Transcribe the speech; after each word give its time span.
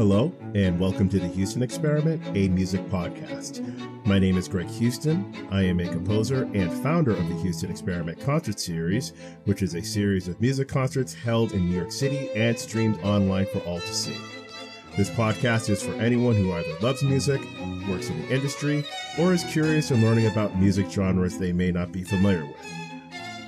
Hello, 0.00 0.32
and 0.54 0.80
welcome 0.80 1.10
to 1.10 1.18
the 1.18 1.26
Houston 1.26 1.62
Experiment, 1.62 2.22
a 2.34 2.48
music 2.48 2.80
podcast. 2.86 3.60
My 4.06 4.18
name 4.18 4.38
is 4.38 4.48
Greg 4.48 4.66
Houston. 4.68 5.30
I 5.50 5.62
am 5.62 5.78
a 5.78 5.86
composer 5.86 6.44
and 6.54 6.72
founder 6.82 7.10
of 7.10 7.28
the 7.28 7.34
Houston 7.42 7.70
Experiment 7.70 8.18
Concert 8.18 8.58
Series, 8.58 9.12
which 9.44 9.60
is 9.60 9.74
a 9.74 9.82
series 9.82 10.26
of 10.26 10.40
music 10.40 10.68
concerts 10.68 11.12
held 11.12 11.52
in 11.52 11.68
New 11.68 11.76
York 11.76 11.92
City 11.92 12.30
and 12.34 12.58
streamed 12.58 12.98
online 13.02 13.44
for 13.52 13.58
all 13.58 13.78
to 13.78 13.94
see. 13.94 14.16
This 14.96 15.10
podcast 15.10 15.68
is 15.68 15.82
for 15.82 15.92
anyone 15.96 16.34
who 16.34 16.50
either 16.50 16.78
loves 16.80 17.02
music, 17.02 17.42
works 17.86 18.08
in 18.08 18.22
the 18.22 18.34
industry, 18.34 18.82
or 19.18 19.34
is 19.34 19.44
curious 19.44 19.90
in 19.90 20.00
learning 20.00 20.28
about 20.28 20.58
music 20.58 20.90
genres 20.90 21.36
they 21.36 21.52
may 21.52 21.70
not 21.72 21.92
be 21.92 22.04
familiar 22.04 22.46
with. 22.46 22.66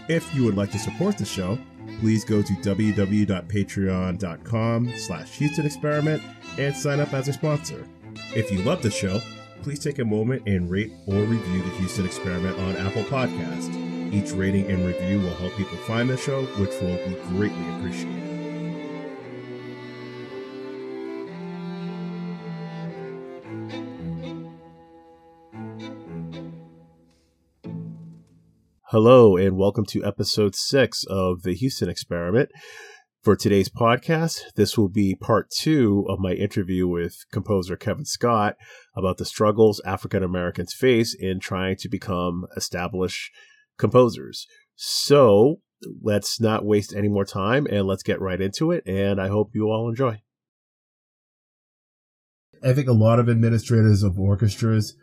If 0.08 0.34
you 0.34 0.44
would 0.44 0.58
like 0.58 0.72
to 0.72 0.78
support 0.78 1.16
the 1.16 1.24
show, 1.24 1.56
please 2.02 2.24
go 2.24 2.42
to 2.42 2.52
www.patreon.com 2.54 4.92
slash 4.96 5.30
Houston 5.36 5.64
Experiment 5.64 6.20
and 6.58 6.74
sign 6.74 6.98
up 6.98 7.14
as 7.14 7.28
a 7.28 7.32
sponsor. 7.32 7.86
If 8.34 8.50
you 8.50 8.58
love 8.64 8.82
the 8.82 8.90
show, 8.90 9.20
please 9.62 9.78
take 9.78 10.00
a 10.00 10.04
moment 10.04 10.42
and 10.48 10.68
rate 10.68 10.90
or 11.06 11.20
review 11.20 11.62
the 11.62 11.70
Houston 11.76 12.04
Experiment 12.04 12.58
on 12.58 12.76
Apple 12.76 13.04
Podcast. 13.04 14.12
Each 14.12 14.32
rating 14.32 14.68
and 14.68 14.84
review 14.84 15.20
will 15.20 15.34
help 15.34 15.54
people 15.54 15.78
find 15.78 16.10
the 16.10 16.16
show, 16.16 16.42
which 16.42 16.72
will 16.80 16.96
be 17.06 17.14
greatly 17.28 17.68
appreciated. 17.76 18.31
Hello, 28.92 29.38
and 29.38 29.56
welcome 29.56 29.86
to 29.86 30.04
episode 30.04 30.54
six 30.54 31.02
of 31.08 31.44
the 31.44 31.54
Houston 31.54 31.88
Experiment. 31.88 32.50
For 33.22 33.34
today's 33.34 33.70
podcast, 33.70 34.42
this 34.54 34.76
will 34.76 34.90
be 34.90 35.14
part 35.14 35.48
two 35.48 36.04
of 36.10 36.18
my 36.18 36.32
interview 36.32 36.86
with 36.86 37.24
composer 37.32 37.74
Kevin 37.74 38.04
Scott 38.04 38.54
about 38.94 39.16
the 39.16 39.24
struggles 39.24 39.80
African 39.86 40.22
Americans 40.22 40.74
face 40.74 41.16
in 41.18 41.40
trying 41.40 41.76
to 41.76 41.88
become 41.88 42.44
established 42.54 43.32
composers. 43.78 44.46
So 44.76 45.60
let's 46.02 46.38
not 46.38 46.66
waste 46.66 46.94
any 46.94 47.08
more 47.08 47.24
time 47.24 47.66
and 47.70 47.86
let's 47.86 48.02
get 48.02 48.20
right 48.20 48.42
into 48.42 48.72
it. 48.72 48.86
And 48.86 49.18
I 49.18 49.28
hope 49.28 49.52
you 49.54 49.70
all 49.70 49.88
enjoy. 49.88 50.20
I 52.62 52.74
think 52.74 52.88
a 52.88 52.92
lot 52.92 53.18
of 53.18 53.30
administrators 53.30 54.02
of 54.02 54.18
orchestras 54.18 54.94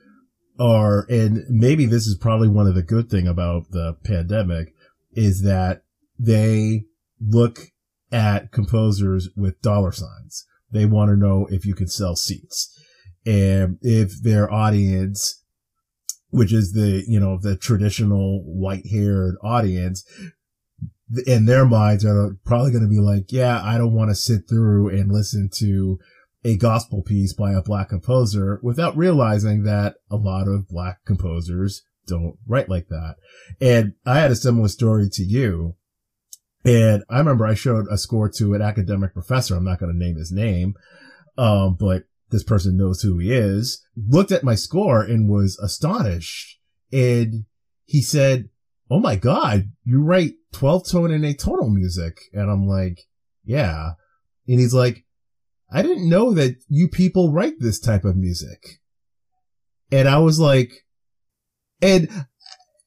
are, 0.60 1.06
and 1.10 1.44
maybe 1.50 1.86
this 1.86 2.06
is 2.06 2.18
probably 2.18 2.50
one 2.50 2.68
of 2.68 2.76
the 2.76 2.84
good 2.84 3.10
thing 3.10 3.28
about 3.28 3.72
the 3.72 3.96
pandemic 4.04 4.74
is 5.14 5.44
that 5.44 5.84
they 6.18 6.86
look 7.26 7.72
at 8.12 8.52
composers 8.52 9.30
with 9.36 9.62
dollar 9.62 9.92
signs. 9.92 10.46
They 10.72 10.86
want 10.86 11.10
to 11.10 11.16
know 11.16 11.48
if 11.50 11.66
you 11.66 11.74
can 11.74 11.88
sell 11.88 12.16
seats 12.16 12.76
and 13.26 13.78
if 13.82 14.22
their 14.22 14.52
audience, 14.52 15.44
which 16.30 16.54
is 16.54 16.74
the, 16.74 17.04
you 17.08 17.20
know, 17.20 17.40
the 17.40 17.56
traditional 17.56 18.44
white 18.44 18.86
haired 18.88 19.36
audience, 19.44 20.04
in 21.26 21.46
their 21.46 21.66
minds 21.66 22.06
are 22.06 22.38
probably 22.46 22.72
going 22.72 22.84
to 22.84 22.90
be 22.90 23.00
like, 23.00 23.32
yeah, 23.32 23.62
I 23.64 23.78
don't 23.78 23.96
want 23.96 24.12
to 24.12 24.16
sit 24.16 24.48
through 24.48 24.90
and 24.90 25.12
listen 25.12 25.50
to 25.56 26.00
a 26.44 26.58
gospel 26.58 27.02
piece 27.02 27.34
by 27.34 27.52
a 27.52 27.62
black 27.62 27.90
composer 27.90 28.60
without 28.64 28.96
realizing 28.96 29.64
that 29.64 29.96
a 30.10 30.16
lot 30.16 30.48
of 30.48 30.70
black 30.70 31.04
composers 31.06 31.84
don't 32.08 32.38
write 32.48 32.70
like 32.70 32.88
that. 32.88 33.16
And 33.60 33.94
I 34.06 34.20
had 34.20 34.32
a 34.32 34.36
similar 34.36 34.68
story 34.68 35.10
to 35.12 35.24
you. 35.24 35.76
And 36.66 37.04
I 37.10 37.20
remember 37.20 37.46
I 37.46 37.54
showed 37.54 37.86
a 37.90 37.98
score 37.98 38.30
to 38.38 38.54
an 38.54 38.62
academic 38.62 39.14
professor. 39.14 39.56
I'm 39.56 39.64
not 39.64 39.80
going 39.80 39.92
to 39.92 39.98
name 39.98 40.18
his 40.18 40.32
name. 40.32 40.74
Um, 41.38 41.78
but 41.80 42.04
this 42.32 42.44
person 42.44 42.78
knows 42.78 43.02
who 43.02 43.18
he 43.18 43.32
is, 43.32 43.84
looked 43.96 44.32
at 44.32 44.44
my 44.44 44.56
score 44.56 45.02
and 45.02 45.30
was 45.30 45.58
astonished. 45.60 46.60
And 46.92 47.46
he 47.86 48.02
said, 48.02 48.50
Oh 48.92 49.00
my 49.00 49.16
God, 49.16 49.72
you 49.84 50.02
write 50.02 50.34
12 50.54 50.90
tone 50.90 51.12
and 51.12 51.24
atonal 51.24 51.72
music. 51.72 52.20
And 52.34 52.50
I'm 52.50 52.68
like, 52.68 53.02
yeah. 53.44 53.92
And 54.48 54.60
he's 54.60 54.74
like, 54.74 55.06
I 55.72 55.82
didn't 55.82 56.10
know 56.10 56.34
that 56.34 56.56
you 56.68 56.88
people 56.88 57.32
write 57.32 57.56
this 57.60 57.80
type 57.80 58.06
of 58.06 58.16
music. 58.16 58.80
And 59.92 60.08
I 60.08 60.20
was 60.20 60.40
like, 60.40 60.72
and 61.82 62.10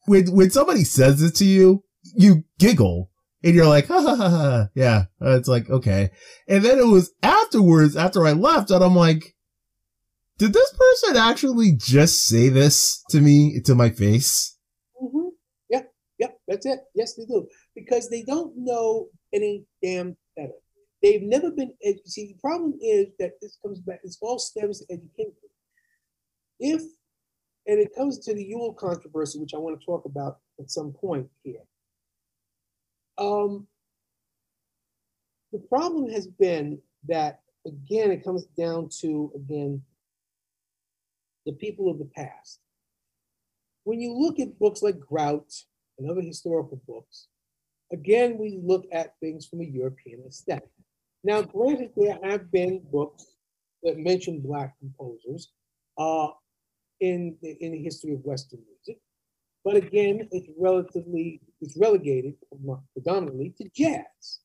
when, 0.06 0.32
when 0.34 0.50
somebody 0.50 0.84
says 0.84 1.22
it 1.22 1.34
to 1.36 1.44
you, 1.44 1.84
you 2.16 2.44
giggle 2.58 3.10
and 3.44 3.54
you're 3.54 3.66
like, 3.66 3.86
ha 3.86 4.00
ha 4.00 4.16
ha 4.16 4.28
ha. 4.28 4.68
Yeah. 4.74 5.04
It's 5.20 5.48
like, 5.48 5.70
okay. 5.70 6.10
And 6.48 6.64
then 6.64 6.78
it 6.78 6.86
was 6.86 7.12
afterwards, 7.22 7.96
after 7.96 8.26
I 8.26 8.32
left 8.32 8.70
and 8.70 8.82
I'm 8.82 8.96
like, 8.96 9.34
did 10.38 10.52
this 10.52 10.72
person 10.72 11.16
actually 11.16 11.76
just 11.76 12.24
say 12.24 12.48
this 12.48 13.02
to 13.10 13.20
me, 13.20 13.60
to 13.64 13.74
my 13.74 13.90
face? 13.90 14.56
Mm-hmm. 15.00 15.28
Yeah. 15.70 15.82
Yeah. 16.18 16.28
That's 16.48 16.66
it. 16.66 16.80
Yes, 16.94 17.14
they 17.14 17.24
do. 17.26 17.46
Because 17.74 18.08
they 18.10 18.22
don't 18.22 18.52
know 18.56 19.06
any 19.32 19.66
damn 19.82 20.16
better. 20.36 20.52
They've 21.02 21.22
never 21.22 21.50
been, 21.50 21.72
see, 22.04 22.28
the 22.28 22.38
problem 22.40 22.78
is 22.80 23.08
that 23.18 23.32
this 23.40 23.58
comes 23.60 23.80
back, 23.80 24.02
this 24.02 24.18
all 24.20 24.38
stems 24.38 24.80
to 24.80 24.92
education. 24.92 25.34
If, 26.60 26.82
and 27.66 27.78
it 27.80 27.94
comes 27.96 28.18
to 28.20 28.34
the 28.34 28.44
Ewell 28.44 28.74
controversy, 28.74 29.40
which 29.40 29.54
I 29.54 29.58
want 29.58 29.78
to 29.80 29.84
talk 29.84 30.04
about 30.04 30.38
at 30.60 30.70
some 30.70 30.92
point 30.92 31.28
here. 31.42 31.62
Um, 33.18 33.66
the 35.52 35.58
problem 35.58 36.08
has 36.10 36.26
been 36.26 36.80
that, 37.08 37.40
again, 37.66 38.12
it 38.12 38.24
comes 38.24 38.44
down 38.56 38.88
to, 39.00 39.32
again, 39.34 39.82
the 41.46 41.52
people 41.52 41.90
of 41.90 41.98
the 41.98 42.08
past. 42.14 42.60
When 43.84 44.00
you 44.00 44.12
look 44.14 44.38
at 44.38 44.58
books 44.60 44.82
like 44.82 45.00
Grout 45.00 45.52
and 45.98 46.08
other 46.08 46.22
historical 46.22 46.80
books, 46.86 47.26
again, 47.92 48.38
we 48.38 48.60
look 48.62 48.86
at 48.92 49.18
things 49.18 49.46
from 49.46 49.60
a 49.60 49.64
European 49.64 50.22
aesthetic. 50.26 50.70
Now, 51.24 51.42
granted, 51.42 51.90
there 51.96 52.18
have 52.22 52.50
been 52.50 52.82
books 52.90 53.26
that 53.82 53.98
mention 53.98 54.40
Black 54.40 54.74
composers 54.78 55.52
uh, 55.98 56.28
in, 57.00 57.36
the, 57.42 57.56
in 57.60 57.72
the 57.72 57.82
history 57.82 58.14
of 58.14 58.24
Western 58.24 58.60
music, 58.66 59.00
but 59.64 59.76
again, 59.76 60.28
it's 60.32 60.48
relatively, 60.58 61.40
it's 61.60 61.76
relegated 61.76 62.34
predominantly 62.94 63.54
to 63.58 63.68
jazz. 63.74 64.40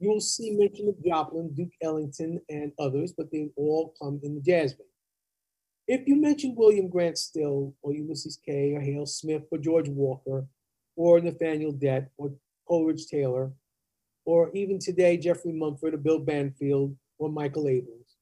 You'll 0.00 0.20
see 0.20 0.52
mention 0.52 0.88
of 0.88 1.02
Joplin, 1.04 1.54
Duke 1.54 1.72
Ellington, 1.82 2.40
and 2.48 2.72
others, 2.78 3.12
but 3.16 3.30
they 3.32 3.50
all 3.56 3.94
come 4.00 4.20
in 4.22 4.34
the 4.34 4.40
jazz 4.40 4.72
vein. 4.72 4.86
If 5.88 6.06
you 6.06 6.16
mention 6.16 6.54
William 6.54 6.88
Grant 6.88 7.16
Still, 7.16 7.74
or 7.82 7.92
Ulysses 7.94 8.38
Kay, 8.44 8.74
or 8.74 8.80
Hale 8.80 9.06
Smith, 9.06 9.44
or 9.50 9.58
George 9.58 9.88
Walker, 9.88 10.46
or 10.96 11.20
Nathaniel 11.20 11.72
Dett, 11.72 12.10
or 12.18 12.32
Coleridge 12.68 13.06
Taylor, 13.06 13.50
or 14.28 14.50
even 14.52 14.78
today, 14.78 15.16
Jeffrey 15.16 15.52
Mumford 15.52 15.94
or 15.94 15.96
Bill 15.96 16.18
Banfield 16.18 16.94
or 17.16 17.30
Michael 17.30 17.66
Abrams. 17.66 18.16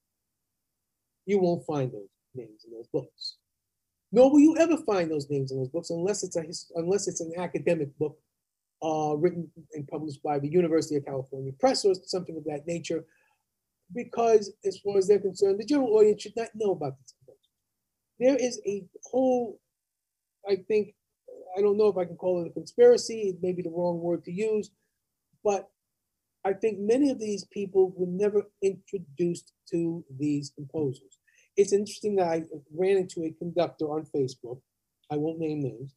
You 1.25 1.41
won't 1.41 1.67
find 1.67 1.91
those 1.91 2.07
names 2.33 2.65
in 2.65 2.73
those 2.73 2.87
books. 2.93 3.39
Nor 4.13 4.31
will 4.31 4.39
you 4.39 4.57
ever 4.57 4.77
find 4.87 5.11
those 5.11 5.29
names 5.29 5.51
in 5.51 5.59
those 5.59 5.69
books 5.69 5.91
unless 5.91 6.23
it's 6.23 6.37
a 6.37 6.45
unless 6.79 7.09
it's 7.09 7.21
an 7.21 7.33
academic 7.37 7.89
book 7.99 8.17
uh, 8.85 9.17
written 9.17 9.51
and 9.73 9.89
published 9.89 10.23
by 10.23 10.39
the 10.39 10.49
University 10.49 10.95
of 10.95 11.05
California 11.05 11.51
Press 11.59 11.85
or 11.85 11.95
something 12.05 12.37
of 12.37 12.45
that 12.45 12.69
nature. 12.69 13.05
Because 13.93 14.53
as 14.65 14.79
far 14.79 14.99
as 14.99 15.09
they're 15.09 15.19
concerned, 15.19 15.59
the 15.59 15.65
general 15.65 15.93
audience 15.95 16.23
should 16.23 16.37
not 16.37 16.51
know 16.55 16.71
about 16.71 16.95
this. 17.01 17.37
There 18.21 18.37
is 18.37 18.61
a 18.65 18.85
whole, 19.11 19.59
I 20.49 20.55
think, 20.69 20.95
I 21.59 21.63
don't 21.63 21.77
know 21.77 21.89
if 21.89 21.97
I 21.97 22.05
can 22.05 22.17
call 22.17 22.45
it 22.45 22.49
a 22.49 22.53
conspiracy, 22.53 23.31
it 23.31 23.43
may 23.43 23.51
be 23.51 23.63
the 23.63 23.71
wrong 23.71 24.01
word 24.01 24.23
to 24.25 24.31
use, 24.31 24.71
but 25.43 25.69
I 26.47 26.53
think 26.53 26.79
many 26.79 27.11
of 27.11 27.19
these 27.19 27.45
people 27.45 27.93
were 27.97 28.07
never 28.07 28.45
introduced 28.63 29.53
to 29.73 30.05
these 30.17 30.53
composers. 30.55 31.19
It's 31.57 31.73
interesting 31.73 32.15
that 32.17 32.29
I 32.29 32.45
ran 32.73 32.99
into 32.99 33.25
a 33.25 33.33
conductor 33.33 33.87
on 33.87 34.07
Facebook, 34.15 34.61
I 35.11 35.17
won't 35.17 35.41
name 35.41 35.63
names, 35.63 35.97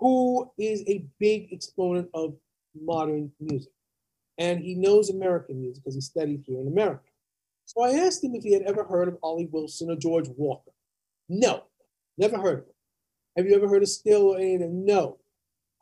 who 0.00 0.50
is 0.58 0.82
a 0.88 1.04
big 1.20 1.48
exponent 1.52 2.08
of 2.14 2.34
modern 2.74 3.30
music. 3.40 3.72
And 4.38 4.60
he 4.60 4.74
knows 4.74 5.10
American 5.10 5.60
music 5.60 5.84
because 5.84 5.96
he 5.96 6.00
studied 6.00 6.42
here 6.46 6.60
in 6.60 6.68
America. 6.68 7.04
So 7.66 7.82
I 7.82 8.06
asked 8.06 8.24
him 8.24 8.34
if 8.34 8.42
he 8.42 8.54
had 8.54 8.62
ever 8.62 8.84
heard 8.84 9.08
of 9.08 9.18
Olly 9.22 9.50
Wilson 9.52 9.90
or 9.90 9.96
George 9.96 10.28
Walker. 10.38 10.72
No, 11.28 11.64
never 12.16 12.38
heard 12.38 12.60
of 12.60 12.64
them. 12.64 12.74
Have 13.36 13.46
you 13.46 13.54
ever 13.54 13.68
heard 13.68 13.82
of 13.82 13.88
Still 13.90 14.28
or 14.28 14.38
any 14.38 14.54
of 14.54 14.60
them? 14.62 14.86
No. 14.86 15.18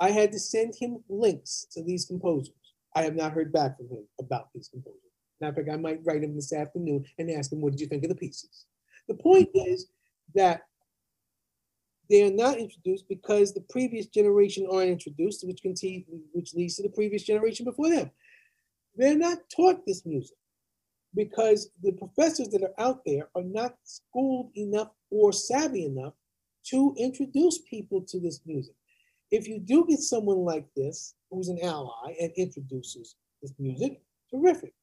I 0.00 0.10
had 0.10 0.32
to 0.32 0.40
send 0.40 0.74
him 0.74 1.04
links 1.08 1.68
to 1.70 1.84
these 1.84 2.06
composers. 2.06 2.61
I 2.94 3.02
have 3.02 3.16
not 3.16 3.32
heard 3.32 3.52
back 3.52 3.76
from 3.76 3.88
him 3.88 4.06
about 4.20 4.48
these 4.54 4.68
composers. 4.68 5.00
Matter 5.40 5.60
of 5.60 5.66
fact, 5.66 5.74
I 5.74 5.80
might 5.80 6.00
write 6.04 6.22
him 6.22 6.34
this 6.34 6.52
afternoon 6.52 7.04
and 7.18 7.30
ask 7.30 7.52
him, 7.52 7.60
what 7.60 7.72
did 7.72 7.80
you 7.80 7.86
think 7.86 8.04
of 8.04 8.10
the 8.10 8.14
pieces? 8.14 8.66
The 9.08 9.14
point 9.14 9.48
is 9.54 9.86
that 10.34 10.62
they 12.10 12.22
are 12.22 12.32
not 12.32 12.58
introduced 12.58 13.08
because 13.08 13.52
the 13.52 13.64
previous 13.70 14.06
generation 14.06 14.68
aren't 14.70 14.90
introduced, 14.90 15.46
which, 15.46 15.62
continue, 15.62 16.04
which 16.32 16.54
leads 16.54 16.76
to 16.76 16.82
the 16.82 16.90
previous 16.90 17.22
generation 17.22 17.64
before 17.64 17.88
them. 17.88 18.10
They're 18.94 19.16
not 19.16 19.38
taught 19.54 19.86
this 19.86 20.04
music. 20.04 20.36
because 21.14 21.70
the 21.82 21.92
professors 21.92 22.48
that 22.48 22.62
are 22.62 22.74
out 22.78 23.00
there 23.04 23.28
are 23.34 23.42
not 23.42 23.76
schooled 23.84 24.50
enough 24.56 24.88
or 25.10 25.32
savvy 25.32 25.84
enough 25.84 26.14
to 26.64 26.94
introduce 26.96 27.58
people 27.68 28.00
to 28.02 28.20
this 28.20 28.40
music. 28.46 28.74
If 29.30 29.48
you 29.48 29.58
do 29.58 29.86
get 29.86 30.00
someone 30.00 30.38
like 30.38 30.66
this 30.76 31.14
who's 31.32 31.48
an 31.48 31.58
ally 31.62 32.14
and 32.20 32.30
introduces 32.36 33.16
this 33.40 33.54
music, 33.58 34.02
terrific. 34.30 34.74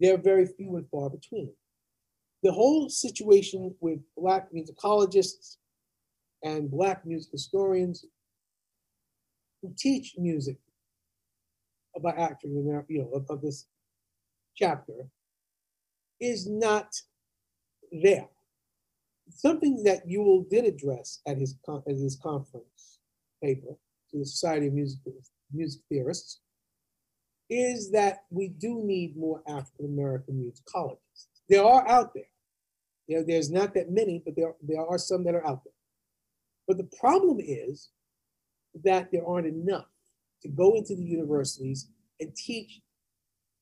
They're 0.00 0.16
very 0.16 0.46
few 0.46 0.76
and 0.76 0.88
far 0.88 1.10
between. 1.10 1.52
The 2.42 2.52
whole 2.52 2.88
situation 2.88 3.74
with 3.80 3.98
black 4.16 4.48
musicologists 4.52 5.56
and 6.42 6.70
black 6.70 7.04
music 7.04 7.32
historians 7.32 8.04
who 9.60 9.72
teach 9.76 10.14
music 10.16 10.58
about 11.96 12.18
actually, 12.18 12.52
you 12.88 13.02
know, 13.02 13.10
of, 13.12 13.26
of 13.28 13.42
this 13.42 13.66
chapter 14.54 15.08
is 16.20 16.46
not 16.46 16.94
there. 17.90 18.28
Something 19.30 19.82
that 19.84 20.08
Ewell 20.08 20.44
did 20.48 20.66
address 20.66 21.20
at 21.26 21.38
his, 21.38 21.56
at 21.68 21.96
his 21.96 22.16
conference 22.22 23.00
paper 23.42 23.76
to 24.10 24.18
the 24.18 24.24
Society 24.24 24.68
of 24.68 24.74
Music, 24.74 25.00
Music 25.52 25.82
Theorists 25.88 26.40
is 27.48 27.90
that 27.92 28.24
we 28.30 28.48
do 28.48 28.82
need 28.82 29.16
more 29.16 29.42
African 29.48 29.86
American 29.86 30.34
musicologists. 30.34 31.26
There 31.48 31.64
are 31.64 31.86
out 31.88 32.12
there. 32.14 32.24
You 33.06 33.18
know, 33.18 33.24
there's 33.24 33.50
not 33.50 33.74
that 33.74 33.90
many, 33.90 34.20
but 34.24 34.34
there, 34.36 34.54
there 34.62 34.84
are 34.84 34.98
some 34.98 35.24
that 35.24 35.34
are 35.34 35.46
out 35.46 35.62
there. 35.64 35.72
But 36.66 36.76
the 36.78 36.90
problem 36.98 37.38
is 37.40 37.90
that 38.82 39.10
there 39.12 39.24
aren't 39.26 39.46
enough 39.46 39.86
to 40.42 40.48
go 40.48 40.74
into 40.74 40.96
the 40.96 41.04
universities 41.04 41.88
and 42.20 42.34
teach 42.34 42.80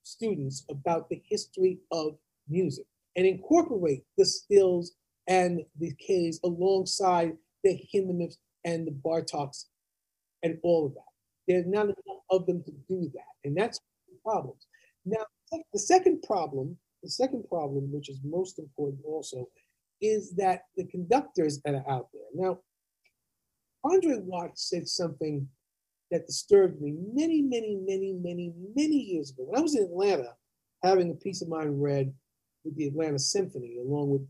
students 0.03 0.65
about 0.71 1.09
the 1.09 1.23
history 1.29 1.79
of 1.93 2.17
music 2.49 2.87
and 3.17 3.27
incorporate 3.27 4.05
the 4.17 4.25
stills 4.25 4.93
and 5.27 5.61
the 5.79 5.95
Kays 5.95 6.41
alongside 6.45 7.33
the 7.63 7.79
Hindemiths 7.95 8.37
and 8.65 8.87
the 8.87 8.93
Bartoks 8.93 9.67
and 10.43 10.59
all 10.63 10.87
of 10.87 10.95
that. 10.95 11.14
There's 11.47 11.67
not 11.67 11.87
enough 11.87 12.23
of 12.31 12.47
them 12.47 12.63
to 12.65 12.73
do 12.89 13.11
that. 13.15 13.33
And 13.45 13.57
that's 13.57 13.79
the 14.09 14.17
problem. 14.25 14.55
Now, 15.05 15.25
the 15.73 15.79
second 15.79 16.23
problem, 16.23 16.77
the 17.03 17.11
second 17.11 17.45
problem, 17.49 17.93
which 17.93 18.09
is 18.09 18.19
most 18.25 18.59
important 18.59 19.03
also, 19.07 19.49
is 20.01 20.33
that 20.37 20.63
the 20.77 20.87
conductors 20.87 21.61
that 21.65 21.75
are 21.75 21.91
out 21.91 22.09
there. 22.13 22.23
Now, 22.35 22.59
Andre 23.85 24.19
Watts 24.21 24.69
said 24.69 24.89
something 24.89 25.47
that 26.11 26.27
disturbed 26.27 26.81
me 26.81 26.95
many, 27.13 27.43
many, 27.43 27.77
many, 27.77 28.13
many, 28.13 28.53
many 28.75 28.97
years 28.97 29.31
ago. 29.31 29.45
When 29.45 29.59
I 29.59 29.63
was 29.63 29.77
in 29.77 29.85
Atlanta 29.85 30.35
having 30.83 31.11
a 31.11 31.15
piece 31.15 31.43
of 31.43 31.49
mine 31.49 31.81
read 31.81 32.13
with 32.65 32.77
the 32.77 32.87
Atlanta 32.87 33.19
Symphony, 33.19 33.79
along 33.79 34.11
with 34.11 34.23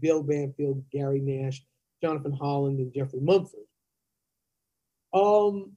Bill 0.00 0.22
Banfield, 0.22 0.84
Gary 0.92 1.20
Nash, 1.20 1.62
Jonathan 2.02 2.32
Holland, 2.32 2.78
and 2.78 2.92
Jeffrey 2.92 3.20
Mumford. 3.20 3.60
Um, 5.12 5.76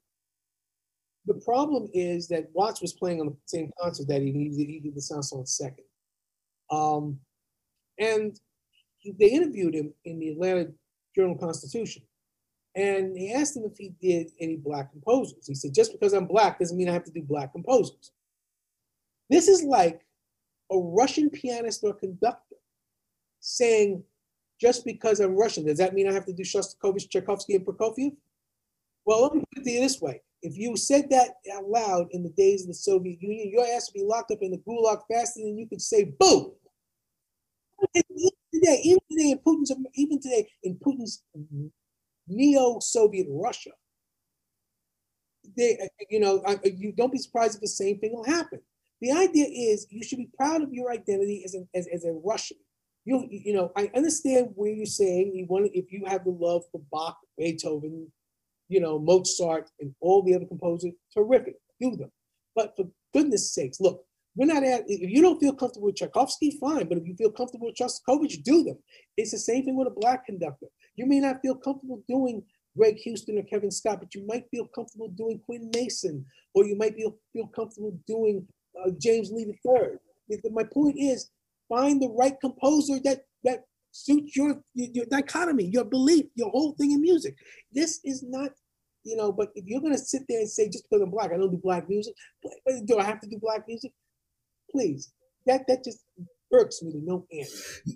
the 1.25 1.35
problem 1.45 1.87
is 1.93 2.27
that 2.29 2.49
Watts 2.53 2.81
was 2.81 2.93
playing 2.93 3.21
on 3.21 3.27
the 3.27 3.35
same 3.45 3.71
concert 3.79 4.07
that. 4.07 4.21
He 4.21 4.31
did, 4.31 4.69
he 4.69 4.79
did 4.79 4.95
the 4.95 5.01
Saint-Saëns 5.01 5.49
second. 5.49 5.85
Um, 6.71 7.19
and 7.99 8.39
they 9.19 9.29
interviewed 9.29 9.75
him 9.75 9.93
in 10.05 10.19
the 10.19 10.29
Atlanta 10.29 10.71
Journal 11.15 11.37
Constitution. 11.37 12.03
And 12.75 13.17
he 13.17 13.33
asked 13.33 13.57
him 13.57 13.65
if 13.65 13.77
he 13.77 13.93
did 14.01 14.31
any 14.39 14.55
black 14.55 14.91
composers. 14.91 15.45
He 15.45 15.55
said, 15.55 15.73
just 15.73 15.91
because 15.91 16.13
I'm 16.13 16.25
black 16.25 16.59
doesn't 16.59 16.77
mean 16.77 16.89
I 16.89 16.93
have 16.93 17.03
to 17.03 17.11
do 17.11 17.21
black 17.21 17.51
composers. 17.51 18.11
This 19.29 19.47
is 19.47 19.63
like 19.63 20.01
a 20.71 20.77
Russian 20.77 21.29
pianist 21.29 21.83
or 21.83 21.93
conductor 21.93 22.55
saying, 23.41 24.03
just 24.59 24.85
because 24.85 25.19
I'm 25.19 25.35
Russian, 25.35 25.65
does 25.65 25.79
that 25.79 25.93
mean 25.93 26.07
I 26.07 26.13
have 26.13 26.25
to 26.25 26.33
do 26.33 26.43
Shostakovich, 26.43 27.09
Tchaikovsky, 27.09 27.55
and 27.55 27.65
Prokofiev? 27.65 28.15
Well, 29.05 29.23
let 29.23 29.33
me 29.33 29.41
put 29.53 29.61
it 29.61 29.63
to 29.65 29.71
you 29.71 29.81
this 29.81 29.99
way. 29.99 30.21
If 30.41 30.57
you 30.57 30.75
said 30.75 31.09
that 31.11 31.35
out 31.53 31.69
loud 31.69 32.07
in 32.11 32.23
the 32.23 32.29
days 32.29 32.63
of 32.63 32.69
the 32.69 32.73
Soviet 32.73 33.21
Union, 33.21 33.51
your 33.51 33.65
ass 33.65 33.89
would 33.89 33.99
be 33.99 34.05
locked 34.05 34.31
up 34.31 34.39
in 34.41 34.51
the 34.51 34.57
gulag 34.57 35.01
faster 35.09 35.41
than 35.41 35.57
you 35.57 35.67
could 35.67 35.81
say 35.81 36.05
boo. 36.19 36.55
Even 37.95 38.29
today, 38.53 38.81
even 38.83 38.99
today 39.09 39.31
in 39.31 39.39
Putin's, 39.39 39.71
even 39.95 40.19
today 40.19 40.47
in 40.63 40.75
Putin's 40.75 41.23
neo-Soviet 42.27 43.27
Russia, 43.29 43.71
they, 45.57 45.77
you 46.09 46.19
know, 46.19 46.43
you 46.63 46.91
don't 46.91 47.11
be 47.11 47.17
surprised 47.17 47.55
if 47.55 47.61
the 47.61 47.67
same 47.67 47.99
thing 47.99 48.13
will 48.13 48.23
happen. 48.23 48.61
The 49.01 49.11
idea 49.11 49.45
is 49.47 49.87
you 49.89 50.03
should 50.03 50.19
be 50.19 50.29
proud 50.37 50.61
of 50.61 50.71
your 50.71 50.91
identity 50.91 51.43
as 51.43 51.55
a, 51.55 51.65
as, 51.75 51.87
as 51.91 52.05
a 52.05 52.11
Russian. 52.23 52.57
You, 53.03 53.27
you 53.29 53.53
know, 53.53 53.71
I 53.75 53.89
understand 53.95 54.51
where 54.55 54.71
you're 54.71 54.85
saying 54.85 55.33
you 55.33 55.45
want 55.47 55.71
if 55.73 55.91
you 55.91 56.05
have 56.05 56.23
the 56.23 56.29
love 56.31 56.63
for 56.71 56.81
Bach, 56.91 57.17
Beethoven, 57.37 58.11
you 58.71 58.79
know, 58.79 58.97
Mozart, 58.97 59.69
and 59.79 59.93
all 59.99 60.23
the 60.23 60.33
other 60.33 60.45
composers, 60.45 60.93
terrific, 61.13 61.55
do 61.79 61.95
them. 61.95 62.11
But 62.55 62.73
for 62.75 62.85
goodness 63.13 63.53
sakes, 63.53 63.81
look, 63.81 64.03
we're 64.35 64.45
not 64.45 64.63
at, 64.63 64.83
if 64.87 65.09
you 65.09 65.21
don't 65.21 65.39
feel 65.39 65.53
comfortable 65.53 65.87
with 65.87 65.97
Tchaikovsky, 65.97 66.57
fine, 66.59 66.87
but 66.87 66.97
if 66.97 67.05
you 67.05 67.15
feel 67.15 67.31
comfortable 67.31 67.67
with 67.67 67.75
Shostakovich, 67.75 68.43
do 68.43 68.63
them. 68.63 68.77
It's 69.17 69.31
the 69.31 69.37
same 69.37 69.65
thing 69.65 69.75
with 69.75 69.89
a 69.89 69.99
black 69.99 70.25
conductor. 70.25 70.67
You 70.95 71.05
may 71.05 71.19
not 71.19 71.41
feel 71.41 71.55
comfortable 71.55 72.01
doing 72.07 72.43
Greg 72.77 72.95
Houston 72.99 73.37
or 73.37 73.43
Kevin 73.43 73.71
Scott, 73.71 73.99
but 73.99 74.15
you 74.15 74.25
might 74.25 74.45
feel 74.49 74.67
comfortable 74.67 75.09
doing 75.09 75.41
Quinn 75.45 75.69
Mason, 75.75 76.25
or 76.53 76.65
you 76.65 76.77
might 76.77 76.95
feel, 76.95 77.17
feel 77.33 77.47
comfortable 77.47 77.97
doing 78.07 78.47
uh, 78.81 78.91
James 78.97 79.31
Lee 79.31 79.53
III. 79.65 80.39
My 80.49 80.63
point 80.63 80.95
is, 80.97 81.29
find 81.67 82.01
the 82.01 82.09
right 82.09 82.39
composer 82.39 82.99
that 83.03 83.23
that 83.43 83.65
suits 83.91 84.35
your, 84.35 84.61
your 84.73 85.05
dichotomy, 85.05 85.65
your 85.65 85.83
belief, 85.83 86.25
your 86.35 86.49
whole 86.49 86.73
thing 86.73 86.91
in 86.91 87.01
music. 87.01 87.35
This 87.71 87.99
is 88.03 88.23
not, 88.23 88.51
you 89.03 89.15
know. 89.15 89.31
But 89.31 89.49
if 89.55 89.65
you're 89.67 89.81
gonna 89.81 89.97
sit 89.97 90.23
there 90.27 90.39
and 90.39 90.49
say 90.49 90.67
just 90.67 90.85
because 90.89 91.01
I'm 91.01 91.11
black, 91.11 91.31
I 91.33 91.37
don't 91.37 91.51
do 91.51 91.59
black 91.61 91.89
music. 91.89 92.13
Do 92.85 92.97
I 92.97 93.03
have 93.03 93.21
to 93.21 93.29
do 93.29 93.37
black 93.41 93.65
music? 93.67 93.91
Please, 94.71 95.11
that 95.45 95.67
that 95.67 95.83
just 95.83 95.99
irks 96.53 96.81
me 96.81 96.91
to 96.91 96.99
no 97.03 97.25
end. 97.31 97.47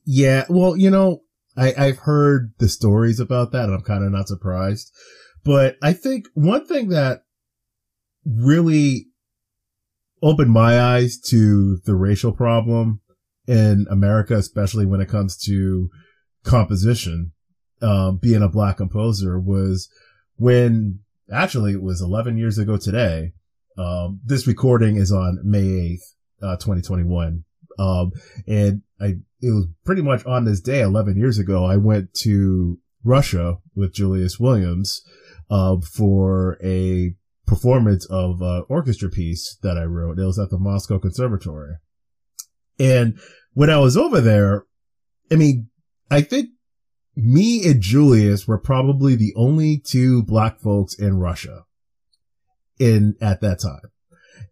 Yeah, 0.06 0.46
well, 0.50 0.78
you 0.78 0.90
know, 0.90 1.22
I, 1.58 1.74
I've 1.78 2.00
heard 2.00 2.54
the 2.60 2.70
stories 2.70 3.20
about 3.20 3.52
that, 3.52 3.66
and 3.66 3.74
I'm 3.74 3.82
kind 3.82 4.04
of 4.04 4.12
not 4.12 4.28
surprised. 4.28 4.92
But 5.44 5.78
I 5.82 5.94
think 5.94 6.28
one 6.34 6.66
thing 6.66 6.90
that 6.90 7.22
really 8.26 9.08
opened 10.22 10.52
my 10.52 10.80
eyes 10.80 11.20
to 11.20 11.78
the 11.86 11.96
racial 11.96 12.32
problem 12.32 13.02
in 13.48 13.86
America, 13.90 14.36
especially 14.36 14.86
when 14.86 15.02
it 15.02 15.10
comes 15.10 15.38
to 15.38 15.90
composition, 16.44 17.32
um, 17.82 18.18
being 18.18 18.42
a 18.42 18.50
black 18.50 18.78
composer 18.78 19.40
was 19.40 19.90
when 20.38 21.00
actually 21.32 21.74
it 21.74 21.82
was 21.82 22.02
11 22.02 22.38
years 22.38 22.58
ago 22.58 22.78
today. 22.78 23.34
Um, 23.78 24.22
this 24.24 24.48
recording 24.48 24.98
is 24.98 25.12
on 25.12 25.40
May 25.44 25.98
8th, 25.98 26.14
uh, 26.42 26.56
2021. 26.58 27.44
Um, 27.78 28.12
and 28.48 28.82
I, 29.00 29.16
it 29.42 29.52
was 29.52 29.68
pretty 29.84 30.02
much 30.02 30.26
on 30.26 30.46
this 30.46 30.62
day, 30.62 30.82
11 30.82 31.18
years 31.18 31.38
ago, 31.38 31.66
I 31.66 31.78
went 31.78 32.14
to 32.22 32.80
Russia 33.04 33.58
with 33.76 33.94
Julius 33.94 34.40
Williams, 34.40 35.02
uh, 35.50 35.78
for 35.82 36.58
a 36.64 37.16
performance 37.46 38.06
of 38.10 38.42
an 38.42 38.64
orchestra 38.70 39.10
piece 39.10 39.58
that 39.62 39.78
I 39.78 39.84
wrote. 39.84 40.20
It 40.20 40.26
was 40.26 40.40
at 40.40 40.50
the 40.50 40.58
Moscow 40.58 41.00
Conservatory. 41.00 41.76
And 42.80 43.20
when 43.54 43.70
I 43.70 43.78
was 43.78 43.96
over 43.96 44.22
there, 44.22 44.66
I 45.32 45.36
mean, 45.36 45.70
I 46.10 46.22
think 46.22 46.50
me 47.16 47.66
and 47.66 47.82
Julius 47.82 48.48
were 48.48 48.58
probably 48.58 49.16
the 49.16 49.34
only 49.36 49.78
two 49.78 50.24
black 50.24 50.60
folks 50.60 50.94
in 50.94 51.18
Russia 51.18 51.66
in 52.80 53.16
at 53.22 53.42
that 53.42 53.60
time. 53.60 53.92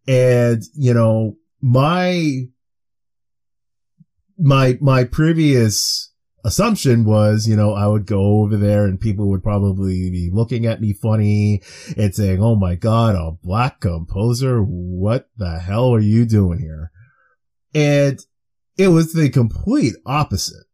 And, 0.08 0.64
you 0.74 0.94
know, 0.94 1.38
my, 1.62 2.44
my, 4.38 4.78
my 4.82 5.04
previous 5.04 6.14
assumption 6.46 7.06
was, 7.06 7.48
you 7.48 7.56
know, 7.56 7.74
I 7.74 7.88
would 7.88 8.06
go 8.06 8.42
over 8.42 8.58
there 8.58 8.86
and 8.86 9.00
people 9.00 9.30
would 9.30 9.44
probably 9.44 10.10
be 10.10 10.30
looking 10.32 10.66
at 10.66 10.82
me 10.82 10.94
funny 10.94 11.62
and 11.98 12.14
saying, 12.14 12.42
Oh 12.42 12.56
my 12.56 12.76
God, 12.76 13.16
a 13.16 13.32
black 13.44 13.80
composer. 13.80 14.62
What 14.62 15.30
the 15.38 15.60
hell 15.60 15.94
are 15.94 16.00
you 16.00 16.26
doing 16.26 16.60
here? 16.60 16.92
And 17.74 18.20
it 18.78 18.90
was 18.90 19.14
the 19.14 19.30
complete 19.30 19.96
opposite. 20.06 20.66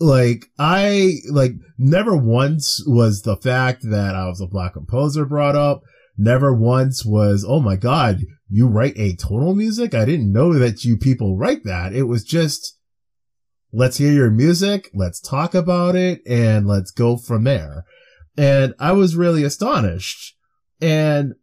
Like 0.00 0.46
I, 0.58 1.16
like 1.30 1.52
never 1.78 2.16
once 2.16 2.82
was 2.86 3.22
the 3.22 3.36
fact 3.36 3.82
that 3.82 4.14
I 4.14 4.26
was 4.26 4.40
a 4.40 4.46
black 4.46 4.72
composer 4.72 5.26
brought 5.26 5.56
up. 5.56 5.82
Never 6.16 6.54
once 6.54 7.04
was, 7.04 7.44
oh 7.46 7.60
my 7.60 7.76
God, 7.76 8.20
you 8.48 8.66
write 8.66 8.96
atonal 8.96 9.54
music? 9.54 9.94
I 9.94 10.04
didn't 10.04 10.32
know 10.32 10.54
that 10.54 10.84
you 10.84 10.96
people 10.96 11.36
write 11.36 11.64
that. 11.64 11.94
It 11.94 12.04
was 12.04 12.24
just, 12.24 12.78
let's 13.72 13.98
hear 13.98 14.12
your 14.12 14.30
music, 14.30 14.90
let's 14.92 15.20
talk 15.20 15.54
about 15.54 15.96
it, 15.96 16.20
and 16.26 16.66
let's 16.66 16.90
go 16.90 17.16
from 17.16 17.44
there. 17.44 17.84
And 18.36 18.74
I 18.78 18.92
was 18.92 19.16
really 19.16 19.44
astonished. 19.44 20.34
And 20.80 21.34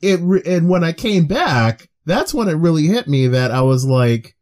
it, 0.00 0.18
re- 0.20 0.42
and 0.44 0.68
when 0.68 0.82
I 0.82 0.92
came 0.92 1.26
back, 1.26 1.88
that's 2.04 2.34
when 2.34 2.48
it 2.48 2.54
really 2.54 2.86
hit 2.86 3.06
me 3.06 3.28
that 3.28 3.50
I 3.50 3.62
was 3.62 3.84
like, 3.84 4.34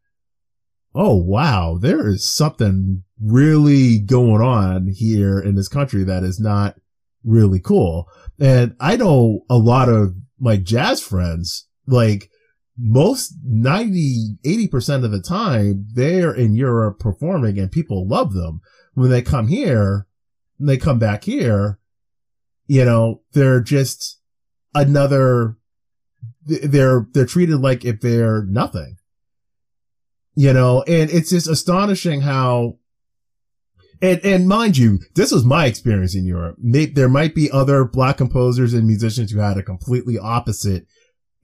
oh 0.95 1.17
wow, 1.17 1.79
there 1.81 2.09
is 2.09 2.25
something 2.25 3.05
really 3.23 3.99
going 3.99 4.43
on 4.43 4.89
here 4.89 5.39
in 5.39 5.55
this 5.55 5.69
country 5.69 6.05
that 6.05 6.23
is 6.23 6.41
not 6.41 6.77
really 7.25 7.61
cool. 7.61 8.09
And 8.41 8.75
I 8.81 8.97
know 8.97 9.41
a 9.51 9.59
lot 9.59 9.89
of 9.89 10.15
my 10.39 10.57
jazz 10.57 11.03
friends, 11.03 11.69
like 11.87 12.31
most 12.79 13.35
90, 13.45 14.39
80% 14.45 15.05
of 15.05 15.11
the 15.11 15.21
time, 15.21 15.87
they're 15.93 16.35
in 16.35 16.55
Europe 16.55 16.99
performing 16.99 17.59
and 17.59 17.71
people 17.71 18.09
love 18.09 18.33
them. 18.33 18.61
When 18.95 19.11
they 19.11 19.23
come 19.23 19.49
here, 19.49 20.07
and 20.59 20.69
they 20.69 20.77
come 20.77 20.99
back 20.99 21.25
here, 21.25 21.79
you 22.67 22.85
know, 22.85 23.23
they're 23.33 23.61
just 23.61 24.21
another, 24.75 25.57
they're, 26.45 27.07
they're 27.13 27.27
treated 27.27 27.61
like 27.61 27.85
if 27.85 28.01
they're 28.01 28.45
nothing, 28.45 28.97
you 30.35 30.53
know, 30.53 30.83
and 30.83 31.11
it's 31.11 31.31
just 31.31 31.49
astonishing 31.49 32.23
how 32.23 32.80
and, 34.03 34.21
and 34.25 34.49
mind 34.49 34.77
you, 34.77 34.99
this 35.15 35.33
was 35.33 35.45
my 35.45 35.67
experience 35.67 36.15
in 36.15 36.25
Europe. 36.25 36.57
There 36.59 37.09
might 37.09 37.35
be 37.35 37.51
other 37.51 37.85
black 37.85 38.17
composers 38.17 38.73
and 38.75 38.87
musicians 38.87 39.31
who 39.31 39.41
had 39.41 39.59
a 39.59 39.63
completely 39.63 40.19
opposite 40.19 40.87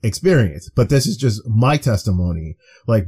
experience, 0.03 0.69
but 0.75 0.89
this 0.89 1.05
is 1.07 1.17
just 1.17 1.41
my 1.47 1.77
testimony. 1.77 2.55
Like, 2.87 3.05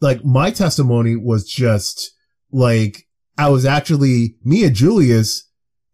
like 0.00 0.24
my 0.24 0.50
testimony 0.50 1.16
was 1.16 1.44
just 1.48 2.12
like, 2.50 3.06
I 3.38 3.48
was 3.48 3.64
actually, 3.64 4.36
me 4.44 4.64
and 4.64 4.74
Julius, 4.74 5.48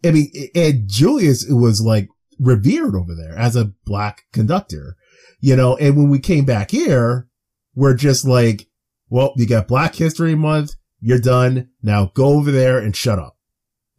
I 0.05 0.11
mean, 0.11 0.31
and 0.55 0.89
Julius 0.89 1.47
was 1.49 1.81
like 1.81 2.09
revered 2.39 2.95
over 2.95 3.15
there 3.15 3.37
as 3.37 3.57
a 3.57 3.73
black 3.85 4.23
conductor, 4.33 4.97
you 5.41 5.57
know, 5.57 5.77
and 5.77 5.97
when 5.97 6.11
we 6.11 6.19
came 6.19 6.45
back 6.45 6.71
here, 6.71 7.29
we're 7.75 7.95
just 7.95 8.27
like, 8.27 8.67
well, 9.09 9.33
you 9.37 9.47
got 9.47 9.69
Black 9.69 9.95
History 9.95 10.35
Month 10.35 10.75
you're 11.01 11.21
done. 11.21 11.71
Now 11.83 12.11
go 12.15 12.29
over 12.29 12.51
there 12.51 12.79
and 12.79 12.95
shut 12.95 13.19
up. 13.19 13.37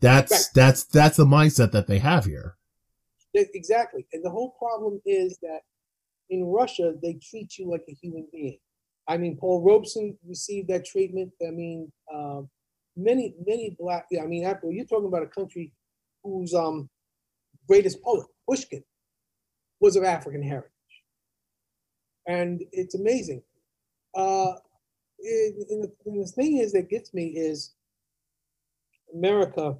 That's, 0.01 0.31
right. 0.31 0.45
that's, 0.55 0.83
that's 0.85 1.17
the 1.17 1.25
mindset 1.25 1.71
that 1.71 1.87
they 1.87 1.99
have 1.99 2.25
here. 2.25 2.55
Exactly. 3.33 4.07
And 4.13 4.23
the 4.23 4.29
whole 4.29 4.55
problem 4.57 5.01
is 5.05 5.37
that 5.41 5.61
in 6.29 6.45
Russia, 6.45 6.93
they 7.01 7.19
treat 7.21 7.57
you 7.57 7.69
like 7.69 7.83
a 7.89 7.93
human 7.93 8.27
being. 8.31 8.57
I 9.07 9.17
mean, 9.17 9.37
Paul 9.37 9.63
Robeson 9.63 10.17
received 10.27 10.69
that 10.69 10.85
treatment. 10.85 11.31
I 11.45 11.51
mean, 11.51 11.91
uh, 12.13 12.41
many, 12.95 13.33
many 13.45 13.75
black, 13.79 14.05
I 14.21 14.25
mean, 14.25 14.45
after 14.45 14.71
you're 14.71 14.85
talking 14.85 15.07
about 15.07 15.23
a 15.23 15.27
country 15.27 15.73
whose 16.23 16.53
um, 16.53 16.89
greatest 17.67 18.01
poet, 18.03 18.27
Pushkin, 18.47 18.83
was 19.79 19.95
of 19.95 20.03
African 20.03 20.43
heritage. 20.43 20.71
And 22.27 22.61
it's 22.71 22.95
amazing. 22.95 23.41
Uh, 24.15 24.53
and 25.23 25.83
the, 25.83 25.91
and 26.05 26.23
the 26.23 26.31
thing 26.31 26.57
is 26.57 26.71
that 26.73 26.89
gets 26.89 27.13
me 27.13 27.27
is 27.27 27.73
America 29.13 29.75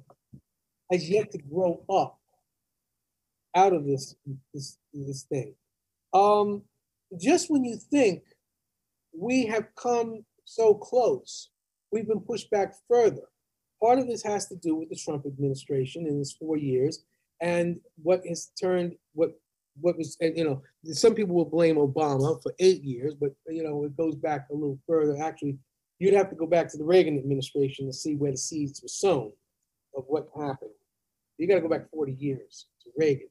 has 0.90 1.08
yet 1.08 1.30
to 1.32 1.38
grow 1.38 1.82
up 1.88 2.18
out 3.54 3.72
of 3.72 3.84
this 3.86 4.14
this 4.52 4.78
this 4.92 5.22
thing. 5.24 5.54
Um, 6.12 6.62
just 7.20 7.50
when 7.50 7.64
you 7.64 7.76
think 7.76 8.22
we 9.16 9.46
have 9.46 9.68
come 9.76 10.24
so 10.44 10.74
close, 10.74 11.50
we've 11.92 12.08
been 12.08 12.20
pushed 12.20 12.50
back 12.50 12.74
further. 12.88 13.22
Part 13.82 13.98
of 13.98 14.06
this 14.06 14.22
has 14.22 14.46
to 14.48 14.56
do 14.56 14.74
with 14.74 14.90
the 14.90 14.96
Trump 14.96 15.24
administration 15.26 16.06
in 16.06 16.18
his 16.18 16.32
four 16.32 16.56
years 16.56 17.04
and 17.40 17.80
what 18.02 18.20
has 18.26 18.50
turned 18.60 18.94
what 19.14 19.30
what 19.80 19.96
was, 19.96 20.16
and, 20.20 20.36
you 20.36 20.44
know, 20.44 20.62
some 20.92 21.14
people 21.14 21.34
will 21.34 21.44
blame 21.44 21.76
Obama 21.76 22.42
for 22.42 22.54
eight 22.58 22.82
years, 22.82 23.14
but, 23.14 23.32
you 23.48 23.62
know, 23.62 23.84
it 23.84 23.96
goes 23.96 24.14
back 24.14 24.46
a 24.50 24.54
little 24.54 24.78
further. 24.86 25.20
Actually, 25.22 25.58
you'd 25.98 26.14
have 26.14 26.30
to 26.30 26.36
go 26.36 26.46
back 26.46 26.68
to 26.68 26.78
the 26.78 26.84
Reagan 26.84 27.18
administration 27.18 27.86
to 27.86 27.92
see 27.92 28.16
where 28.16 28.32
the 28.32 28.36
seeds 28.36 28.82
were 28.82 28.88
sown 28.88 29.32
of 29.96 30.04
what 30.08 30.28
happened. 30.36 30.70
You 31.38 31.48
got 31.48 31.54
to 31.54 31.60
go 31.60 31.68
back 31.68 31.90
40 31.90 32.12
years 32.12 32.66
to 32.82 32.90
Reagan. 32.96 33.28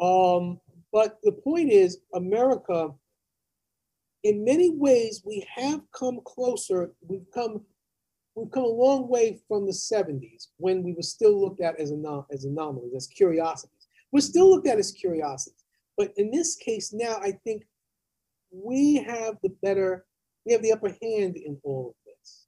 Um, 0.00 0.60
but 0.92 1.18
the 1.22 1.32
point 1.32 1.70
is, 1.70 1.98
America, 2.14 2.90
in 4.24 4.44
many 4.44 4.70
ways, 4.70 5.22
we 5.24 5.46
have 5.54 5.80
come 5.92 6.20
closer. 6.24 6.92
We've 7.06 7.26
come, 7.34 7.62
we've 8.34 8.50
come 8.50 8.64
a 8.64 8.68
long 8.68 9.08
way 9.08 9.40
from 9.46 9.66
the 9.66 9.72
70s 9.72 10.48
when 10.56 10.82
we 10.82 10.92
were 10.92 11.02
still 11.02 11.40
looked 11.40 11.60
at 11.60 11.78
as, 11.78 11.92
anom- 11.92 12.26
as 12.32 12.44
anomalies, 12.44 12.94
as 12.94 13.06
curiosities. 13.06 13.79
We're 14.12 14.20
still 14.20 14.50
looked 14.50 14.66
at 14.66 14.78
as 14.78 14.92
curiosities. 14.92 15.64
But 15.96 16.12
in 16.16 16.30
this 16.30 16.56
case 16.56 16.92
now, 16.92 17.16
I 17.22 17.32
think 17.44 17.64
we 18.50 18.96
have 18.96 19.36
the 19.42 19.50
better, 19.62 20.06
we 20.46 20.52
have 20.52 20.62
the 20.62 20.72
upper 20.72 20.96
hand 21.02 21.36
in 21.36 21.58
all 21.62 21.90
of 21.90 21.94
this. 22.06 22.46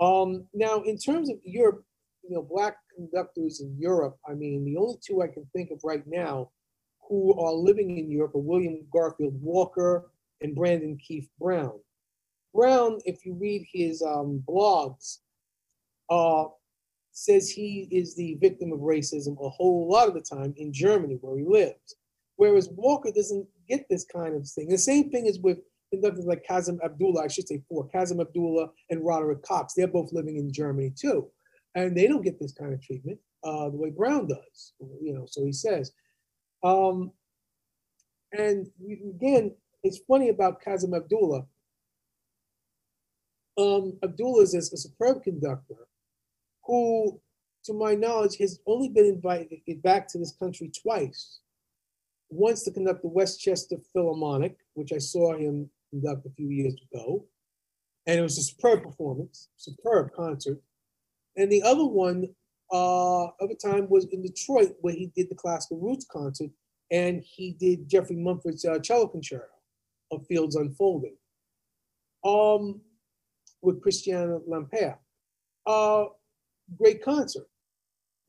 Um, 0.00 0.46
now, 0.54 0.82
in 0.82 0.98
terms 0.98 1.30
of 1.30 1.36
Europe, 1.44 1.84
you 2.22 2.34
know, 2.34 2.42
black 2.42 2.76
conductors 2.94 3.60
in 3.60 3.76
Europe, 3.78 4.16
I 4.28 4.34
mean, 4.34 4.64
the 4.64 4.76
only 4.76 4.98
two 5.04 5.22
I 5.22 5.28
can 5.28 5.46
think 5.54 5.70
of 5.70 5.80
right 5.82 6.04
now 6.06 6.50
who 7.08 7.38
are 7.38 7.52
living 7.52 7.98
in 7.98 8.10
Europe 8.10 8.34
are 8.34 8.38
William 8.38 8.86
Garfield 8.92 9.40
Walker 9.42 10.10
and 10.40 10.54
Brandon 10.54 10.96
Keith 10.96 11.28
Brown. 11.40 11.78
Brown, 12.54 13.00
if 13.04 13.24
you 13.24 13.34
read 13.34 13.66
his 13.72 14.02
um, 14.02 14.42
blogs, 14.46 15.18
uh, 16.10 16.44
says 17.12 17.50
he 17.50 17.88
is 17.90 18.14
the 18.14 18.36
victim 18.40 18.72
of 18.72 18.80
racism 18.80 19.36
a 19.44 19.48
whole 19.48 19.88
lot 19.90 20.08
of 20.08 20.14
the 20.14 20.20
time 20.20 20.54
in 20.56 20.72
Germany 20.72 21.18
where 21.20 21.38
he 21.38 21.44
lives. 21.44 21.96
Whereas 22.36 22.68
Walker 22.70 23.12
doesn't 23.14 23.46
get 23.68 23.86
this 23.88 24.04
kind 24.04 24.34
of 24.34 24.48
thing. 24.48 24.68
The 24.68 24.78
same 24.78 25.10
thing 25.10 25.26
is 25.26 25.38
with 25.38 25.58
conductors 25.90 26.24
like 26.24 26.44
Kazem 26.48 26.82
Abdullah, 26.82 27.24
I 27.24 27.28
should 27.28 27.46
say 27.46 27.62
four, 27.68 27.88
Kazem 27.94 28.20
Abdullah 28.20 28.70
and 28.90 29.04
Roderick 29.04 29.42
Cox. 29.42 29.74
They're 29.74 29.86
both 29.86 30.12
living 30.12 30.38
in 30.38 30.52
Germany 30.52 30.92
too. 30.98 31.28
And 31.74 31.96
they 31.96 32.06
don't 32.06 32.24
get 32.24 32.40
this 32.40 32.52
kind 32.52 32.72
of 32.72 32.82
treatment 32.82 33.18
uh, 33.44 33.68
the 33.70 33.76
way 33.76 33.90
Brown 33.90 34.26
does, 34.26 34.72
you 35.00 35.12
know, 35.12 35.26
so 35.28 35.44
he 35.44 35.52
says. 35.52 35.92
Um, 36.62 37.12
and 38.32 38.66
again, 39.16 39.54
it's 39.82 40.00
funny 40.08 40.30
about 40.30 40.62
Kazem 40.62 40.96
Abdullah. 40.96 41.44
Um, 43.58 43.98
Abdullah 44.02 44.42
is 44.44 44.54
a, 44.54 44.58
a 44.58 44.78
superb 44.78 45.22
conductor, 45.22 45.86
who, 46.64 47.20
to 47.64 47.72
my 47.72 47.94
knowledge, 47.94 48.36
has 48.38 48.60
only 48.66 48.88
been 48.88 49.06
invited 49.06 49.82
back 49.82 50.08
to 50.08 50.18
this 50.18 50.34
country 50.38 50.70
twice. 50.82 51.40
Once 52.30 52.62
to 52.62 52.70
conduct 52.70 53.02
the 53.02 53.08
Westchester 53.08 53.76
Philharmonic, 53.92 54.56
which 54.74 54.92
I 54.92 54.98
saw 54.98 55.36
him 55.36 55.68
conduct 55.90 56.26
a 56.26 56.30
few 56.30 56.48
years 56.48 56.74
ago. 56.90 57.26
And 58.06 58.18
it 58.18 58.22
was 58.22 58.38
a 58.38 58.42
superb 58.42 58.82
performance, 58.82 59.48
superb 59.56 60.12
concert. 60.14 60.60
And 61.36 61.50
the 61.52 61.62
other 61.62 61.84
one 61.84 62.28
uh, 62.72 63.26
a 63.40 63.54
time 63.62 63.86
was 63.88 64.06
in 64.06 64.22
Detroit, 64.22 64.72
where 64.80 64.94
he 64.94 65.12
did 65.14 65.28
the 65.28 65.34
classical 65.34 65.78
roots 65.78 66.06
concert, 66.10 66.50
and 66.90 67.22
he 67.22 67.52
did 67.52 67.88
Jeffrey 67.88 68.16
Mumford's 68.16 68.64
uh, 68.64 68.78
cello 68.78 69.06
concerto 69.06 69.44
of 70.10 70.26
Fields 70.26 70.56
Unfolding 70.56 71.16
um, 72.24 72.80
with 73.60 73.82
Christiana 73.82 74.38
Lamprea. 74.48 74.96
Uh, 75.66 76.06
great 76.78 77.02
concert. 77.02 77.46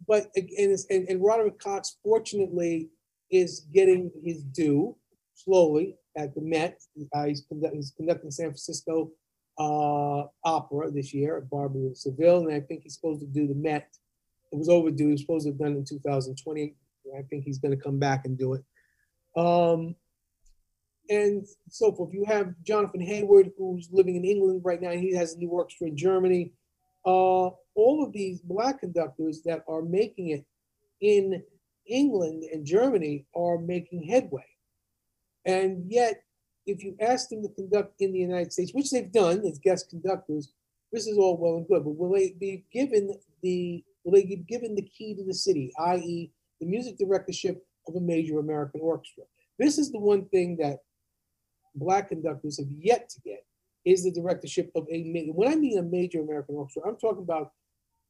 But 0.08 0.28
and, 0.36 0.78
and, 0.90 1.08
and 1.08 1.24
Roderick 1.24 1.60
Cox, 1.60 1.98
fortunately, 2.04 2.90
is 3.32 3.62
getting 3.74 4.12
his 4.24 4.44
due 4.44 4.96
slowly 5.36 5.96
at 6.18 6.36
the 6.36 6.42
Met. 6.42 6.82
Uh, 7.14 7.26
he's, 7.26 7.44
conduct, 7.48 7.76
he's, 7.76 7.94
conducting 7.96 8.32
San 8.32 8.48
Francisco 8.48 9.12
uh, 9.58 10.24
Opera 10.44 10.92
this 10.92 11.14
year 11.14 11.38
at 11.38 11.50
Barbary 11.50 11.88
of 11.88 11.98
Seville, 11.98 12.48
and 12.48 12.54
I 12.54 12.60
think 12.60 12.84
he's 12.84 12.96
supposed 12.96 13.22
to 13.22 13.28
do 13.28 13.48
the 13.48 13.56
Met. 13.56 13.88
It 14.52 14.58
was 14.58 14.70
overdue. 14.70 15.08
He 15.08 15.12
was 15.14 15.22
supposed 15.22 15.46
to 15.46 15.52
have 15.52 15.60
done 15.60 15.74
it 15.74 15.78
in 15.78 15.86
2020. 15.86 16.76
I 17.18 17.22
think 17.24 17.44
he's 17.44 17.60
going 17.60 17.76
to 17.76 17.84
come 17.84 18.00
back 18.00 18.26
and 18.26 18.38
do 18.38 18.54
it. 18.54 18.64
Um, 19.36 19.96
and 21.10 21.46
so 21.70 21.92
forth. 21.92 22.14
You 22.14 22.24
have 22.26 22.54
Jonathon 22.64 23.02
Heyward, 23.02 23.52
who's 23.58 23.90
living 23.92 24.16
in 24.16 24.24
England 24.24 24.62
right 24.64 24.82
now. 24.82 24.92
He 24.92 25.14
has 25.16 25.34
a 25.34 25.38
new 25.38 25.50
orchestra 25.50 25.88
in 25.88 25.98
Germany. 25.98 26.54
Uh, 27.06 27.50
all 27.75 28.03
of 28.03 28.13
these 28.13 28.42
black 28.42 28.80
conductors 28.80 29.42
that 29.44 29.63
are 29.68 29.82
making 29.82 30.30
it 30.30 30.46
in 31.01 31.44
England 31.88 32.44
and 32.51 32.65
Germany 32.65 33.25
are 33.36 33.58
making 33.58 34.03
headway. 34.03 34.46
And 35.46 35.92
yet, 35.92 36.24
if 36.65 36.84
you 36.84 36.96
ask 37.01 37.30
them 37.30 37.42
to 37.44 37.50
conduct 37.50 38.01
in 38.01 38.13
the 38.13 38.20
United 38.20 38.53
States, 38.53 38.74
which 38.74 38.92
they've 38.92 39.12
done 39.12 39.46
as 39.46 39.60
guest 39.60 39.89
conductors, 39.89 40.53
this 40.92 41.08
is 41.08 41.18
all 41.18 41.38
well 41.38 41.58
and 41.58 41.68
good, 41.68 41.84
but 41.84 41.98
will 41.98 42.13
they 42.13 42.36
be 42.39 42.63
given 42.72 43.13
the 43.42 43.84
will 44.03 44.13
they 44.13 44.25
be 44.25 44.38
given 44.38 44.75
the 44.75 44.84
key 44.84 45.15
to 45.15 45.24
the 45.24 45.34
city, 45.34 45.72
i.e., 45.80 46.32
the 46.60 46.68
music 46.68 46.98
directorship 46.98 47.65
of 47.88 47.96
a 47.96 48.00
major 48.00 48.39
American 48.39 48.80
orchestra? 48.82 49.24
This 49.60 49.77
is 49.77 49.92
the 49.92 50.00
one 50.00 50.25
thing 50.25 50.58
that 50.58 50.80
black 51.75 52.10
conductors 52.10 52.60
have 52.60 52.68
yet 52.70 53.10
to 53.10 53.22
get 53.22 53.46
is 53.86 54.03
the 54.03 54.12
directorship 54.12 54.72
of 54.75 54.88
a 54.89 55.32
when 55.34 55.51
I 55.51 55.56
mean 55.56 55.77
a 55.77 55.84
major 55.84 56.22
American 56.22 56.56
orchestra, 56.56 56.84
I'm 56.88 56.98
talking 56.98 57.24
about 57.24 57.51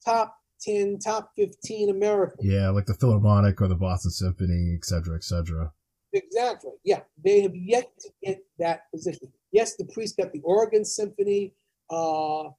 top 0.06 0.36
10, 0.62 1.00
top 1.00 1.32
15 1.38 1.90
American. 1.90 2.38
Yeah, 2.42 2.70
like 2.70 2.86
the 2.86 2.94
Philharmonic 2.94 3.62
or 3.62 3.68
the 3.68 3.76
Boston 3.76 4.12
Symphony, 4.12 4.76
et 4.76 4.86
cetera, 4.86 5.16
et 5.16 5.24
cetera. 5.24 5.74
Exactly. 6.14 6.72
Yeah, 6.84 7.02
they 7.24 7.42
have 7.42 7.56
yet 7.56 7.92
to 8.00 8.10
get 8.24 8.40
that 8.60 8.92
position. 8.92 9.32
Yes, 9.52 9.76
DePreist 9.82 10.18
got 10.18 10.32
the 10.32 10.42
Oregon 10.44 10.86
Symphony. 10.86 11.54
Uh, 11.90 12.50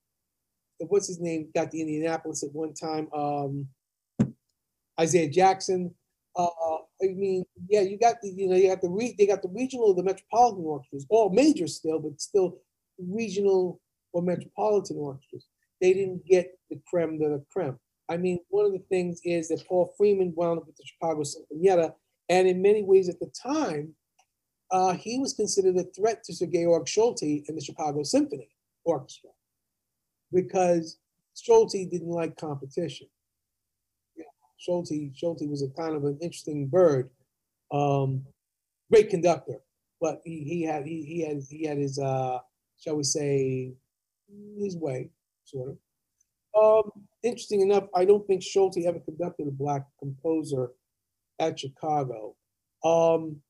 what's 0.81 1.07
his 1.07 1.21
name? 1.21 1.49
Got 1.55 1.71
the 1.71 1.81
Indianapolis 1.81 2.43
at 2.43 2.53
one 2.53 2.75
time. 2.75 3.09
Um, 3.15 3.69
Isaiah 5.01 5.31
Jackson. 5.31 5.95
Uh, 6.37 6.49
I 7.03 7.07
mean, 7.15 7.45
yeah, 7.69 7.83
you 7.83 7.97
got 7.99 8.17
the 8.23 8.29
you 8.29 8.49
know 8.49 8.57
you 8.57 8.69
got 8.69 8.81
the 8.81 8.89
re- 8.89 9.15
they 9.17 9.27
got 9.27 9.43
the 9.43 9.49
regional, 9.49 9.87
or 9.87 9.95
the 9.95 10.03
metropolitan 10.03 10.65
orchestras, 10.65 11.07
all 11.09 11.31
major 11.31 11.69
still, 11.69 12.01
but 12.01 12.21
still 12.21 12.59
regional 12.99 13.81
or 14.13 14.23
metropolitan 14.23 14.97
orchestras. 14.97 15.47
They 15.85 15.93
didn't 15.93 16.25
get 16.25 16.59
the 16.71 16.81
creme 16.89 17.19
de 17.19 17.29
la 17.29 17.39
creme. 17.53 17.79
I 18.09 18.17
mean, 18.17 18.39
one 18.49 18.65
of 18.65 18.73
the 18.73 18.83
things 18.89 19.21
is 19.23 19.49
that 19.49 19.67
Paul 19.69 19.93
Freeman 19.99 20.33
wound 20.35 20.59
up 20.59 20.67
with 20.67 20.77
the 20.77 20.83
Chicago 20.87 21.21
Sinfonietta, 21.21 21.93
and 22.31 22.49
in 22.49 22.63
many 22.63 22.83
ways 22.83 23.11
at 23.11 23.21
the 23.21 23.31
time, 23.31 23.95
uh, 24.71 24.95
he 24.95 25.19
was 25.19 25.35
considered 25.35 25.77
a 25.77 25.85
threat 25.95 26.25
to 26.25 26.33
Sir 26.33 26.47
Georg 26.47 26.87
Solti 26.87 27.45
and 27.49 27.59
the 27.59 27.63
Chicago 27.63 28.03
Symphony 28.03 28.49
Orchestra 28.87 29.29
because 30.33 31.01
Solti 31.37 31.91
didn't 31.91 32.09
like 32.09 32.35
competition. 32.39 33.07
Solti, 34.67 35.13
Solti 35.23 35.51
was 35.51 35.63
a 35.63 35.69
kind 35.79 35.95
of 35.95 36.05
an 36.05 36.17
interesting 36.23 36.67
bird, 36.67 37.11
um, 37.73 38.25
great 38.91 39.11
conductor, 39.11 39.61
but 40.01 40.23
he, 40.25 40.45
he 40.45 40.63
had 40.63 40.87
he, 40.87 41.03
he 41.03 41.21
had 41.21 41.43
he 41.51 41.67
had 41.67 41.77
his 41.77 41.99
uh, 41.99 42.39
shall 42.79 42.97
we 42.97 43.03
say 43.03 43.75
his 44.59 44.79
way, 44.79 45.11
sort 45.45 45.71
of. 45.71 45.79
Um, 46.57 46.91
interesting 47.23 47.63
enough, 47.63 47.85
I 47.95 48.05
don't 48.05 48.27
think 48.27 48.43
Solti 48.43 48.87
ever 48.87 49.01
conducted 49.01 49.49
a 49.49 49.51
black 49.51 49.83
composer 49.99 50.71
at 51.41 51.59
Chicago, 51.59 52.37
um, 52.85 53.41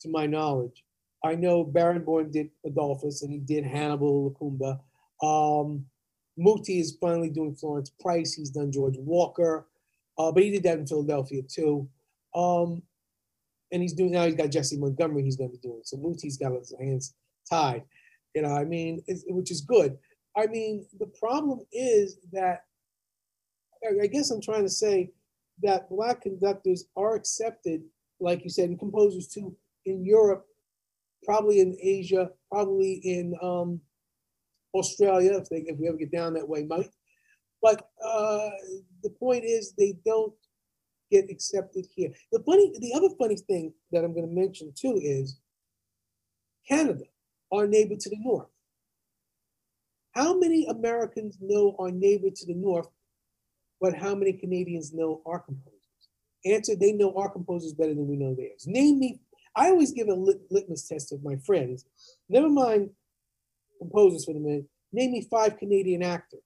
to 0.00 0.08
my 0.08 0.26
knowledge. 0.26 0.84
I 1.24 1.34
know 1.34 1.64
Barenboim 1.64 2.30
did 2.30 2.50
Adolphus 2.64 3.22
and 3.22 3.32
he 3.32 3.38
did 3.38 3.64
Hannibal 3.64 4.30
Lokumbe. 4.30 4.78
Um, 5.22 5.86
Muti 6.36 6.80
is 6.80 6.96
finally 7.00 7.30
doing 7.30 7.54
Florence 7.54 7.90
Price. 8.00 8.34
He's 8.34 8.50
done 8.50 8.72
George 8.72 8.96
Walker, 8.98 9.66
uh, 10.18 10.32
but 10.32 10.42
he 10.42 10.50
did 10.50 10.62
that 10.64 10.78
in 10.78 10.86
Philadelphia 10.86 11.42
too. 11.42 11.88
Um, 12.34 12.82
and 13.72 13.82
he's 13.82 13.94
doing 13.94 14.12
now. 14.12 14.26
He's 14.26 14.34
got 14.34 14.50
Jessie 14.50 14.78
Montgomery. 14.78 15.22
He's 15.22 15.36
going 15.36 15.50
to 15.50 15.56
be 15.56 15.66
doing. 15.66 15.80
So 15.84 15.96
Muti's 15.96 16.36
got 16.36 16.52
his 16.52 16.74
hands 16.78 17.14
tied. 17.48 17.84
You 18.34 18.42
know, 18.42 18.54
I 18.54 18.64
mean, 18.64 19.02
which 19.28 19.50
is 19.50 19.62
good. 19.62 19.96
I 20.36 20.46
mean, 20.46 20.86
the 20.98 21.06
problem 21.06 21.60
is 21.72 22.18
that 22.32 22.64
I 24.02 24.06
guess 24.06 24.30
I'm 24.30 24.40
trying 24.40 24.64
to 24.64 24.70
say 24.70 25.10
that 25.62 25.90
black 25.90 26.22
conductors 26.22 26.86
are 26.96 27.14
accepted, 27.14 27.82
like 28.20 28.42
you 28.42 28.50
said, 28.50 28.68
and 28.70 28.78
composers 28.78 29.28
too, 29.28 29.56
in 29.84 30.04
Europe, 30.04 30.46
probably 31.22 31.60
in 31.60 31.76
Asia, 31.80 32.30
probably 32.50 33.00
in 33.04 33.34
um, 33.42 33.80
Australia, 34.74 35.34
if, 35.34 35.48
they, 35.48 35.58
if 35.66 35.78
we 35.78 35.88
ever 35.88 35.96
get 35.96 36.12
down 36.12 36.34
that 36.34 36.48
way, 36.48 36.64
might. 36.64 36.90
But 37.62 37.88
uh, 38.04 38.50
the 39.02 39.10
point 39.18 39.44
is, 39.44 39.74
they 39.78 39.94
don't 40.04 40.34
get 41.10 41.30
accepted 41.30 41.86
here. 41.94 42.10
The 42.32 42.42
funny, 42.44 42.72
the 42.78 42.92
other 42.94 43.08
funny 43.18 43.36
thing 43.36 43.72
that 43.92 44.04
I'm 44.04 44.14
going 44.14 44.28
to 44.28 44.34
mention 44.34 44.72
too 44.76 44.98
is 45.02 45.38
Canada, 46.68 47.04
our 47.52 47.66
neighbor 47.66 47.94
to 47.98 48.10
the 48.10 48.18
north. 48.18 48.48
How 50.14 50.38
many 50.38 50.66
Americans 50.66 51.38
know 51.40 51.74
our 51.78 51.90
neighbor 51.90 52.28
to 52.34 52.46
the 52.46 52.54
north, 52.54 52.88
but 53.80 53.94
how 53.94 54.14
many 54.14 54.32
Canadians 54.32 54.92
know 54.92 55.22
our 55.26 55.40
composers? 55.40 55.72
Answer, 56.44 56.76
they 56.76 56.92
know 56.92 57.14
our 57.16 57.30
composers 57.30 57.72
better 57.72 57.94
than 57.94 58.06
we 58.06 58.16
know 58.16 58.34
theirs. 58.34 58.64
Name 58.66 58.98
me, 58.98 59.20
I 59.56 59.70
always 59.70 59.92
give 59.92 60.08
a 60.08 60.14
lit- 60.14 60.50
litmus 60.50 60.86
test 60.86 61.12
of 61.12 61.24
my 61.24 61.36
friends. 61.44 61.84
Never 62.28 62.48
mind 62.48 62.90
composers 63.78 64.24
for 64.24 64.34
the 64.34 64.40
minute. 64.40 64.66
Name 64.92 65.12
me 65.12 65.26
five 65.28 65.58
Canadian 65.58 66.02
actors. 66.02 66.40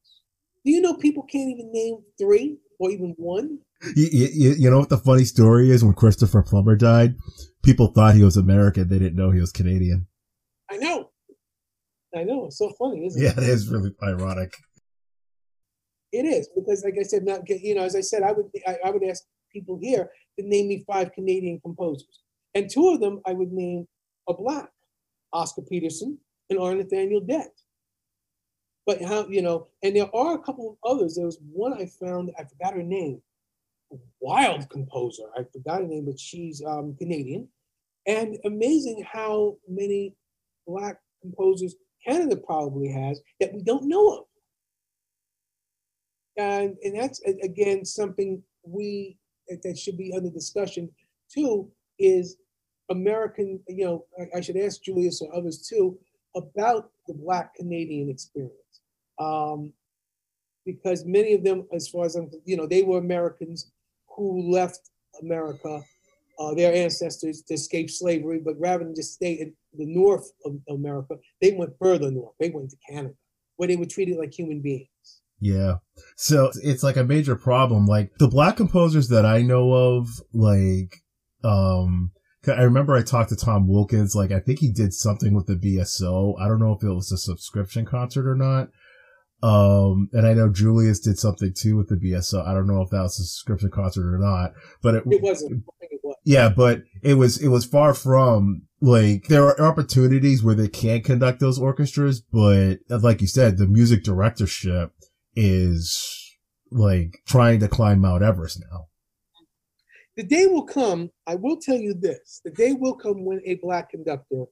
Do 0.65 0.73
you 0.73 0.81
know 0.81 0.95
people 0.95 1.23
can't 1.25 1.51
even 1.51 1.71
name 1.73 1.99
three 2.19 2.59
or 2.79 2.91
even 2.91 3.15
one? 3.19 3.59
You, 3.95 4.09
you, 4.11 4.55
you 4.59 4.71
know 4.71 4.79
what 4.79 4.89
the 4.89 4.99
funny 4.99 5.25
story 5.25 5.71
is? 5.71 5.85
When 5.85 5.95
Christopher 5.95 6.43
Plummer 6.43 6.75
died, 6.75 7.17
people 7.63 7.89
thought 7.89 8.15
he 8.15 8.25
was 8.25 8.37
American. 8.37 8.89
They 8.89 8.99
didn't 8.99 9.17
know 9.17 9.31
he 9.31 9.41
was 9.41 9.53
Canadian. 9.53 10.07
I 10.71 10.79
know. 10.79 11.08
I 12.17 12.25
know. 12.25 12.47
It's 12.47 12.59
so 12.59 12.71
funny, 12.79 13.07
isn't 13.07 13.21
Yeah, 13.23 13.31
it? 13.31 13.37
Yeah, 13.39 13.43
it 13.45 13.49
is 13.51 13.69
really 13.69 13.95
ironic. 14.03 14.55
It 16.13 16.25
is 16.25 16.49
because, 16.55 16.85
like 16.85 16.97
I 16.99 17.03
said, 17.03 17.25
not 17.25 17.49
you 17.49 17.75
know, 17.75 17.83
as 17.83 17.95
I 17.95 18.01
said, 18.01 18.23
I 18.23 18.33
would 18.33 18.47
I, 18.67 18.79
I 18.87 18.91
would 18.91 19.05
ask 19.05 19.25
people 19.53 19.79
here 19.81 20.11
to 20.39 20.47
name 20.47 20.69
me 20.69 20.85
five 20.87 21.13
Canadian 21.13 21.61
composers, 21.61 22.23
and 22.55 22.71
two 22.71 22.89
of 22.89 23.01
them 23.01 23.21
I 23.27 23.33
would 23.35 23.53
name 23.53 23.87
a 24.29 24.35
black, 24.35 24.71
Oscar 25.33 25.63
Peterson 25.63 26.19
and 26.49 26.59
R. 26.59 26.75
Nathaniel 26.75 27.21
Dett. 27.21 27.51
But 28.87 29.03
how 29.03 29.27
you 29.29 29.43
know, 29.43 29.67
and 29.83 29.95
there 29.95 30.15
are 30.17 30.35
a 30.35 30.39
couple 30.43 30.79
of 30.83 30.91
others. 30.97 31.17
There 31.17 31.27
was 31.27 31.39
one 31.53 31.75
I 31.75 31.85
found 31.85 32.31
I 32.39 32.45
forgot 32.45 32.73
her 32.73 32.83
name, 32.83 33.21
wild 34.21 34.71
composer. 34.71 35.25
I 35.37 35.43
forgot 35.53 35.83
her 35.83 35.87
name, 35.87 36.07
but 36.07 36.19
she's 36.19 36.63
um, 36.65 36.97
Canadian, 36.99 37.49
and 38.07 38.39
amazing 38.47 39.05
how 39.07 39.59
many 39.69 40.15
black 40.67 41.01
composers 41.21 41.75
Canada 42.07 42.37
probably 42.37 42.89
has 42.89 43.21
that 43.41 43.53
we 43.53 43.63
don't 43.63 43.89
know 43.89 44.19
of. 44.19 44.25
And, 46.37 46.77
and 46.85 46.97
that's 46.97 47.21
again 47.43 47.85
something 47.85 48.43
we 48.63 49.19
that 49.63 49.79
should 49.79 49.97
be 49.97 50.13
under 50.17 50.31
discussion 50.31 50.91
too 51.33 51.71
is 51.99 52.37
American, 52.91 53.61
you 53.69 53.85
know, 53.85 54.05
I, 54.19 54.39
I 54.39 54.41
should 54.41 54.57
ask 54.57 54.83
Julius 54.83 55.21
or 55.21 55.35
others 55.35 55.67
too 55.69 55.99
about 56.37 56.91
the 57.07 57.15
Black 57.15 57.55
Canadian 57.55 58.09
experience. 58.09 58.55
Um, 59.19 59.73
because 60.65 61.05
many 61.05 61.35
of 61.35 61.43
them, 61.43 61.67
as 61.73 61.89
far 61.89 62.05
as 62.05 62.15
I'm, 62.15 62.31
you 62.45 62.57
know, 62.57 62.67
they 62.67 62.83
were 62.83 62.99
Americans 62.99 63.71
who 64.15 64.51
left 64.51 64.91
America, 65.23 65.83
uh, 66.39 66.55
their 66.55 66.75
ancestors 66.75 67.43
to 67.43 67.55
escape 67.55 67.91
slavery, 67.91 68.39
but 68.39 68.59
rather 68.61 68.85
than 68.85 68.95
just 68.95 69.15
stay 69.15 69.33
in 69.33 69.55
the 69.75 69.87
north 69.87 70.31
of 70.45 70.57
America, 70.69 71.17
they 71.41 71.53
went 71.53 71.73
further 71.81 72.11
north. 72.11 72.35
They 72.41 72.51
went 72.51 72.71
to 72.71 72.77
Canada, 72.89 73.15
where 73.57 73.69
they 73.69 73.77
were 73.77 73.87
treated 73.87 74.19
like 74.19 74.33
human 74.33 74.61
beings. 74.61 74.89
Yeah. 75.41 75.77
So 76.17 76.51
it's 76.63 76.83
like 76.83 76.97
a 76.97 77.05
major 77.05 77.37
problem. 77.37 77.87
Like 77.87 78.13
the 78.19 78.29
black 78.29 78.57
composers 78.57 79.09
that 79.09 79.25
I 79.25 79.43
know 79.43 79.73
of, 79.73 80.09
like, 80.33 81.03
um, 81.45 82.13
I 82.47 82.63
remember 82.63 82.97
I 82.97 83.03
talked 83.03 83.31
to 83.31 83.37
Tom 83.37 83.69
Wilkins, 83.69 84.15
like, 84.15 84.33
I 84.33 84.41
think 84.41 84.61
he 84.61 84.73
did 84.73 84.95
something 84.95 85.35
with 85.35 85.47
the 85.47 85.55
BSO. 85.55 86.41
I 86.41 86.49
don't 86.49 86.61
know 86.61 86.73
if 86.73 86.83
it 86.83 86.93
was 86.93 87.13
a 87.13 87.19
subscription 87.19 87.85
concert 87.85 88.29
or 88.29 88.35
not. 88.35 88.71
Um, 89.41 90.09
and 90.13 90.27
I 90.27 90.35
know 90.35 90.49
Julius 90.49 90.99
did 90.99 91.19
something 91.19 91.53
too 91.55 91.77
with 91.77 91.89
the 91.89 91.97
BSO. 91.97 92.47
I 92.47 92.55
don't 92.55 92.67
know 92.67 92.83
if 92.83 92.91
that 92.91 93.03
was 93.03 93.21
a 93.21 93.25
subscription 93.25 93.71
concert 93.71 94.13
or 94.13 94.19
not, 94.19 94.53
but 94.83 94.97
it, 94.97 95.05
It 95.07 95.23
wasn't. 95.23 95.65
I 96.11 96.15
think 96.15 96.35
it 96.35 96.45
was. 96.45 96.49
yeah, 96.49 96.49
but 96.49 96.83
it 97.03 97.15
was, 97.15 97.43
it 97.43 97.49
was 97.49 97.65
far 97.65 97.95
from 97.95 98.63
like, 98.81 99.29
there 99.29 99.45
are 99.45 99.61
opportunities 99.61 100.43
where 100.43 100.55
they 100.55 100.69
can 100.69 101.03
conduct 101.03 101.41
those 101.41 101.59
orchestras, 101.59 102.21
but 102.21 102.79
uh, 102.91 102.99
like 102.99 103.21
you 103.21 103.27
said, 103.27 103.57
the 103.57 103.67
music 103.67 104.05
directorship 104.05 104.93
is 105.35 106.37
like 106.71 107.21
trying 107.27 107.61
to 107.61 107.69
climb 107.69 108.01
Mount 108.01 108.23
Everest 108.23 108.63
now. 108.71 108.87
The 110.17 110.25
day 110.25 110.47
will 110.47 110.65
come, 110.65 111.11
I 111.27 111.37
will 111.37 111.59
tell 111.59 111.77
you 111.77 111.95
this 111.95 112.41
the 112.45 112.51
day 112.51 112.73
will 112.73 112.95
come 112.95 113.25
when 113.25 113.41
a 113.47 113.55
black 113.63 113.91
conductor 113.91 114.45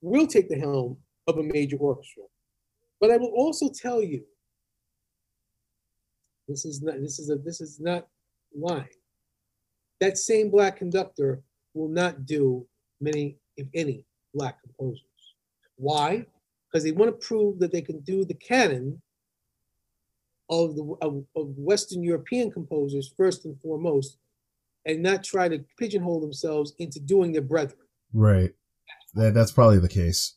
will 0.00 0.26
take 0.26 0.48
the 0.48 0.58
helm 0.58 0.98
of 1.26 1.36
a 1.36 1.42
major 1.42 1.76
orchestra. 1.76 2.24
But 3.00 3.10
I 3.10 3.18
will 3.18 3.32
also 3.36 3.70
tell 3.70 4.02
you 4.02 4.24
this 6.48 6.64
is 6.64 6.82
not 6.82 6.96
this 7.00 7.18
is 7.18 7.30
a 7.30 7.36
this 7.36 7.60
is 7.60 7.78
not 7.78 8.06
lying. 8.56 8.86
That 10.00 10.18
same 10.18 10.50
black 10.50 10.76
conductor 10.76 11.42
will 11.74 11.88
not 11.88 12.26
do 12.26 12.66
many, 13.00 13.38
if 13.56 13.66
any, 13.74 14.04
black 14.34 14.60
composers. 14.62 15.02
Why? 15.76 16.26
Because 16.70 16.84
they 16.84 16.92
want 16.92 17.10
to 17.10 17.26
prove 17.26 17.58
that 17.60 17.72
they 17.72 17.82
can 17.82 18.00
do 18.00 18.24
the 18.24 18.34
canon 18.34 19.00
of 20.50 20.76
the 20.76 20.96
of, 21.02 21.24
of 21.36 21.54
Western 21.56 22.02
European 22.02 22.50
composers 22.50 23.12
first 23.16 23.44
and 23.44 23.60
foremost, 23.60 24.18
and 24.86 25.02
not 25.02 25.24
try 25.24 25.48
to 25.48 25.64
pigeonhole 25.78 26.20
themselves 26.20 26.74
into 26.78 27.00
doing 27.00 27.32
their 27.32 27.42
brethren. 27.42 27.80
Right. 28.12 28.50
That, 29.14 29.34
that's 29.34 29.52
probably 29.52 29.78
the 29.78 29.88
case. 29.88 30.36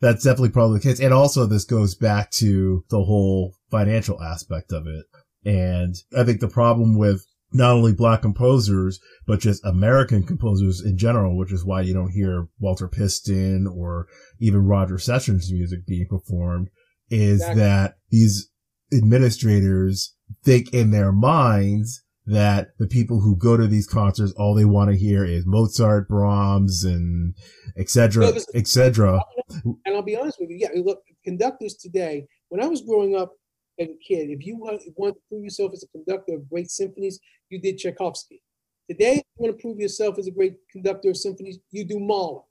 That's 0.00 0.24
definitely 0.24 0.50
probably 0.50 0.78
the 0.78 0.82
case. 0.82 1.00
And 1.00 1.14
also 1.14 1.46
this 1.46 1.64
goes 1.64 1.94
back 1.94 2.30
to 2.32 2.84
the 2.90 3.02
whole 3.02 3.54
financial 3.70 4.22
aspect 4.22 4.72
of 4.72 4.86
it. 4.86 5.06
And 5.44 5.94
I 6.16 6.24
think 6.24 6.40
the 6.40 6.48
problem 6.48 6.98
with 6.98 7.26
not 7.52 7.72
only 7.72 7.92
black 7.92 8.22
composers, 8.22 9.00
but 9.26 9.40
just 9.40 9.64
American 9.64 10.24
composers 10.24 10.82
in 10.84 10.98
general, 10.98 11.36
which 11.36 11.52
is 11.52 11.64
why 11.64 11.80
you 11.80 11.94
don't 11.94 12.12
hear 12.12 12.48
Walter 12.58 12.88
Piston 12.88 13.66
or 13.66 14.06
even 14.40 14.66
Roger 14.66 14.98
Sessions 14.98 15.50
music 15.52 15.86
being 15.86 16.06
performed, 16.08 16.68
is 17.08 17.40
Exactly. 17.40 17.62
that 17.62 17.96
these 18.10 18.50
administrators 18.92 20.14
think 20.44 20.72
in 20.74 20.90
their 20.90 21.12
minds 21.12 22.02
that 22.28 22.70
the 22.78 22.88
people 22.88 23.20
who 23.20 23.36
go 23.36 23.56
to 23.56 23.68
these 23.68 23.86
concerts, 23.86 24.32
all 24.36 24.54
they 24.54 24.64
want 24.64 24.90
to 24.90 24.96
hear 24.96 25.24
is 25.24 25.44
Mozart, 25.46 26.08
Brahms, 26.08 26.82
and 26.82 27.36
et 27.78 27.88
cetera, 27.88 28.32
et 28.54 28.66
cetera. 28.66 29.20
And 29.64 29.94
I'll 29.94 30.02
be 30.02 30.16
honest 30.16 30.38
with 30.40 30.50
you, 30.50 30.58
yeah, 30.58 30.80
look, 30.82 30.98
conductors 31.24 31.74
today, 31.74 32.26
when 32.48 32.60
I 32.60 32.66
was 32.66 32.80
growing 32.80 33.14
up 33.14 33.32
as 33.78 33.88
a 33.88 33.96
kid, 33.96 34.30
if 34.30 34.44
you 34.46 34.56
want, 34.56 34.82
want 34.96 35.14
to 35.14 35.20
prove 35.28 35.44
yourself 35.44 35.72
as 35.72 35.82
a 35.84 35.88
conductor 35.88 36.34
of 36.34 36.48
great 36.48 36.70
symphonies, 36.70 37.20
you 37.50 37.60
did 37.60 37.78
Tchaikovsky. 37.78 38.42
Today, 38.88 39.14
if 39.16 39.24
you 39.38 39.46
want 39.46 39.56
to 39.56 39.62
prove 39.62 39.78
yourself 39.78 40.18
as 40.18 40.26
a 40.26 40.30
great 40.30 40.56
conductor 40.70 41.10
of 41.10 41.16
symphonies, 41.16 41.58
you 41.70 41.84
do 41.84 41.98
Mahler. 41.98 42.42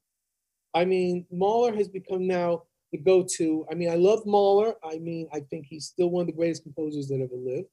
I 0.74 0.86
mean, 0.86 1.26
Mahler 1.32 1.74
has 1.76 1.88
become 1.88 2.28
now 2.28 2.64
the 2.92 2.98
go-to. 2.98 3.66
I 3.72 3.76
mean, 3.76 3.90
I 3.90 3.96
love 3.96 4.26
Mahler. 4.26 4.76
I 4.84 4.98
mean, 5.00 5.28
I 5.34 5.40
think 5.40 5.66
he's 5.68 5.86
still 5.86 6.10
one 6.10 6.22
of 6.22 6.28
the 6.28 6.34
greatest 6.34 6.64
composers 6.64 7.08
that 7.08 7.22
ever 7.22 7.36
lived. 7.36 7.68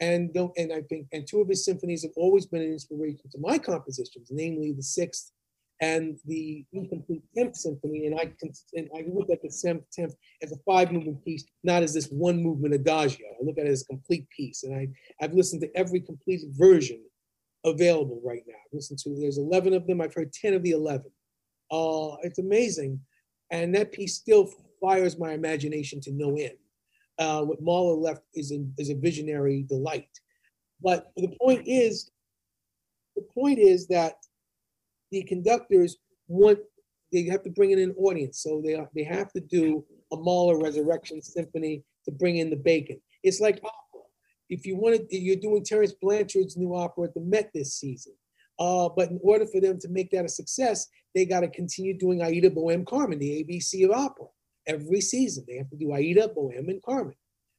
And 0.00 0.36
and 0.56 0.72
I 0.72 0.82
think 0.82 1.06
and 1.12 1.26
two 1.26 1.40
of 1.40 1.48
his 1.48 1.64
symphonies 1.64 2.02
have 2.02 2.12
always 2.16 2.46
been 2.46 2.62
an 2.62 2.72
inspiration 2.72 3.30
to 3.30 3.38
my 3.38 3.58
compositions, 3.58 4.28
namely 4.30 4.72
the 4.72 4.82
sixth 4.82 5.30
and 5.80 6.18
the 6.26 6.64
incomplete 6.72 7.22
tenth 7.36 7.56
symphony. 7.56 8.06
And 8.06 8.18
I 8.18 8.26
can 8.38 8.52
and 8.74 8.88
I 8.96 9.04
look 9.08 9.30
at 9.30 9.42
the 9.42 9.50
seventh 9.50 9.90
tenth 9.92 10.14
as 10.42 10.52
a 10.52 10.56
five 10.64 10.92
movement 10.92 11.24
piece, 11.24 11.44
not 11.62 11.82
as 11.82 11.94
this 11.94 12.08
one 12.08 12.42
movement 12.42 12.74
adagio. 12.74 13.26
I 13.40 13.44
look 13.44 13.58
at 13.58 13.66
it 13.66 13.70
as 13.70 13.82
a 13.82 13.86
complete 13.86 14.28
piece. 14.30 14.62
And 14.62 14.74
I 14.74 14.88
I've 15.20 15.34
listened 15.34 15.62
to 15.62 15.76
every 15.76 16.00
completed 16.00 16.50
version 16.52 17.02
available 17.64 18.20
right 18.24 18.42
now. 18.46 18.54
I've 18.54 18.74
listened 18.74 18.98
to 19.00 19.16
there's 19.18 19.38
11 19.38 19.72
of 19.72 19.86
them. 19.86 20.00
I've 20.00 20.14
heard 20.14 20.32
10 20.32 20.54
of 20.54 20.62
the 20.62 20.72
11. 20.72 21.10
Uh, 21.70 22.16
it's 22.22 22.38
amazing, 22.38 23.00
and 23.50 23.74
that 23.74 23.90
piece 23.90 24.14
still 24.14 24.50
fires 24.80 25.18
my 25.18 25.32
imagination 25.32 26.00
to 26.02 26.12
no 26.12 26.36
end. 26.36 26.56
Uh, 27.18 27.42
what 27.42 27.62
Mahler 27.62 27.94
left 27.94 28.22
is 28.34 28.52
is 28.78 28.90
a 28.90 28.94
visionary 28.94 29.64
delight. 29.68 30.08
But 30.82 31.10
the 31.16 31.34
point 31.40 31.62
is, 31.66 32.10
the 33.16 33.22
point 33.22 33.58
is 33.58 33.86
that 33.88 34.16
the 35.10 35.22
conductors 35.22 35.96
want 36.28 36.58
they 37.12 37.24
have 37.24 37.42
to 37.44 37.50
bring 37.50 37.70
in 37.70 37.78
an 37.78 37.94
audience, 37.96 38.42
so 38.42 38.60
they 38.64 38.76
they 38.94 39.04
have 39.04 39.32
to 39.32 39.40
do 39.40 39.84
a 40.12 40.16
Mahler 40.16 40.58
Resurrection 40.58 41.22
Symphony 41.22 41.84
to 42.04 42.10
bring 42.10 42.38
in 42.38 42.50
the 42.50 42.56
bacon. 42.56 43.00
It's 43.22 43.40
like 43.40 43.56
opera. 43.56 44.02
If 44.50 44.66
you 44.66 44.76
wanted, 44.76 45.06
you're 45.10 45.36
doing 45.36 45.64
Terence 45.64 45.92
Blanchard's 45.92 46.56
new 46.56 46.74
opera 46.74 47.04
at 47.04 47.14
the 47.14 47.20
Met 47.20 47.50
this 47.54 47.74
season. 47.74 48.14
Uh, 48.58 48.88
but 48.94 49.10
in 49.10 49.18
order 49.22 49.46
for 49.46 49.60
them 49.60 49.78
to 49.80 49.88
make 49.88 50.10
that 50.10 50.24
a 50.24 50.28
success, 50.28 50.86
they 51.14 51.24
got 51.24 51.40
to 51.40 51.48
continue 51.48 51.96
doing 51.96 52.22
Aida, 52.22 52.50
Bohème, 52.50 52.86
Carmen, 52.86 53.18
the 53.18 53.44
ABC 53.44 53.84
of 53.84 53.90
opera 53.92 54.26
every 54.66 55.00
season. 55.00 55.44
They 55.48 55.56
have 55.56 55.70
to 55.70 55.76
do 55.76 55.92
Aida, 55.92 56.28
Bohème, 56.28 56.68
and 56.68 56.82
Carmen 56.82 57.14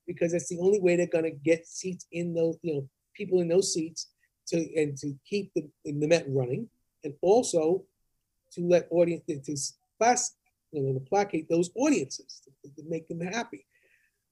because 0.08 0.32
that's 0.32 0.50
the 0.50 0.60
only 0.60 0.80
way 0.80 0.96
they're 0.96 1.08
going 1.08 1.26
to 1.26 1.32
get 1.32 1.68
seats 1.68 2.06
in 2.12 2.34
those, 2.34 2.58
you 2.62 2.76
know, 2.76 2.90
people 3.16 3.42
in 3.42 3.48
those 3.48 3.74
seats 3.74 4.12
to 4.48 4.58
and 4.80 4.98
to 4.98 5.14
keep 5.28 5.52
the, 5.56 5.68
the 5.84 6.08
Met 6.08 6.26
running, 6.28 6.70
and 7.06 7.14
also 7.22 7.84
to 8.52 8.68
let 8.68 8.88
audience 8.90 9.24
to 9.28 9.56
class, 9.98 10.36
you 10.72 10.82
know, 10.82 10.94
to 10.94 11.00
placate 11.00 11.48
those 11.48 11.70
audiences 11.76 12.42
to, 12.44 12.70
to 12.76 12.90
make 12.90 13.08
them 13.08 13.22
happy. 13.22 13.66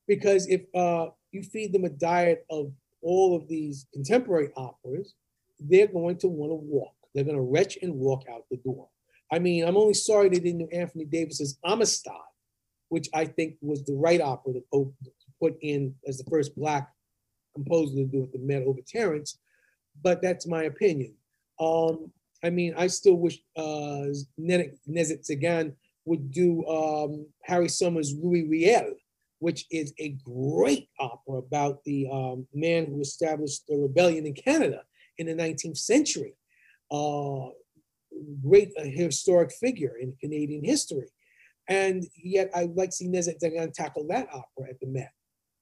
Because 0.08 0.48
if 0.48 0.62
uh, 0.76 1.08
you 1.32 1.44
feed 1.44 1.72
them 1.72 1.86
a 1.86 1.90
diet 1.90 2.46
of 2.50 2.74
all 3.02 3.36
of 3.36 3.48
these 3.48 3.86
contemporary 3.94 4.50
operas, 4.58 5.14
they're 5.60 5.88
going 5.88 6.18
to 6.18 6.28
want 6.28 6.52
to 6.52 6.56
walk. 6.56 6.94
They're 7.14 7.24
going 7.24 7.38
to 7.38 7.42
retch 7.42 7.78
and 7.82 7.94
walk 7.96 8.24
out 8.30 8.44
the 8.50 8.58
door. 8.58 8.90
I 9.32 9.40
mean, 9.40 9.66
I'm 9.66 9.78
only 9.78 9.94
sorry 9.94 10.30
they 10.30 10.40
didn't 10.40 10.60
do 10.60 10.78
Anthony 10.78 11.06
Davis's 11.06 11.58
Amistad, 11.64 12.14
which 12.90 13.08
I 13.14 13.26
think 13.26 13.56
was 13.62 13.84
the 13.84 13.94
right 13.96 14.22
opera 14.22 14.54
to 14.54 14.94
put 15.42 15.58
in 15.62 15.96
as 16.08 16.18
the 16.18 16.30
first 16.30 16.56
black 16.56 16.92
composer 17.56 17.96
to 17.96 18.06
do 18.06 18.22
with 18.22 18.32
the 18.32 18.40
Met 18.40 18.64
over 18.64 18.80
Terence. 18.86 19.38
But 20.02 20.22
that's 20.22 20.48
my 20.48 20.64
opinion. 20.64 21.14
Um, 21.60 22.12
I 22.44 22.50
mean, 22.50 22.74
I 22.78 22.88
still 22.88 23.16
wish 23.16 23.40
uh, 23.56 24.12
Séguin 24.40 25.74
would 26.06 26.32
do 26.32 26.66
um, 26.68 27.26
Harry 27.44 27.70
Somers' 27.70 28.14
Louis 28.14 28.44
Riel, 28.44 28.94
which 29.40 29.66
is 29.72 29.94
a 30.00 30.18
great 30.26 30.90
opera 31.00 31.38
about 31.38 31.84
the 31.86 32.10
um, 32.12 32.46
man 32.54 32.86
who 32.86 33.00
established 33.00 33.66
the 33.68 33.78
rebellion 33.78 34.26
in 34.26 34.34
Canada 34.34 34.84
in 35.18 35.28
the 35.28 35.34
19th 35.34 35.78
century. 35.78 36.34
Uh, 36.92 37.50
great 38.44 38.72
uh, 38.78 38.84
historic 38.84 39.52
figure 39.54 39.96
in 40.00 40.14
Canadian 40.20 40.64
history. 40.64 41.08
And 41.70 42.06
yet 42.22 42.52
I'd 42.54 42.76
like 42.76 42.90
to 42.90 42.96
see 42.96 43.08
Nézet-Séguin 43.08 43.74
tackle 43.74 44.06
that 44.10 44.28
opera 44.34 44.70
at 44.70 44.80
the 44.82 44.88
Met 44.88 45.12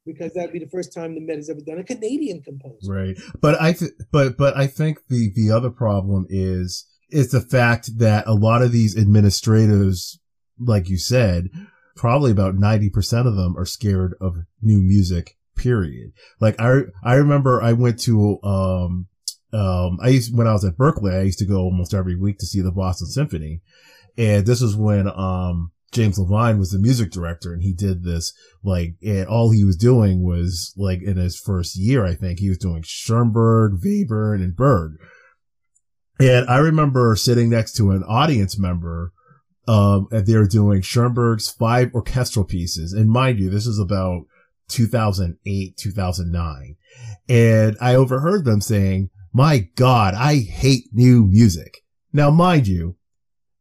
because 0.06 0.34
that'd 0.34 0.54
be 0.54 0.60
the 0.60 0.70
first 0.70 0.94
time 0.94 1.16
the 1.16 1.22
Met 1.22 1.38
has 1.38 1.50
ever 1.50 1.62
done 1.62 1.80
a 1.80 1.84
Canadian 1.84 2.42
composer. 2.42 2.92
Right. 2.92 3.18
But 3.40 3.62
I 3.62 3.74
th- 3.74 3.92
but 4.12 4.38
but 4.38 4.58
I 4.58 4.68
think 4.68 5.08
the 5.08 5.32
the 5.36 5.52
other 5.52 5.70
problem 5.70 6.26
is 6.30 6.88
is 7.10 7.32
the 7.32 7.42
fact 7.42 7.98
that 8.00 8.26
a 8.28 8.34
lot 8.34 8.62
of 8.62 8.72
these 8.72 8.98
administrators, 8.98 10.20
like 10.60 10.90
you 10.90 10.98
said, 10.98 11.50
probably 11.98 12.32
about 12.32 12.56
90% 12.56 13.28
of 13.28 13.36
them 13.36 13.58
are 13.58 13.66
scared 13.66 14.16
of 14.22 14.38
new 14.62 14.82
music, 14.82 15.38
period. 15.56 16.14
Like 16.40 16.60
I 16.60 16.84
I 17.04 17.16
remember 17.16 17.62
I 17.62 17.74
went 17.74 18.00
to 18.02 18.40
um 18.44 19.08
um, 19.54 20.00
I 20.02 20.10
used, 20.10 20.36
when 20.36 20.48
I 20.48 20.54
was 20.54 20.64
at 20.64 20.78
Berklee 20.78 21.20
I 21.20 21.24
used 21.24 21.40
to 21.40 21.46
go 21.46 21.60
almost 21.60 21.94
every 21.94 22.16
week 22.16 22.38
to 22.40 22.46
see 22.46 22.62
the 22.62 22.72
Boston 22.72 23.08
Symphony. 23.08 23.62
And 24.18 24.46
this 24.46 24.62
was 24.62 24.76
when, 24.76 25.08
um, 25.08 25.72
James 25.91 26.17
Levine 26.17 26.58
was 26.58 26.71
the 26.71 26.80
music 26.80 27.12
director 27.12 27.54
and 27.54 27.62
he 27.62 27.73
did 27.73 28.04
this, 28.04 28.34
like, 28.63 28.95
and 29.04 29.27
all 29.27 29.51
he 29.51 29.63
was 29.63 29.75
doing 29.75 30.23
was, 30.23 30.73
like, 30.77 31.01
in 31.01 31.17
his 31.17 31.38
first 31.38 31.77
year, 31.77 32.06
I 32.06 32.15
think 32.15 32.39
he 32.39 32.49
was 32.49 32.58
doing 32.58 32.84
Schoenberg, 32.86 33.82
Webern, 33.84 34.36
and 34.36 34.56
Berg. 34.56 34.93
And 36.19 36.47
I 36.49 36.58
remember 36.58 37.15
sitting 37.15 37.49
next 37.49 37.73
to 37.77 37.91
an 37.91 38.04
audience 38.04 38.58
member, 38.58 39.12
um, 39.67 40.08
and 40.12 40.25
they 40.25 40.36
were 40.36 40.47
doing 40.47 40.82
Schoenberg's 40.82 41.49
five 41.49 41.93
orchestral 41.93 42.45
pieces. 42.45 42.93
And 42.93 43.10
mind 43.10 43.39
you, 43.39 43.49
this 43.49 43.67
is 43.67 43.80
about 43.80 44.25
2008, 44.69 45.77
2009. 45.77 46.75
And 47.27 47.77
I 47.82 47.95
overheard 47.95 48.45
them 48.45 48.62
saying, 48.62 49.10
my 49.34 49.69
God, 49.75 50.13
I 50.13 50.39
hate 50.39 50.86
new 50.91 51.25
music. 51.25 51.80
Now, 52.13 52.30
mind 52.30 52.67
you, 52.67 52.97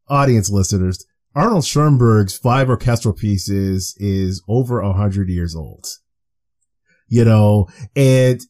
audience 0.09 0.51
listeners, 0.51 1.05
Arnold 1.35 1.65
Schoenberg's 1.65 2.37
five 2.37 2.69
orchestral 2.69 3.15
pieces 3.15 3.95
is 3.99 4.43
over 4.49 4.81
a 4.81 4.93
hundred 4.93 5.29
years 5.29 5.55
old. 5.55 5.87
You 7.09 7.25
know, 7.25 7.69
and 7.97 8.41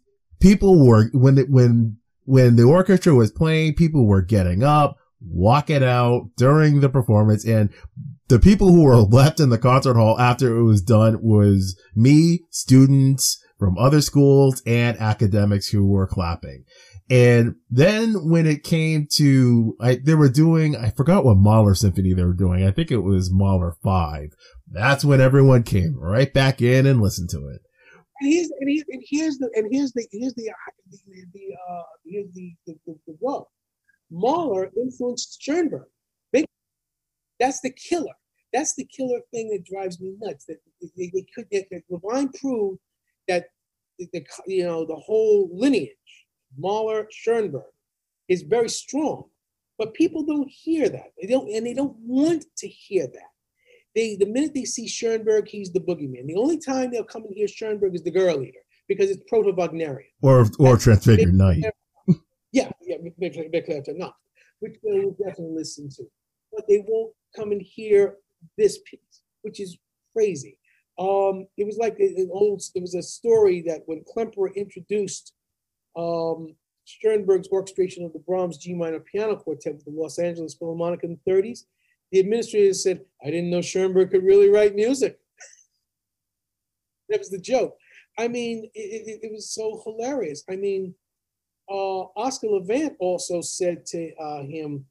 people 0.40 0.86
were, 0.86 1.10
when 1.12 1.38
it, 1.38 1.50
when, 1.50 1.98
when 2.24 2.56
the 2.56 2.64
orchestra 2.64 3.14
was 3.14 3.30
playing, 3.30 3.74
people 3.74 4.06
were 4.06 4.22
getting 4.22 4.62
up, 4.62 4.96
walking 5.20 5.82
out 5.82 6.30
during 6.36 6.80
the 6.80 6.88
performance 6.88 7.44
and 7.44 7.70
the 8.28 8.38
people 8.38 8.68
who 8.68 8.84
were 8.84 8.96
left 9.00 9.40
in 9.40 9.50
the 9.50 9.58
concert 9.58 9.94
hall 9.94 10.18
after 10.18 10.56
it 10.56 10.62
was 10.62 10.82
done 10.82 11.18
was 11.22 11.78
me, 11.94 12.40
students 12.50 13.42
from 13.58 13.76
other 13.76 14.00
schools 14.00 14.62
and 14.64 14.98
academics 14.98 15.68
who 15.68 15.86
were 15.86 16.06
clapping. 16.06 16.64
And 17.10 17.56
then 17.68 18.30
when 18.30 18.46
it 18.46 18.62
came 18.62 19.08
to, 19.14 19.76
I, 19.80 19.96
they 19.96 20.14
were 20.14 20.28
doing, 20.28 20.76
I 20.76 20.90
forgot 20.90 21.24
what 21.24 21.38
Mahler 21.38 21.74
symphony 21.74 22.12
they 22.12 22.22
were 22.22 22.32
doing. 22.32 22.64
I 22.64 22.70
think 22.70 22.92
it 22.92 22.98
was 22.98 23.32
Mahler 23.32 23.74
5. 23.82 24.30
That's 24.70 25.04
when 25.04 25.20
everyone 25.20 25.64
came 25.64 25.98
right 25.98 26.32
back 26.32 26.62
in 26.62 26.86
and 26.86 27.00
listened 27.00 27.30
to 27.30 27.48
it. 27.48 27.62
And 28.20 28.32
here's, 28.32 28.50
and 28.60 28.70
here's, 28.70 28.84
and 28.88 29.02
here's 29.04 29.38
the, 29.38 29.50
and 29.54 29.68
here's 29.72 29.92
the, 29.92 30.06
here's 30.12 30.34
the, 30.34 30.52
the, 30.88 30.98
the 31.34 31.56
uh, 31.68 31.82
here's 32.04 32.32
the, 32.32 32.54
the, 32.66 32.74
the, 32.86 32.96
the. 33.08 33.44
Mahler 34.12 34.70
influenced 34.76 35.42
Schoenberg. 35.42 35.88
That's 37.40 37.60
the 37.62 37.70
killer. 37.70 38.14
That's 38.52 38.74
the 38.74 38.84
killer 38.84 39.20
thing 39.32 39.48
that 39.48 39.64
drives 39.64 40.00
me 40.00 40.14
nuts. 40.20 40.44
That 40.44 40.58
they, 40.96 41.10
they 41.12 41.24
could, 41.34 41.46
that 41.50 41.82
Levine 41.88 42.30
proved 42.38 42.80
that 43.26 43.46
the, 43.98 44.08
the, 44.12 44.24
you 44.46 44.64
know, 44.64 44.84
the 44.84 44.96
whole 44.96 45.48
lineage 45.52 45.96
Mahler, 46.58 47.06
Schoenberg 47.10 47.64
is 48.28 48.42
very 48.42 48.68
strong. 48.68 49.24
But 49.78 49.94
people 49.94 50.24
don't 50.24 50.48
hear 50.48 50.90
that. 50.90 51.12
They 51.18 51.26
don't, 51.26 51.48
and 51.50 51.66
they 51.66 51.72
don't 51.72 51.96
want 52.00 52.44
to 52.58 52.68
hear 52.68 53.06
that. 53.06 53.30
They, 53.94 54.14
the 54.14 54.26
minute 54.26 54.52
they 54.54 54.66
see 54.66 54.86
Schoenberg, 54.86 55.48
he's 55.48 55.72
the 55.72 55.80
boogeyman. 55.80 56.26
The 56.26 56.36
only 56.36 56.58
time 56.58 56.90
they'll 56.90 57.02
come 57.02 57.24
and 57.24 57.34
hear 57.34 57.48
Schoenberg 57.48 57.94
is 57.94 58.02
the 58.02 58.10
Gurre-Lieder 58.10 58.60
because 58.88 59.10
it's 59.10 59.22
proto 59.26 59.52
Wagnerian. 59.52 60.10
Or 60.20 60.46
or 60.58 60.76
Transfigured 60.76 61.34
Night. 61.34 61.64
Yeah, 62.52 62.68
yeah, 62.82 62.96
Nacht, 62.98 64.16
which 64.58 64.74
they 64.82 64.98
will 64.98 65.12
definitely 65.12 65.54
listen 65.54 65.88
to. 65.90 66.02
But 66.52 66.66
they 66.66 66.84
won't 66.84 67.12
come 67.36 67.52
and 67.52 67.62
hear 67.62 68.16
this 68.58 68.80
piece, 68.84 69.22
which 69.42 69.60
is 69.60 69.78
crazy. 70.12 70.58
Um, 70.98 71.46
it 71.56 71.64
was 71.64 71.78
like 71.78 72.00
an 72.00 72.28
old, 72.32 72.60
it 72.74 72.80
was 72.80 72.96
a 72.96 73.02
story 73.02 73.62
that 73.68 73.82
when 73.86 74.02
Klemperer 74.02 74.52
introduced 74.56 75.32
um, 75.96 76.54
Schoenberg's 76.84 77.48
orchestration 77.50 78.04
of 78.04 78.12
the 78.12 78.18
Brahms 78.20 78.58
G 78.58 78.74
minor 78.74 79.00
piano 79.00 79.36
quartet 79.36 79.74
with 79.74 79.84
the 79.84 79.90
Los 79.90 80.18
Angeles 80.18 80.54
Philharmonic 80.54 81.04
in 81.04 81.18
the 81.24 81.30
30s, 81.30 81.64
the 82.10 82.20
administrator 82.20 82.74
said, 82.74 83.00
I 83.24 83.30
didn't 83.30 83.50
know 83.50 83.60
Schoenberg 83.60 84.10
could 84.10 84.24
really 84.24 84.48
write 84.48 84.74
music. 84.74 85.18
that 87.08 87.18
was 87.18 87.30
the 87.30 87.38
joke. 87.38 87.76
I 88.18 88.28
mean, 88.28 88.68
it, 88.74 89.08
it, 89.08 89.20
it, 89.22 89.32
was 89.32 89.50
so 89.50 89.80
hilarious. 89.84 90.42
I 90.50 90.56
mean, 90.56 90.94
uh, 91.70 92.06
Oscar 92.16 92.48
Levant 92.48 92.96
also 92.98 93.40
said 93.40 93.86
to 93.86 94.14
uh, 94.16 94.42
him, 94.42 94.84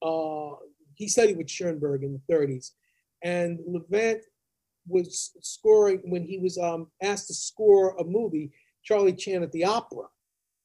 uh, 0.00 0.50
he 0.94 1.08
studied 1.08 1.36
with 1.36 1.50
Schoenberg 1.50 2.04
in 2.04 2.12
the 2.12 2.34
30s, 2.34 2.70
and 3.22 3.58
Levant 3.66 4.22
was 4.86 5.32
scoring 5.40 6.00
when 6.04 6.22
he 6.22 6.38
was 6.38 6.58
um, 6.58 6.88
asked 7.02 7.26
to 7.28 7.34
score 7.34 7.96
a 7.98 8.04
movie, 8.04 8.52
Charlie 8.84 9.14
Chan 9.14 9.42
at 9.42 9.50
the 9.50 9.64
Opera, 9.64 10.06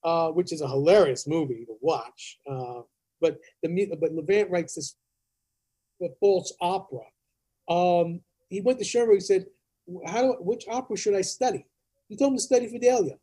uh, 0.04 0.30
which 0.30 0.52
is 0.52 0.62
a 0.62 0.68
hilarious 0.68 1.28
movie 1.28 1.66
to 1.66 1.76
watch. 1.82 2.40
Uh, 2.50 2.82
but 3.22 3.40
the 3.62 3.96
but 4.00 4.14
Levant 4.14 4.50
writes 4.50 4.76
this 4.76 4.96
false 6.20 6.54
opera. 6.62 7.02
Um, 7.68 8.22
he 8.50 8.62
went 8.62 8.80
to 8.80 8.86
Schoenberg 8.86 9.16
and 9.16 9.24
said, 9.24 9.46
"How 10.08 10.22
do 10.22 10.32
which 10.40 10.66
opera 10.68 10.98
should 10.98 11.16
I 11.16 11.22
study?" 11.22 11.66
He 12.08 12.16
told 12.16 12.32
him 12.32 12.38
to 12.38 12.44
study 12.44 12.68
Fidelio. 12.68 13.20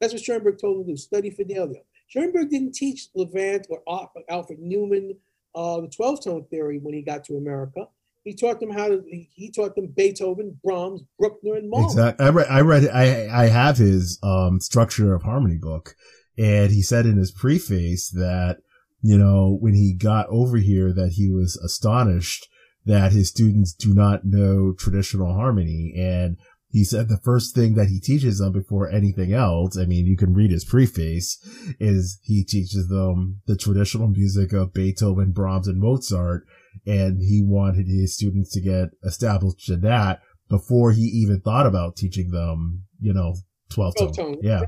That's 0.00 0.12
what 0.12 0.22
Schoenberg 0.22 0.58
told 0.58 0.78
him 0.78 0.84
to 0.84 0.92
do: 0.92 0.96
study 0.96 1.30
Fidelio. 1.30 1.82
Schoenberg 2.08 2.50
didn't 2.50 2.74
teach 2.74 3.08
Levant 3.14 3.66
or 3.68 3.82
Alfred 4.28 4.60
Newman 4.60 5.16
uh, 5.54 5.80
the 5.80 5.88
12 5.88 6.24
tone 6.24 6.44
theory 6.44 6.78
when 6.78 6.94
he 6.94 7.02
got 7.02 7.24
to 7.24 7.36
America. 7.36 7.88
He 8.26 8.34
taught 8.34 8.58
them 8.58 8.70
how 8.70 8.88
to. 8.88 9.02
He 9.06 9.52
taught 9.54 9.76
them 9.76 9.92
Beethoven, 9.96 10.58
Brahms, 10.64 11.00
Bruckner, 11.16 11.54
and 11.54 11.70
Mahler. 11.70 11.84
Exactly. 11.84 12.26
I 12.26 12.30
read. 12.30 12.46
I 12.48 12.60
read. 12.60 12.88
I 12.88 13.44
I 13.44 13.46
have 13.46 13.76
his 13.76 14.18
um, 14.20 14.58
structure 14.60 15.14
of 15.14 15.22
harmony 15.22 15.58
book, 15.58 15.94
and 16.36 16.72
he 16.72 16.82
said 16.82 17.06
in 17.06 17.18
his 17.18 17.30
preface 17.30 18.10
that 18.10 18.56
you 19.00 19.16
know 19.16 19.56
when 19.60 19.74
he 19.74 19.94
got 19.94 20.26
over 20.28 20.56
here 20.56 20.92
that 20.92 21.12
he 21.12 21.30
was 21.30 21.56
astonished 21.64 22.48
that 22.84 23.12
his 23.12 23.28
students 23.28 23.72
do 23.72 23.94
not 23.94 24.24
know 24.24 24.72
traditional 24.76 25.34
harmony 25.34 25.92
and 25.96 26.36
he 26.76 26.84
said 26.84 27.08
the 27.08 27.20
first 27.24 27.54
thing 27.54 27.74
that 27.74 27.88
he 27.88 28.00
teaches 28.00 28.38
them 28.38 28.52
before 28.52 28.90
anything 28.90 29.32
else, 29.32 29.78
I 29.78 29.86
mean, 29.86 30.04
you 30.04 30.16
can 30.16 30.34
read 30.34 30.50
his 30.50 30.64
preface, 30.64 31.38
is 31.80 32.20
he 32.22 32.44
teaches 32.44 32.88
them 32.88 33.40
the 33.46 33.56
traditional 33.56 34.08
music 34.08 34.52
of 34.52 34.74
Beethoven, 34.74 35.32
Brahms, 35.32 35.68
and 35.68 35.80
Mozart. 35.80 36.44
And 36.86 37.20
he 37.20 37.42
wanted 37.42 37.88
his 37.88 38.14
students 38.14 38.52
to 38.52 38.60
get 38.60 38.90
established 39.04 39.68
in 39.68 39.80
that 39.80 40.20
before 40.48 40.92
he 40.92 41.02
even 41.02 41.40
thought 41.40 41.66
about 41.66 41.96
teaching 41.96 42.30
them, 42.30 42.84
you 43.00 43.12
know, 43.12 43.34
12 43.70 43.94
tone. 43.96 44.12
12 44.12 44.16
tone. 44.16 44.38
Yeah. 44.42 44.62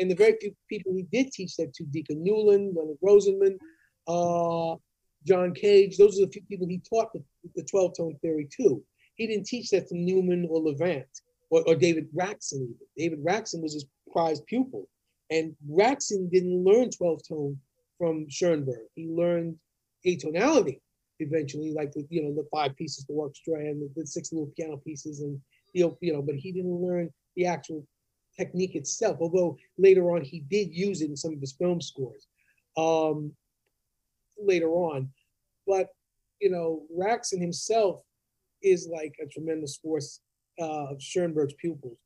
And 0.00 0.10
the 0.10 0.16
very 0.16 0.36
few 0.40 0.54
people 0.68 0.92
he 0.94 1.04
did 1.04 1.32
teach 1.32 1.56
that 1.56 1.72
to, 1.74 1.84
Dika 1.84 2.10
Newlin, 2.10 2.74
Leonard 2.74 2.98
Rosenman, 3.04 3.56
uh, 4.08 4.76
John 5.26 5.54
Cage, 5.54 5.96
those 5.96 6.18
are 6.18 6.26
the 6.26 6.32
few 6.32 6.42
people 6.42 6.66
he 6.66 6.80
taught 6.88 7.12
the, 7.12 7.22
the 7.54 7.62
12 7.62 7.96
tone 7.96 8.16
theory 8.20 8.48
to. 8.58 8.82
He 9.14 9.26
didn't 9.26 9.46
teach 9.46 9.70
that 9.70 9.88
to 9.88 9.96
Newman 9.96 10.46
or 10.50 10.60
Levant 10.60 11.06
or, 11.50 11.62
or 11.66 11.74
David 11.74 12.08
Raksin. 12.14 12.72
David 12.96 13.24
Raksin 13.24 13.62
was 13.62 13.74
his 13.74 13.86
prized 14.12 14.44
pupil. 14.46 14.88
And 15.30 15.54
Raksin 15.70 16.30
didn't 16.30 16.64
learn 16.64 16.90
12 16.90 17.20
tone 17.28 17.58
from 17.98 18.26
Schoenberg. 18.28 18.86
He 18.94 19.08
learned 19.08 19.56
atonality 20.06 20.80
eventually, 21.18 21.72
like 21.72 21.92
the, 21.92 22.06
you 22.10 22.22
know, 22.22 22.34
the 22.34 22.48
five 22.50 22.76
pieces 22.76 23.04
to 23.04 23.12
orchestra 23.12 23.54
and 23.54 23.82
the, 23.82 24.00
the 24.00 24.06
six 24.06 24.32
little 24.32 24.52
piano 24.56 24.76
pieces 24.76 25.20
and 25.20 25.40
you 25.74 25.96
know, 26.02 26.22
but 26.22 26.34
he 26.34 26.52
didn't 26.52 26.82
learn 26.82 27.10
the 27.36 27.46
actual 27.46 27.86
technique 28.36 28.74
itself, 28.74 29.18
although 29.20 29.56
later 29.76 30.10
on 30.12 30.22
he 30.22 30.40
did 30.40 30.74
use 30.74 31.02
it 31.02 31.10
in 31.10 31.16
some 31.16 31.34
of 31.34 31.40
his 31.40 31.52
film 31.52 31.80
scores 31.80 32.26
um, 32.76 33.32
later 34.42 34.70
on. 34.70 35.10
But, 35.66 35.88
you 36.40 36.50
know, 36.50 36.82
Raksin 36.96 37.40
himself 37.40 38.02
is 38.62 38.88
like 38.90 39.14
a 39.22 39.26
tremendous 39.26 39.76
force 39.76 40.20
uh, 40.60 40.92
of 40.92 41.02
Schoenberg's 41.02 41.54
pupils, 41.54 41.98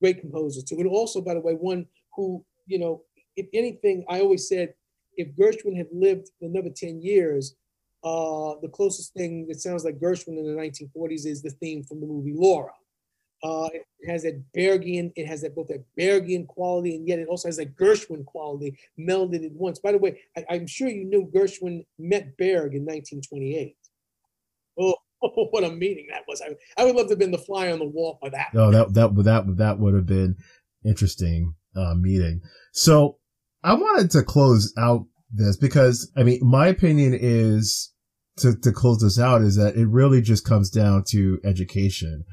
great 0.00 0.20
composer 0.20 0.60
too. 0.62 0.76
And 0.78 0.88
also, 0.88 1.20
by 1.20 1.34
the 1.34 1.40
way, 1.40 1.54
one 1.54 1.86
who, 2.14 2.44
you 2.66 2.78
know, 2.78 3.02
if 3.36 3.46
anything, 3.52 4.04
I 4.08 4.20
always 4.20 4.48
said 4.48 4.74
if 5.16 5.34
Gershwin 5.36 5.76
had 5.76 5.88
lived 5.92 6.30
another 6.40 6.70
10 6.70 7.00
years, 7.00 7.54
uh, 8.06 8.54
the 8.62 8.68
closest 8.68 9.12
thing 9.14 9.48
that 9.48 9.60
sounds 9.60 9.84
like 9.84 9.98
Gershwin 9.98 10.38
in 10.38 10.46
the 10.46 10.52
1940s 10.52 11.26
is 11.26 11.42
the 11.42 11.50
theme 11.50 11.82
from 11.82 12.00
the 12.00 12.06
movie 12.06 12.34
Laura. 12.36 12.70
Uh, 13.42 13.68
it 13.72 14.08
has 14.08 14.22
that 14.22 14.40
Bergian, 14.56 15.10
it 15.16 15.26
has 15.26 15.42
that 15.42 15.56
both 15.56 15.66
that 15.68 15.84
Bergian 15.98 16.46
quality 16.46 16.94
and 16.94 17.08
yet 17.08 17.18
it 17.18 17.26
also 17.26 17.48
has 17.48 17.56
that 17.56 17.76
Gershwin 17.76 18.24
quality 18.24 18.78
melded 18.98 19.44
at 19.44 19.52
once. 19.52 19.80
By 19.80 19.90
the 19.90 19.98
way, 19.98 20.20
I, 20.36 20.54
am 20.54 20.68
sure 20.68 20.88
you 20.88 21.04
knew 21.04 21.28
Gershwin 21.34 21.84
met 21.98 22.36
Berg 22.38 22.74
in 22.74 22.84
1928. 22.86 23.76
Oh, 24.78 24.94
what 25.50 25.64
a 25.64 25.70
meeting 25.70 26.06
that 26.12 26.22
was! 26.28 26.40
I, 26.40 26.54
I 26.80 26.84
would 26.84 26.94
love 26.94 27.06
to 27.06 27.12
have 27.12 27.18
been 27.18 27.32
the 27.32 27.38
fly 27.38 27.72
on 27.72 27.80
the 27.80 27.86
wall 27.86 28.18
for 28.20 28.30
that. 28.30 28.54
No, 28.54 28.70
that 28.70 28.94
that 28.94 29.14
that 29.24 29.56
that 29.56 29.78
would 29.80 29.94
have 29.94 30.06
been 30.06 30.36
interesting 30.84 31.54
uh, 31.74 31.94
meeting. 31.94 32.40
So 32.72 33.18
I 33.64 33.74
wanted 33.74 34.12
to 34.12 34.22
close 34.22 34.72
out 34.78 35.06
this 35.32 35.56
because 35.56 36.12
I 36.16 36.22
mean, 36.22 36.40
my 36.42 36.68
opinion 36.68 37.18
is 37.18 37.92
to 38.38 38.54
to 38.56 38.72
close 38.72 39.00
this 39.00 39.18
out 39.18 39.42
is 39.42 39.56
that 39.56 39.76
it 39.76 39.86
really 39.86 40.20
just 40.20 40.44
comes 40.44 40.70
down 40.70 41.04
to 41.08 41.38
education. 41.44 42.24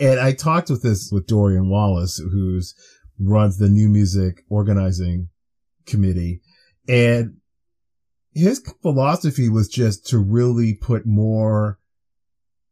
And 0.00 0.20
I 0.20 0.32
talked 0.32 0.70
with 0.70 0.82
this 0.82 1.10
with 1.10 1.26
Dorian 1.26 1.68
Wallace, 1.68 2.18
who's 2.18 2.74
runs 3.18 3.58
the 3.58 3.68
new 3.68 3.88
music 3.88 4.44
organizing 4.48 5.28
committee, 5.86 6.40
and 6.88 7.38
his 8.32 8.62
philosophy 8.82 9.48
was 9.48 9.68
just 9.68 10.06
to 10.06 10.18
really 10.18 10.74
put 10.74 11.06
more 11.06 11.78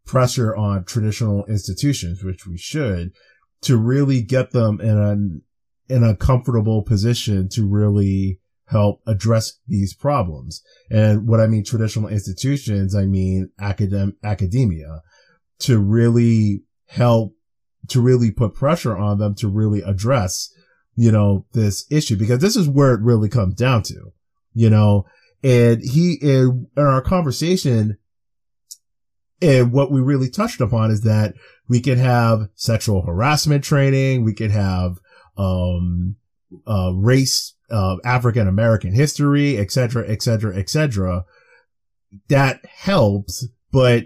pressure 0.04 0.54
on 0.54 0.84
traditional 0.84 1.44
institutions, 1.46 2.22
which 2.22 2.46
we 2.46 2.56
should, 2.56 3.10
to 3.62 3.76
really 3.76 4.22
get 4.22 4.52
them 4.52 4.80
in 4.80 5.42
a, 5.90 5.92
in 5.92 6.04
a 6.04 6.16
comfortable 6.16 6.82
position 6.82 7.48
to 7.48 7.66
really 7.66 8.38
help 8.66 9.00
address 9.07 9.59
these 9.66 9.94
problems. 9.94 10.62
And 10.90 11.26
what 11.26 11.40
I 11.40 11.46
mean 11.46 11.64
traditional 11.64 12.09
institutions, 12.09 12.94
I 12.94 13.07
mean 13.07 13.50
academ- 13.61 14.16
academia 14.22 15.02
to 15.61 15.79
really 15.79 16.62
help, 16.87 17.35
to 17.88 18.00
really 18.00 18.31
put 18.31 18.55
pressure 18.55 18.96
on 18.96 19.18
them 19.18 19.35
to 19.37 19.48
really 19.48 19.83
address, 19.83 20.52
you 20.96 21.12
know, 21.12 21.46
this 21.52 21.87
issue 21.90 22.16
because 22.16 22.40
this 22.40 22.57
is 22.57 22.68
where 22.68 22.94
it 22.94 23.00
really 23.02 23.29
comes 23.29 23.55
down 23.55 23.83
to, 23.85 24.12
you 24.52 24.68
know, 24.68 25.07
and 25.42 25.81
he, 25.83 26.18
in, 26.20 26.66
in 26.76 26.83
our 26.83 27.02
conversation, 27.02 27.98
and 29.40 29.70
what 29.70 29.92
we 29.92 30.00
really 30.00 30.31
touched 30.31 30.61
upon 30.61 30.90
is 30.90 31.02
that 31.02 31.35
we 31.68 31.81
can 31.81 31.98
have 31.98 32.48
sexual 32.55 33.02
harassment 33.02 33.62
training. 33.62 34.24
We 34.24 34.35
could 34.35 34.50
have, 34.50 34.96
um, 35.37 36.16
uh, 36.66 36.92
race, 36.94 37.55
uh, 37.70 37.96
African 38.05 38.48
American 38.48 38.92
history, 38.92 39.59
et 39.59 39.70
cetera, 39.70 40.09
et 40.09 40.22
cetera, 40.22 40.57
et 40.57 40.68
cetera. 40.68 41.24
That 42.29 42.61
helps. 42.64 43.46
But 43.72 44.05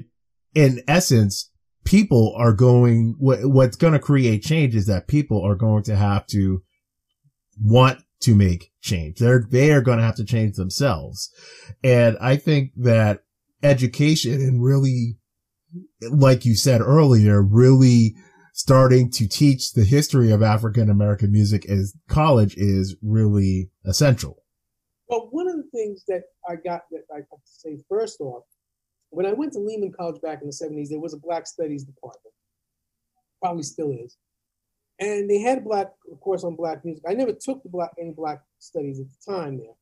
in 0.54 0.82
essence, 0.88 1.50
people 1.84 2.34
are 2.36 2.52
going, 2.52 3.16
what, 3.18 3.44
what's 3.44 3.76
going 3.76 3.92
to 3.92 3.98
create 3.98 4.42
change 4.42 4.74
is 4.74 4.86
that 4.86 5.08
people 5.08 5.44
are 5.44 5.54
going 5.54 5.82
to 5.84 5.96
have 5.96 6.26
to 6.28 6.62
want 7.62 8.00
to 8.22 8.34
make 8.34 8.70
change. 8.80 9.18
They're, 9.18 9.46
they 9.48 9.72
are 9.72 9.80
going 9.80 9.98
to 9.98 10.04
have 10.04 10.16
to 10.16 10.24
change 10.24 10.56
themselves. 10.56 11.30
And 11.84 12.16
I 12.20 12.36
think 12.36 12.72
that 12.76 13.20
education 13.62 14.34
and 14.34 14.62
really 14.62 15.18
like 16.10 16.44
you 16.44 16.54
said 16.54 16.80
earlier, 16.80 17.42
really 17.42 18.14
starting 18.60 19.10
to 19.10 19.26
teach 19.26 19.72
the 19.72 19.84
history 19.84 20.30
of 20.30 20.42
African 20.42 20.90
American 20.90 21.32
music 21.32 21.64
as 21.64 21.96
college 22.08 22.54
is 22.58 22.94
really 23.00 23.70
essential. 23.86 24.42
Well, 25.08 25.28
one 25.30 25.48
of 25.48 25.56
the 25.56 25.70
things 25.72 26.04
that 26.08 26.24
I 26.46 26.56
got 26.56 26.82
that 26.90 27.04
I 27.10 27.16
have 27.16 27.24
to 27.24 27.38
say 27.42 27.78
first 27.88 28.20
off, 28.20 28.44
when 29.08 29.24
I 29.24 29.32
went 29.32 29.54
to 29.54 29.60
Lehman 29.60 29.92
College 29.98 30.20
back 30.20 30.42
in 30.42 30.48
the 30.48 30.52
70s, 30.52 30.90
there 30.90 31.00
was 31.00 31.14
a 31.14 31.16
Black 31.16 31.46
Studies 31.46 31.84
department. 31.84 32.34
Probably 33.40 33.62
still 33.62 33.92
is. 33.92 34.18
And 34.98 35.30
they 35.30 35.40
had 35.40 35.58
a 35.58 35.62
black 35.62 35.92
course 36.20 36.44
on 36.44 36.54
black 36.54 36.84
music. 36.84 37.02
I 37.08 37.14
never 37.14 37.32
took 37.32 37.62
the 37.62 37.70
black 37.70 37.92
any 37.98 38.12
black 38.12 38.42
studies 38.58 39.00
at 39.00 39.06
the 39.06 39.32
time 39.32 39.56
there. 39.56 39.74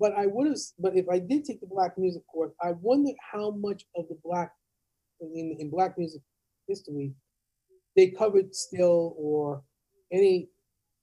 But 0.00 0.14
I 0.14 0.24
would 0.26 0.46
have 0.46 0.56
but 0.78 0.96
if 0.96 1.06
I 1.10 1.18
did 1.18 1.44
take 1.44 1.60
the 1.60 1.66
black 1.66 1.98
music 1.98 2.22
course, 2.26 2.52
I 2.62 2.72
wondered 2.80 3.16
how 3.20 3.50
much 3.50 3.84
of 3.94 4.08
the 4.08 4.16
black 4.24 4.52
in, 5.20 5.56
in 5.60 5.68
black 5.68 5.98
music 5.98 6.22
history, 6.66 7.12
they 7.96 8.08
covered 8.08 8.54
still 8.54 9.14
or 9.18 9.62
any 10.12 10.48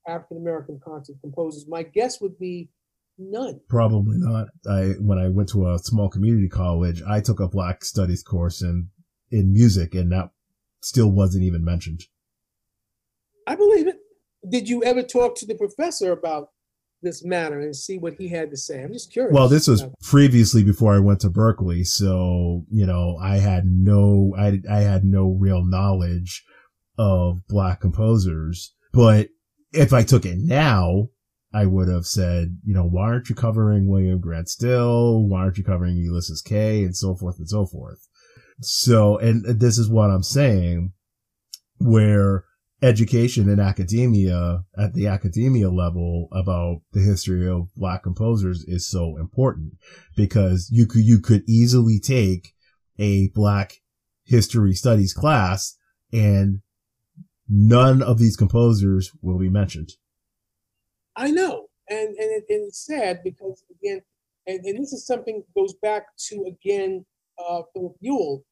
African 0.06 0.38
American 0.38 0.80
concert 0.84 1.16
composers. 1.20 1.66
My 1.68 1.82
guess 1.82 2.20
would 2.20 2.38
be 2.38 2.70
none. 3.18 3.60
Probably 3.68 4.16
not. 4.18 4.48
I 4.68 4.94
when 5.00 5.18
I 5.18 5.28
went 5.28 5.48
to 5.50 5.68
a 5.68 5.78
small 5.78 6.08
community 6.08 6.48
college, 6.48 7.02
I 7.08 7.20
took 7.20 7.40
a 7.40 7.48
black 7.48 7.84
studies 7.84 8.22
course 8.22 8.62
in 8.62 8.88
in 9.30 9.52
music, 9.52 9.94
and 9.94 10.12
that 10.12 10.30
still 10.80 11.10
wasn't 11.10 11.44
even 11.44 11.64
mentioned. 11.64 12.04
I 13.46 13.54
believe 13.54 13.86
it. 13.86 13.98
Did 14.48 14.68
you 14.68 14.82
ever 14.82 15.02
talk 15.02 15.36
to 15.36 15.46
the 15.46 15.54
professor 15.54 16.12
about 16.12 16.50
this 17.02 17.24
matter 17.24 17.60
and 17.60 17.74
see 17.74 17.98
what 17.98 18.14
he 18.14 18.28
had 18.28 18.50
to 18.50 18.56
say. 18.56 18.82
I'm 18.82 18.92
just 18.92 19.12
curious. 19.12 19.34
Well, 19.34 19.48
this 19.48 19.66
was 19.66 19.84
previously 20.02 20.62
before 20.62 20.94
I 20.94 21.00
went 21.00 21.20
to 21.20 21.30
Berklee, 21.30 21.86
so 21.86 22.64
you 22.70 22.86
know 22.86 23.18
I 23.20 23.38
had 23.38 23.66
no 23.66 24.34
I 24.38 24.60
I 24.70 24.80
had 24.80 25.04
no 25.04 25.36
real 25.38 25.64
knowledge 25.64 26.44
of 26.98 27.46
black 27.48 27.80
composers. 27.80 28.74
But 28.92 29.28
if 29.72 29.92
I 29.92 30.02
took 30.02 30.24
it 30.24 30.38
now, 30.38 31.08
I 31.54 31.66
would 31.66 31.88
have 31.88 32.06
said, 32.06 32.58
you 32.64 32.74
know, 32.74 32.84
why 32.84 33.04
aren't 33.04 33.28
you 33.28 33.34
covering 33.34 33.88
William 33.88 34.20
Grant 34.20 34.48
Still? 34.48 35.26
Why 35.26 35.40
aren't 35.40 35.58
you 35.58 35.64
covering 35.64 35.96
Ulysses 35.96 36.42
Kay 36.42 36.82
and 36.84 36.96
so 36.96 37.14
forth 37.14 37.38
and 37.38 37.48
so 37.48 37.66
forth? 37.66 38.08
So, 38.60 39.18
and 39.18 39.44
this 39.60 39.78
is 39.78 39.88
what 39.88 40.10
I'm 40.10 40.22
saying 40.22 40.92
where 41.78 42.44
education 42.82 43.48
in 43.48 43.60
academia 43.60 44.64
at 44.76 44.94
the 44.94 45.06
academia 45.06 45.70
level 45.70 46.28
about 46.32 46.80
the 46.92 47.00
history 47.00 47.48
of 47.48 47.68
black 47.76 48.02
composers 48.02 48.64
is 48.66 48.88
so 48.88 49.16
important 49.18 49.74
because 50.16 50.68
you 50.72 50.86
could 50.86 51.04
you 51.04 51.20
could 51.20 51.42
easily 51.48 52.00
take 52.00 52.54
a 52.98 53.28
black 53.34 53.74
history 54.24 54.74
studies 54.74 55.12
class 55.12 55.76
and 56.12 56.60
none 57.52 58.02
of 58.02 58.18
these 58.18 58.36
composers 58.36 59.12
will 59.20 59.38
be 59.38 59.50
mentioned. 59.50 59.92
I 61.14 61.30
know. 61.30 61.66
And 61.90 62.08
and, 62.08 62.16
it, 62.18 62.44
and 62.48 62.68
it's 62.68 62.86
sad 62.86 63.20
because 63.22 63.62
again, 63.70 64.00
and, 64.46 64.64
and 64.64 64.82
this 64.82 64.92
is 64.92 65.06
something 65.06 65.44
goes 65.54 65.74
back 65.82 66.06
to 66.28 66.46
again 66.46 67.04
uh, 67.38 67.62
Philip 67.74 67.96
Ewell. 68.00 68.44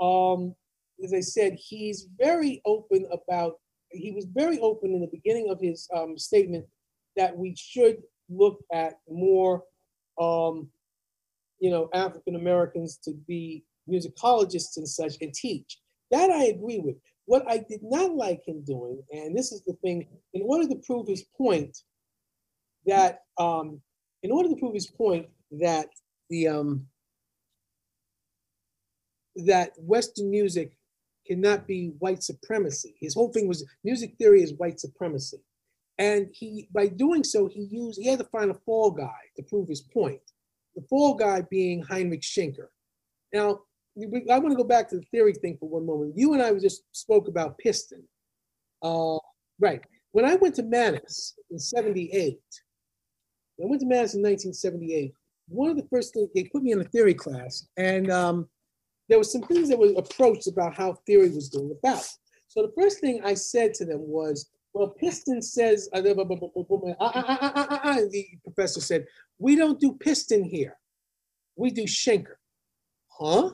Um, 0.00 0.54
as 1.02 1.12
I 1.12 1.20
said, 1.20 1.54
he's 1.58 2.06
very 2.16 2.62
open 2.64 3.06
about 3.12 3.54
he 3.90 4.12
was 4.12 4.26
very 4.32 4.60
open 4.60 4.92
in 4.92 5.00
the 5.00 5.08
beginning 5.08 5.50
of 5.50 5.60
his 5.60 5.88
um, 5.94 6.16
statement 6.16 6.64
that 7.16 7.36
we 7.36 7.54
should 7.56 7.96
look 8.28 8.58
at 8.72 8.94
more, 9.08 9.64
um, 10.20 10.68
you 11.58 11.70
know, 11.70 11.88
African 11.92 12.36
Americans 12.36 12.98
to 13.04 13.12
be 13.26 13.64
musicologists 13.90 14.76
and 14.76 14.88
such 14.88 15.14
and 15.20 15.34
teach. 15.34 15.78
That 16.10 16.30
I 16.30 16.44
agree 16.44 16.78
with. 16.78 16.96
What 17.26 17.44
I 17.48 17.58
did 17.58 17.80
not 17.82 18.14
like 18.14 18.42
him 18.46 18.62
doing, 18.64 19.02
and 19.10 19.36
this 19.36 19.52
is 19.52 19.62
the 19.66 19.74
thing, 19.82 20.06
in 20.34 20.42
order 20.44 20.68
to 20.68 20.76
prove 20.86 21.08
his 21.08 21.24
point 21.36 21.76
that, 22.86 23.20
um, 23.38 23.80
in 24.22 24.30
order 24.30 24.48
to 24.50 24.56
prove 24.56 24.74
his 24.74 24.86
point 24.86 25.26
that 25.52 25.88
the 26.28 26.48
um, 26.48 26.86
that 29.36 29.72
Western 29.78 30.30
music 30.30 30.76
cannot 31.26 31.66
be 31.66 31.92
white 31.98 32.22
supremacy. 32.22 32.94
His 33.00 33.14
whole 33.14 33.32
thing 33.32 33.48
was 33.48 33.64
music 33.82 34.14
theory 34.18 34.42
is 34.42 34.54
white 34.54 34.78
supremacy. 34.78 35.38
And 35.98 36.28
he, 36.32 36.68
by 36.72 36.88
doing 36.88 37.24
so, 37.24 37.46
he 37.46 37.62
used, 37.70 38.00
he 38.00 38.08
had 38.08 38.18
to 38.18 38.24
find 38.26 38.50
a 38.50 38.60
fall 38.66 38.90
guy 38.90 39.20
to 39.36 39.42
prove 39.42 39.68
his 39.68 39.80
point. 39.80 40.20
The 40.74 40.82
fall 40.88 41.14
guy 41.14 41.42
being 41.50 41.82
Heinrich 41.82 42.22
Schenker. 42.22 42.68
Now, 43.32 43.60
I 43.96 44.38
want 44.38 44.50
to 44.50 44.56
go 44.56 44.64
back 44.64 44.88
to 44.88 44.96
the 44.96 45.06
theory 45.10 45.34
thing 45.34 45.56
for 45.58 45.68
one 45.68 45.86
moment. 45.86 46.14
You 46.16 46.32
and 46.34 46.42
I 46.42 46.52
just 46.54 46.82
spoke 46.92 47.28
about 47.28 47.58
Piston. 47.58 48.02
Uh, 48.82 49.18
right. 49.60 49.80
When 50.12 50.24
I 50.24 50.34
went 50.36 50.56
to 50.56 50.62
Mannes 50.62 51.34
in 51.50 51.58
78, 51.58 52.38
I 53.60 53.66
went 53.66 53.80
to 53.80 53.86
Mannes 53.86 54.14
in 54.14 54.22
1978, 54.22 55.12
one 55.48 55.70
of 55.70 55.76
the 55.76 55.86
first 55.90 56.14
things, 56.14 56.28
they 56.34 56.44
put 56.44 56.62
me 56.62 56.72
in 56.72 56.80
a 56.80 56.84
theory 56.84 57.14
class, 57.14 57.66
and 57.76 58.10
um, 58.10 58.48
there 59.08 59.18
was 59.18 59.30
some 59.30 59.42
things 59.42 59.68
that 59.68 59.78
were 59.78 59.92
approached 59.96 60.46
about 60.46 60.74
how 60.74 60.94
theory 61.06 61.30
was 61.30 61.48
going 61.48 61.76
about. 61.82 62.08
So 62.48 62.62
the 62.62 62.72
first 62.80 63.00
thing 63.00 63.20
I 63.24 63.34
said 63.34 63.74
to 63.74 63.84
them 63.84 64.00
was, 64.00 64.50
well, 64.72 64.88
Piston 64.88 65.40
says, 65.42 65.88
uh, 65.92 66.00
the 66.00 66.14
professor 68.42 68.80
said, 68.80 69.06
we 69.38 69.54
don't 69.56 69.78
do 69.80 69.92
Piston 69.92 70.42
here. 70.42 70.76
We 71.56 71.70
do 71.70 71.84
Schenker. 71.84 72.36
Huh? 73.08 73.52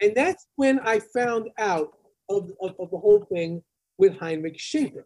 And 0.00 0.14
that's 0.14 0.46
when 0.56 0.80
I 0.80 1.00
found 1.14 1.48
out 1.58 1.90
of, 2.28 2.50
of, 2.60 2.74
of 2.78 2.90
the 2.90 2.98
whole 2.98 3.26
thing 3.32 3.62
with 3.98 4.18
Heinrich 4.18 4.58
Schenker. 4.58 5.04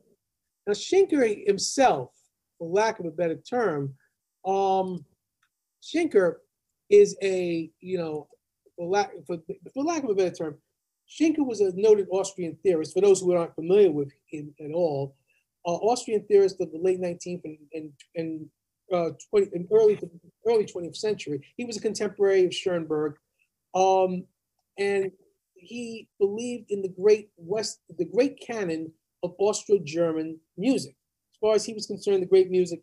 Now, 0.67 0.73
Schenker 0.73 1.47
himself, 1.47 2.11
for 2.59 2.69
lack 2.69 3.01
of 3.01 3.07
a 3.07 3.11
better 3.11 3.37
term, 3.37 3.95
um, 4.47 5.05
is 6.91 7.17
a, 7.23 7.71
you 7.81 7.99
know, 7.99 8.29
for 8.77 8.89
lack, 8.89 9.11
for, 9.27 9.39
for 9.73 9.85
lack 9.85 10.05
of 10.05 10.11
a 10.11 10.15
better 10.15 10.35
term, 10.35 10.57
Schenker 11.09 11.47
was 11.47 11.61
a 11.61 11.73
noted 11.75 12.07
Austrian 12.11 12.57
theorist. 12.63 12.95
For 12.95 13.01
those 13.01 13.21
who 13.21 13.33
aren't 13.33 13.55
familiar 13.55 13.91
with 13.91 14.13
him 14.31 14.55
at 14.61 14.73
all, 14.73 15.17
uh, 15.67 15.71
Austrian 15.71 16.23
theorist 16.27 16.61
of 16.61 16.73
the 16.73 16.79
late 16.79 17.01
19th 17.01 17.43
and, 17.45 17.59
and, 17.73 17.93
and, 18.17 18.47
uh, 18.93 19.11
20, 19.31 19.51
and 19.55 19.67
early 19.73 19.99
early 20.47 20.65
20th 20.65 20.97
century. 20.97 21.41
He 21.57 21.65
was 21.65 21.77
a 21.77 21.81
contemporary 21.81 22.45
of 22.45 22.55
Schoenberg, 22.55 23.15
um, 23.75 24.25
and 24.79 25.11
he 25.55 26.09
believed 26.19 26.71
in 26.71 26.83
the 26.83 26.89
great 26.89 27.31
West, 27.37 27.81
the 27.99 28.05
great 28.05 28.41
canon 28.41 28.93
of 29.23 29.35
Austro-German 29.39 30.39
music. 30.57 30.95
As 31.33 31.39
far 31.41 31.55
as 31.55 31.65
he 31.65 31.73
was 31.73 31.87
concerned, 31.87 32.23
the 32.23 32.27
great 32.27 32.51
music 32.51 32.83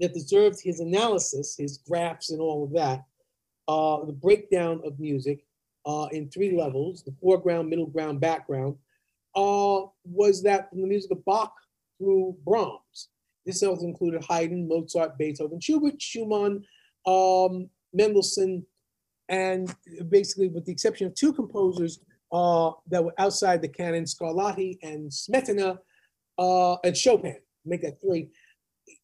that 0.00 0.14
deserved 0.14 0.60
his 0.62 0.80
analysis, 0.80 1.56
his 1.56 1.78
graphs, 1.78 2.30
and 2.30 2.40
all 2.40 2.64
of 2.64 2.72
that 2.72 3.04
uh, 3.68 4.04
the 4.04 4.12
breakdown 4.12 4.80
of 4.84 4.98
music 4.98 5.44
uh, 5.86 6.08
in 6.10 6.28
three 6.30 6.56
levels 6.56 7.04
the 7.04 7.14
foreground, 7.20 7.68
middle 7.68 7.86
ground, 7.86 8.20
background 8.20 8.74
uh, 9.36 9.82
was 10.04 10.42
that 10.42 10.70
from 10.70 10.80
the 10.80 10.86
music 10.86 11.10
of 11.10 11.24
Bach 11.24 11.54
through 11.98 12.36
Brahms. 12.44 13.08
This 13.44 13.62
also 13.62 13.84
included 13.84 14.24
Haydn, 14.24 14.68
Mozart, 14.68 15.16
Beethoven, 15.16 15.60
Schubert, 15.60 16.00
Schumann, 16.00 16.64
um, 17.06 17.68
Mendelssohn, 17.92 18.66
and 19.28 19.74
basically, 20.08 20.48
with 20.48 20.64
the 20.64 20.72
exception 20.72 21.06
of 21.06 21.14
two 21.14 21.32
composers 21.32 22.00
uh, 22.32 22.72
that 22.88 23.04
were 23.04 23.14
outside 23.18 23.62
the 23.62 23.68
canon, 23.68 24.04
Scarlatti 24.04 24.78
and 24.82 25.10
Smetana, 25.10 25.78
uh, 26.38 26.76
and 26.84 26.96
Chopin, 26.96 27.36
make 27.64 27.82
that 27.82 28.00
three. 28.00 28.28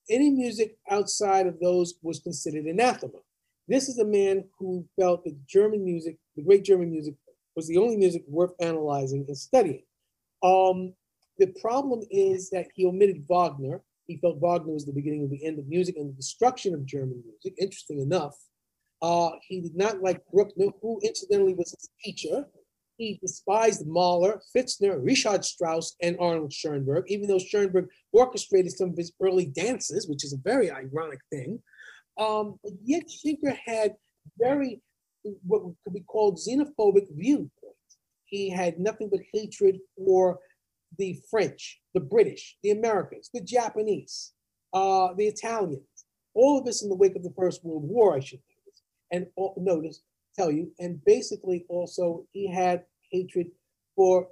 Any 0.08 0.30
music 0.30 0.76
outside 0.90 1.46
of 1.46 1.58
those 1.60 1.94
was 2.02 2.20
considered 2.20 2.66
anathema. 2.66 3.18
This 3.66 3.88
is 3.88 3.98
a 3.98 4.04
man 4.04 4.44
who 4.58 4.86
felt 4.98 5.24
that 5.24 5.46
German 5.46 5.84
music, 5.84 6.18
the 6.36 6.42
great 6.42 6.64
German 6.64 6.90
music, 6.90 7.14
was 7.56 7.66
the 7.66 7.78
only 7.78 7.96
music 7.96 8.22
worth 8.28 8.52
analyzing 8.60 9.24
and 9.26 9.36
studying. 9.36 9.84
Um, 10.42 10.92
the 11.38 11.46
problem 11.60 12.02
is 12.10 12.50
that 12.50 12.66
he 12.74 12.86
omitted 12.86 13.24
Wagner. 13.28 13.82
He 14.06 14.18
felt 14.18 14.38
Wagner 14.38 14.72
was 14.72 14.84
the 14.84 14.92
beginning 14.92 15.24
of 15.24 15.30
the 15.30 15.44
end 15.44 15.58
of 15.58 15.66
music 15.66 15.96
and 15.96 16.10
the 16.10 16.16
destruction 16.16 16.74
of 16.74 16.84
German 16.84 17.22
music. 17.24 17.54
Interesting 17.58 18.00
enough. 18.00 18.36
Uh, 19.02 19.30
he 19.46 19.60
did 19.60 19.76
not 19.76 20.00
like 20.00 20.22
Bruckner, 20.32 20.68
who 20.80 21.00
incidentally 21.02 21.54
was 21.54 21.70
his 21.70 21.88
teacher. 22.02 22.46
He 22.96 23.18
despised 23.20 23.86
Mahler, 23.86 24.40
Pfitzner, 24.54 24.98
Richard 25.04 25.44
Strauss, 25.44 25.96
and 26.00 26.16
Arnold 26.20 26.52
Schoenberg, 26.52 27.04
even 27.08 27.28
though 27.28 27.38
Schoenberg 27.38 27.88
orchestrated 28.12 28.72
some 28.72 28.90
of 28.90 28.96
his 28.96 29.12
early 29.20 29.46
dances, 29.46 30.08
which 30.08 30.24
is 30.24 30.32
a 30.32 30.38
very 30.38 30.70
ironic 30.70 31.18
thing. 31.30 31.60
Um, 32.18 32.58
but 32.62 32.72
yet 32.84 33.08
Schenker 33.08 33.56
had 33.64 33.94
very, 34.38 34.80
what 35.46 35.62
could 35.82 35.94
be 35.94 36.00
called 36.00 36.38
xenophobic 36.38 37.06
viewpoint. 37.16 37.50
He 38.26 38.48
had 38.48 38.78
nothing 38.78 39.10
but 39.10 39.20
hatred 39.32 39.80
for 39.96 40.38
the 40.96 41.20
French, 41.30 41.80
the 41.94 42.00
British, 42.00 42.56
the 42.62 42.70
Americans, 42.70 43.28
the 43.34 43.40
Japanese, 43.40 44.32
uh, 44.72 45.12
the 45.14 45.26
Italians, 45.26 45.82
all 46.34 46.58
of 46.58 46.64
this 46.64 46.82
in 46.82 46.88
the 46.88 46.96
wake 46.96 47.16
of 47.16 47.22
the 47.22 47.34
First 47.36 47.64
World 47.64 47.84
War, 47.84 48.16
I 48.16 48.20
should 48.20 48.40
notice, 48.40 48.53
and 49.14 49.26
notice, 49.56 50.00
tell 50.34 50.50
you, 50.50 50.72
and 50.78 51.02
basically 51.04 51.64
also 51.68 52.26
he 52.32 52.50
had 52.50 52.84
hatred 53.10 53.46
for 53.96 54.28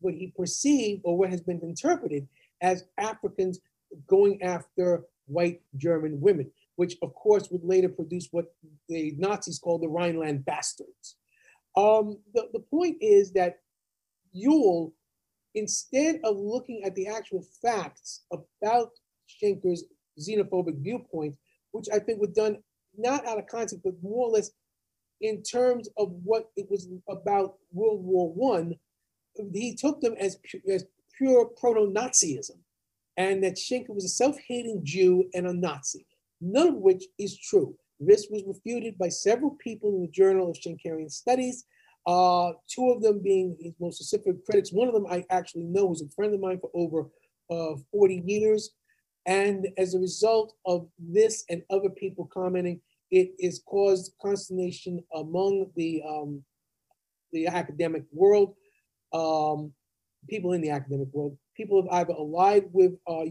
what 0.00 0.14
he 0.14 0.32
perceived 0.36 1.02
or 1.04 1.18
what 1.18 1.30
has 1.30 1.40
been 1.40 1.60
interpreted 1.62 2.28
as 2.60 2.84
Africans 2.96 3.58
going 4.06 4.42
after 4.42 5.04
white 5.26 5.60
German 5.76 6.20
women 6.20 6.50
which 6.76 6.96
of 7.02 7.14
course 7.14 7.48
would 7.50 7.64
later 7.64 7.88
produce 7.88 8.28
what 8.30 8.46
the 8.88 9.14
Nazis 9.18 9.58
called 9.58 9.82
the 9.82 9.88
Rhineland 9.88 10.44
bastards. 10.44 11.16
Um, 11.76 12.18
the, 12.32 12.48
the 12.52 12.60
point 12.60 12.98
is 13.00 13.32
that 13.32 13.58
Ewell, 14.32 14.92
instead 15.54 16.20
of 16.24 16.36
looking 16.36 16.82
at 16.84 16.94
the 16.94 17.08
actual 17.08 17.44
facts 17.62 18.24
about 18.32 18.90
Schenker's 19.28 19.84
xenophobic 20.18 20.82
viewpoint, 20.82 21.36
which 21.72 21.86
I 21.92 21.98
think 21.98 22.20
were 22.20 22.26
done 22.28 22.58
not 22.98 23.26
out 23.26 23.38
of 23.38 23.46
context, 23.46 23.82
but 23.84 23.94
more 24.02 24.28
or 24.28 24.30
less 24.30 24.50
in 25.20 25.42
terms 25.42 25.88
of 25.96 26.12
what 26.24 26.50
it 26.56 26.70
was 26.70 26.88
about 27.08 27.54
World 27.72 28.04
War 28.04 28.32
One, 28.32 28.74
he 29.52 29.74
took 29.74 30.00
them 30.00 30.14
as, 30.18 30.38
as 30.70 30.84
pure 31.16 31.46
proto-Nazism, 31.46 32.58
and 33.16 33.42
that 33.42 33.56
Schenker 33.56 33.94
was 33.94 34.04
a 34.04 34.08
self-hating 34.08 34.80
Jew 34.84 35.28
and 35.34 35.46
a 35.46 35.52
Nazi 35.52 36.06
none 36.44 36.68
of 36.68 36.74
which 36.74 37.04
is 37.18 37.38
true. 37.38 37.74
This 38.00 38.28
was 38.30 38.44
refuted 38.46 38.98
by 38.98 39.08
several 39.08 39.52
people 39.52 39.94
in 39.94 40.02
the 40.02 40.08
Journal 40.08 40.50
of 40.50 40.56
Schenkerian 40.56 41.10
Studies, 41.10 41.64
uh, 42.06 42.52
two 42.68 42.90
of 42.90 43.02
them 43.02 43.20
being 43.22 43.56
his 43.60 43.72
most 43.80 43.96
specific 43.96 44.44
critics. 44.44 44.72
One 44.72 44.88
of 44.88 44.94
them 44.94 45.06
I 45.08 45.24
actually 45.30 45.64
know 45.64 45.86
was 45.86 46.02
a 46.02 46.08
friend 46.08 46.34
of 46.34 46.40
mine 46.40 46.60
for 46.60 46.70
over 46.74 47.08
uh, 47.50 47.76
40 47.90 48.22
years. 48.26 48.70
And 49.26 49.68
as 49.78 49.94
a 49.94 49.98
result 49.98 50.54
of 50.66 50.88
this 50.98 51.44
and 51.48 51.62
other 51.70 51.88
people 51.88 52.28
commenting, 52.32 52.80
it 53.10 53.32
has 53.42 53.60
caused 53.64 54.14
consternation 54.20 55.02
among 55.14 55.70
the, 55.76 56.02
um, 56.06 56.42
the 57.32 57.46
academic 57.46 58.04
world, 58.12 58.54
um, 59.12 59.72
people 60.28 60.52
in 60.52 60.60
the 60.60 60.70
academic 60.70 61.08
world. 61.12 61.38
People 61.56 61.82
have 61.82 61.90
either 61.92 62.12
allied 62.12 62.64
with 62.72 62.92
uh, 63.06 63.24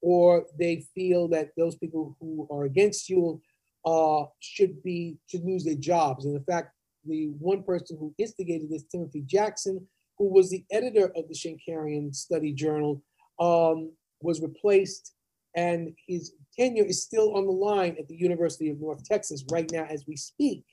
or 0.00 0.46
they 0.58 0.84
feel 0.94 1.28
that 1.28 1.50
those 1.56 1.76
people 1.76 2.16
who 2.20 2.46
are 2.50 2.64
against 2.64 3.08
you 3.08 3.40
uh, 3.86 4.24
should 4.40 4.82
be 4.82 5.18
should 5.26 5.44
lose 5.44 5.64
their 5.64 5.74
jobs. 5.74 6.24
And 6.24 6.36
in 6.36 6.44
fact, 6.44 6.72
the 7.06 7.32
one 7.38 7.62
person 7.62 7.96
who 7.98 8.14
instigated 8.18 8.70
this, 8.70 8.84
Timothy 8.84 9.22
Jackson, 9.22 9.86
who 10.18 10.28
was 10.32 10.50
the 10.50 10.64
editor 10.70 11.12
of 11.16 11.28
the 11.28 11.34
Schenkerian 11.34 12.14
Study 12.14 12.52
Journal, 12.52 13.02
um, 13.38 13.92
was 14.24 14.40
replaced, 14.40 15.12
and 15.54 15.94
his 16.08 16.32
tenure 16.58 16.84
is 16.84 17.02
still 17.02 17.36
on 17.36 17.46
the 17.46 17.52
line 17.52 17.96
at 17.98 18.08
the 18.08 18.16
University 18.16 18.70
of 18.70 18.80
North 18.80 19.04
Texas 19.04 19.44
right 19.52 19.70
now 19.70 19.86
as 19.88 20.04
we 20.08 20.16
speak 20.16 20.64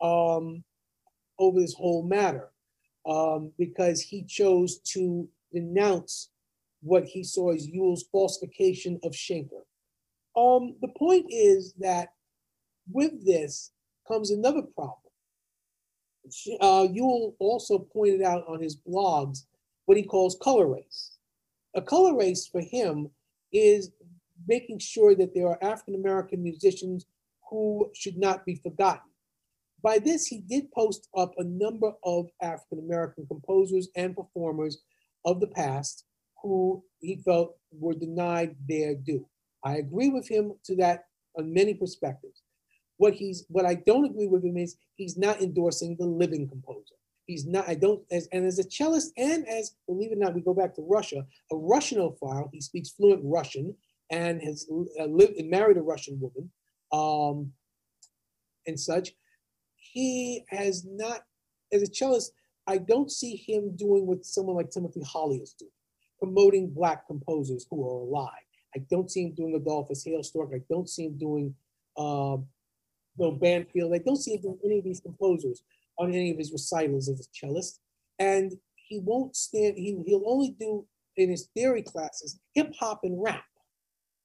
um, 0.00 0.62
over 1.38 1.58
this 1.58 1.74
whole 1.74 2.04
matter 2.04 2.50
um, 3.08 3.50
because 3.58 4.00
he 4.00 4.24
chose 4.24 4.78
to 4.80 5.28
denounce 5.52 6.30
what 6.82 7.04
he 7.04 7.24
saw 7.24 7.52
as 7.52 7.66
Ewell's 7.66 8.04
falsification 8.12 9.00
of 9.02 9.12
Schenker. 9.12 9.64
Um, 10.36 10.76
the 10.80 10.92
point 10.98 11.26
is 11.30 11.74
that 11.80 12.10
with 12.90 13.24
this 13.24 13.72
comes 14.06 14.30
another 14.30 14.62
problem. 14.62 14.98
Uh, 16.60 16.86
also 17.38 17.78
pointed 17.78 18.22
out 18.22 18.44
on 18.46 18.62
his 18.62 18.76
blogs 18.76 19.44
what 19.86 19.96
he 19.96 20.04
calls 20.04 20.36
color 20.40 20.66
race. 20.66 21.11
A 21.74 21.82
color 21.82 22.16
race 22.16 22.46
for 22.46 22.60
him 22.60 23.10
is 23.52 23.90
making 24.46 24.78
sure 24.78 25.14
that 25.14 25.34
there 25.34 25.46
are 25.46 25.62
African 25.62 25.94
American 25.94 26.42
musicians 26.42 27.06
who 27.48 27.90
should 27.94 28.18
not 28.18 28.44
be 28.44 28.56
forgotten. 28.56 29.10
By 29.82 29.98
this, 29.98 30.26
he 30.26 30.38
did 30.40 30.70
post 30.72 31.08
up 31.16 31.32
a 31.38 31.44
number 31.44 31.92
of 32.04 32.28
African 32.40 32.78
American 32.78 33.26
composers 33.26 33.88
and 33.96 34.16
performers 34.16 34.78
of 35.24 35.40
the 35.40 35.48
past 35.48 36.04
who 36.42 36.84
he 37.00 37.16
felt 37.24 37.56
were 37.72 37.94
denied 37.94 38.56
their 38.68 38.94
due. 38.94 39.26
I 39.64 39.76
agree 39.76 40.08
with 40.08 40.28
him 40.28 40.54
to 40.64 40.76
that 40.76 41.04
on 41.36 41.52
many 41.52 41.74
perspectives. 41.74 42.42
What 42.96 43.14
he's 43.14 43.44
what 43.48 43.64
I 43.64 43.74
don't 43.74 44.04
agree 44.04 44.28
with 44.28 44.44
him 44.44 44.56
is 44.56 44.76
he's 44.96 45.16
not 45.16 45.40
endorsing 45.40 45.96
the 45.96 46.06
living 46.06 46.48
composer. 46.48 46.94
He's 47.26 47.46
not, 47.46 47.68
I 47.68 47.74
don't, 47.74 48.02
as, 48.10 48.28
and 48.32 48.44
as 48.44 48.58
a 48.58 48.64
cellist 48.64 49.12
and 49.16 49.46
as, 49.48 49.76
believe 49.86 50.10
it 50.10 50.16
or 50.16 50.18
not, 50.18 50.34
we 50.34 50.40
go 50.40 50.54
back 50.54 50.74
to 50.74 50.82
Russia, 50.82 51.24
a 51.50 51.54
Russianophile, 51.54 52.50
he 52.52 52.60
speaks 52.60 52.90
fluent 52.90 53.20
Russian 53.24 53.74
and 54.10 54.42
has 54.42 54.66
uh, 55.00 55.04
lived 55.04 55.38
and 55.38 55.48
married 55.48 55.76
a 55.76 55.82
Russian 55.82 56.20
woman 56.20 56.50
um, 56.92 57.52
and 58.66 58.78
such. 58.78 59.12
He 59.76 60.44
has 60.48 60.84
not, 60.84 61.20
as 61.72 61.82
a 61.82 61.86
cellist, 61.86 62.32
I 62.66 62.78
don't 62.78 63.10
see 63.10 63.36
him 63.36 63.76
doing 63.76 64.06
what 64.06 64.24
someone 64.24 64.56
like 64.56 64.70
Timothy 64.70 65.02
Holley 65.02 65.38
is 65.38 65.54
doing, 65.54 65.70
promoting 66.18 66.70
Black 66.70 67.06
composers 67.06 67.66
who 67.70 67.86
are 67.86 68.00
alive. 68.00 68.30
I 68.74 68.80
don't 68.90 69.10
see 69.10 69.24
him 69.24 69.34
doing 69.34 69.54
Adolphus 69.54 70.04
Hailstork. 70.06 70.54
I 70.54 70.62
don't 70.70 70.88
see 70.88 71.06
him 71.06 71.18
doing 71.18 71.54
uh, 71.96 72.36
Bill 73.18 73.32
Banfield. 73.32 73.92
I 73.94 73.98
don't 73.98 74.16
see 74.16 74.34
him 74.34 74.42
doing 74.42 74.58
any 74.64 74.78
of 74.78 74.84
these 74.84 75.00
composers 75.00 75.62
on 76.02 76.12
any 76.12 76.30
of 76.30 76.38
his 76.38 76.52
recitals 76.52 77.08
as 77.08 77.20
a 77.20 77.24
cellist. 77.32 77.80
And 78.18 78.52
he 78.74 79.00
won't 79.00 79.36
stand, 79.36 79.76
he, 79.76 80.02
he'll 80.06 80.24
only 80.26 80.56
do 80.58 80.86
in 81.16 81.30
his 81.30 81.48
theory 81.54 81.82
classes 81.82 82.38
hip 82.54 82.72
hop 82.78 83.00
and 83.04 83.22
rap. 83.22 83.44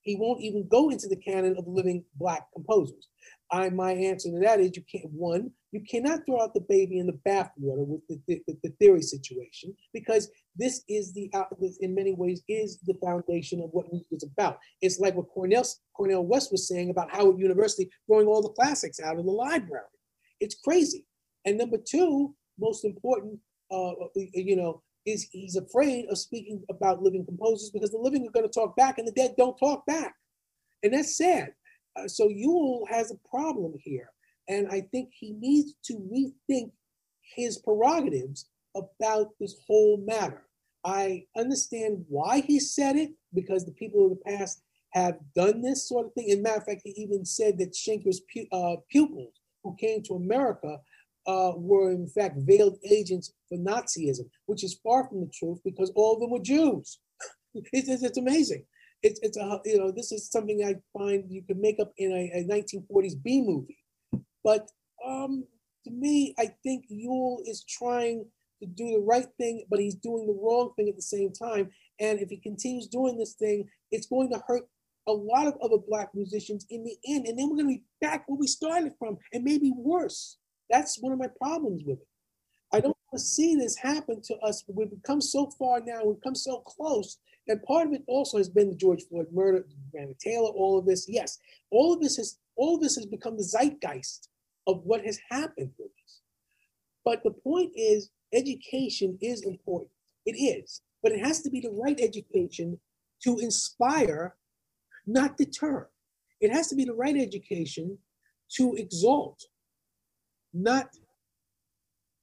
He 0.01 0.15
won't 0.15 0.41
even 0.41 0.67
go 0.69 0.89
into 0.89 1.07
the 1.07 1.17
canon 1.17 1.57
of 1.57 1.67
living 1.67 2.05
black 2.15 2.47
composers. 2.53 3.09
I 3.51 3.69
my 3.69 3.91
answer 3.91 4.29
to 4.29 4.39
that 4.39 4.59
is 4.59 4.71
you 4.75 4.83
can't 4.89 5.11
one, 5.11 5.51
you 5.71 5.81
cannot 5.89 6.25
throw 6.25 6.41
out 6.41 6.53
the 6.53 6.61
baby 6.61 6.99
in 6.99 7.07
the 7.07 7.19
bathwater 7.27 7.85
with 7.85 8.01
the, 8.07 8.19
the, 8.27 8.57
the 8.63 8.69
theory 8.79 9.01
situation 9.01 9.75
because 9.93 10.29
this 10.55 10.83
is 10.87 11.13
the 11.13 11.29
this 11.59 11.77
in 11.81 11.93
many 11.93 12.13
ways 12.13 12.41
is 12.47 12.79
the 12.85 12.95
foundation 13.03 13.61
of 13.61 13.69
what 13.71 13.91
music 13.91 14.07
is 14.11 14.23
about. 14.23 14.59
It's 14.81 14.99
like 14.99 15.15
what 15.15 15.29
Cornell 15.29 15.65
Cornel 15.93 16.25
West 16.25 16.51
was 16.51 16.67
saying 16.67 16.89
about 16.89 17.11
Howard 17.11 17.39
University 17.39 17.89
throwing 18.07 18.27
all 18.27 18.41
the 18.41 18.49
classics 18.49 19.01
out 19.01 19.17
of 19.17 19.25
the 19.25 19.31
library. 19.31 19.85
It's 20.39 20.55
crazy. 20.55 21.05
And 21.45 21.57
number 21.57 21.77
two, 21.77 22.35
most 22.59 22.85
important, 22.85 23.39
uh, 23.71 23.91
you 24.33 24.55
know, 24.55 24.81
is 25.05 25.27
he's 25.31 25.55
afraid 25.55 26.05
of 26.09 26.17
speaking 26.17 26.63
about 26.69 27.01
living 27.01 27.25
composers 27.25 27.71
because 27.71 27.91
the 27.91 27.97
living 27.97 28.27
are 28.27 28.31
going 28.31 28.47
to 28.47 28.51
talk 28.51 28.75
back 28.75 28.97
and 28.97 29.07
the 29.07 29.11
dead 29.13 29.35
don't 29.37 29.57
talk 29.57 29.85
back. 29.85 30.13
And 30.83 30.93
that's 30.93 31.17
sad. 31.17 31.53
Uh, 31.95 32.07
so 32.07 32.27
Ewell 32.29 32.85
has 32.89 33.11
a 33.11 33.29
problem 33.29 33.73
here. 33.81 34.09
And 34.49 34.67
I 34.69 34.81
think 34.91 35.09
he 35.13 35.31
needs 35.31 35.75
to 35.85 35.93
rethink 35.93 36.71
his 37.35 37.57
prerogatives 37.57 38.49
about 38.75 39.29
this 39.39 39.55
whole 39.67 39.97
matter. 40.05 40.43
I 40.85 41.25
understand 41.35 42.05
why 42.07 42.41
he 42.41 42.59
said 42.59 42.95
it 42.95 43.11
because 43.33 43.65
the 43.65 43.73
people 43.73 44.05
of 44.05 44.11
the 44.11 44.37
past 44.37 44.61
have 44.91 45.17
done 45.35 45.61
this 45.61 45.87
sort 45.87 46.05
of 46.05 46.13
thing. 46.13 46.29
In 46.29 46.41
matter 46.41 46.57
of 46.57 46.65
fact, 46.65 46.81
he 46.85 46.91
even 46.91 47.25
said 47.25 47.57
that 47.57 47.75
Schenker's 47.75 48.21
pu- 48.33 48.47
uh, 48.51 48.77
pupils 48.89 49.33
who 49.63 49.75
came 49.75 50.01
to 50.03 50.13
America 50.15 50.77
uh, 51.27 51.51
were 51.55 51.91
in 51.91 52.07
fact 52.07 52.37
veiled 52.39 52.77
agents 52.89 53.33
for 53.49 53.57
Nazism, 53.57 54.29
which 54.45 54.63
is 54.63 54.79
far 54.83 55.07
from 55.07 55.19
the 55.19 55.31
truth 55.33 55.59
because 55.63 55.91
all 55.95 56.13
of 56.13 56.21
them 56.21 56.31
were 56.31 56.39
Jews. 56.39 56.99
it's, 57.53 57.89
it's, 57.89 58.03
it's, 58.03 58.17
amazing. 58.17 58.63
It's, 59.03 59.19
it's 59.21 59.37
a, 59.37 59.59
you 59.65 59.77
know, 59.77 59.91
this 59.91 60.11
is 60.11 60.31
something 60.31 60.63
I 60.63 60.75
find 60.97 61.25
you 61.29 61.43
can 61.43 61.59
make 61.59 61.79
up 61.79 61.91
in 61.97 62.11
a, 62.11 62.39
a 62.39 62.43
1940s 62.45 63.21
B 63.21 63.41
movie. 63.41 63.77
But 64.43 64.69
um, 65.05 65.43
to 65.83 65.91
me, 65.91 66.33
I 66.39 66.47
think 66.63 66.85
Ewell 66.87 67.41
is 67.45 67.65
trying 67.67 68.25
to 68.61 68.67
do 68.67 68.91
the 68.91 69.03
right 69.05 69.27
thing, 69.37 69.65
but 69.69 69.79
he's 69.79 69.95
doing 69.95 70.25
the 70.25 70.39
wrong 70.41 70.71
thing 70.75 70.89
at 70.89 70.95
the 70.95 71.01
same 71.01 71.31
time. 71.31 71.69
And 71.99 72.19
if 72.19 72.29
he 72.29 72.37
continues 72.37 72.87
doing 72.87 73.17
this 73.17 73.33
thing, 73.33 73.67
it's 73.91 74.07
going 74.07 74.31
to 74.31 74.41
hurt 74.47 74.63
a 75.07 75.11
lot 75.11 75.47
of 75.47 75.55
other 75.61 75.77
black 75.77 76.09
musicians 76.13 76.65
in 76.69 76.83
the 76.83 76.97
end. 77.07 77.27
And 77.27 77.37
then 77.37 77.49
we're 77.49 77.57
going 77.57 77.67
to 77.67 77.79
be 77.79 77.83
back 78.01 78.23
where 78.27 78.37
we 78.37 78.47
started 78.47 78.93
from 78.99 79.17
and 79.33 79.43
maybe 79.43 79.71
worse. 79.75 80.37
That's 80.69 80.99
one 80.99 81.13
of 81.13 81.19
my 81.19 81.27
problems 81.27 81.83
with 81.85 81.99
it. 81.99 82.07
I 82.73 82.79
don't 82.79 82.97
want 83.11 83.13
to 83.13 83.19
see 83.19 83.55
this 83.55 83.77
happen 83.77 84.21
to 84.23 84.35
us. 84.39 84.63
We've 84.67 84.91
come 85.05 85.21
so 85.21 85.49
far 85.57 85.79
now, 85.79 86.03
we've 86.03 86.21
come 86.21 86.35
so 86.35 86.59
close. 86.59 87.17
And 87.47 87.63
part 87.63 87.87
of 87.87 87.93
it 87.93 88.03
also 88.07 88.37
has 88.37 88.49
been 88.49 88.69
the 88.69 88.75
George 88.75 89.03
Floyd 89.09 89.27
murder, 89.31 89.65
Breonna 89.93 90.17
Taylor, 90.19 90.49
all 90.49 90.77
of 90.77 90.85
this. 90.85 91.05
Yes, 91.07 91.39
all 91.71 91.93
of 91.93 92.01
this 92.01 92.17
has 92.17 92.37
all 92.57 92.75
of 92.75 92.81
this 92.81 92.95
has 92.95 93.05
become 93.05 93.37
the 93.37 93.43
zeitgeist 93.43 94.29
of 94.65 94.81
what 94.83 95.05
has 95.05 95.19
happened 95.29 95.71
with 95.77 95.91
us. 96.05 96.21
But 97.05 97.23
the 97.23 97.31
point 97.31 97.71
is, 97.75 98.09
education 98.33 99.17
is 99.21 99.43
important. 99.43 99.91
It 100.25 100.33
is, 100.33 100.81
but 101.01 101.13
it 101.13 101.19
has 101.23 101.41
to 101.43 101.49
be 101.49 101.61
the 101.61 101.71
right 101.71 101.97
education 102.01 102.79
to 103.23 103.37
inspire, 103.39 104.35
not 105.05 105.37
deter. 105.37 105.87
It 106.41 106.51
has 106.51 106.67
to 106.67 106.75
be 106.75 106.83
the 106.83 106.93
right 106.93 107.15
education 107.15 107.97
to 108.57 108.75
exalt, 108.75 109.45
not 110.53 110.89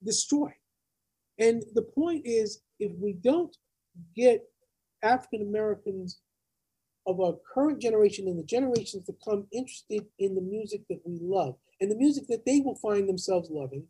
destroy. 0.05 0.53
And 1.39 1.65
the 1.75 1.83
point 1.83 2.23
is, 2.25 2.61
if 2.79 2.93
we 2.99 3.13
don't 3.13 3.57
get 4.17 4.45
African 5.03 5.43
Americans 5.43 6.21
of 7.07 7.21
our 7.21 7.35
current 7.53 7.81
generation 7.81 8.29
and 8.29 8.39
the 8.39 8.45
generations 8.45 9.05
to 9.07 9.15
come 9.25 9.47
interested 9.53 10.07
in 10.19 10.35
the 10.35 10.41
music 10.41 10.83
that 10.89 11.01
we 11.05 11.19
love 11.21 11.57
and 11.81 11.91
the 11.91 11.97
music 11.97 12.27
that 12.29 12.47
they 12.47 12.61
will 12.61 12.77
find 12.77 13.09
themselves 13.09 13.51
loving 13.51 13.85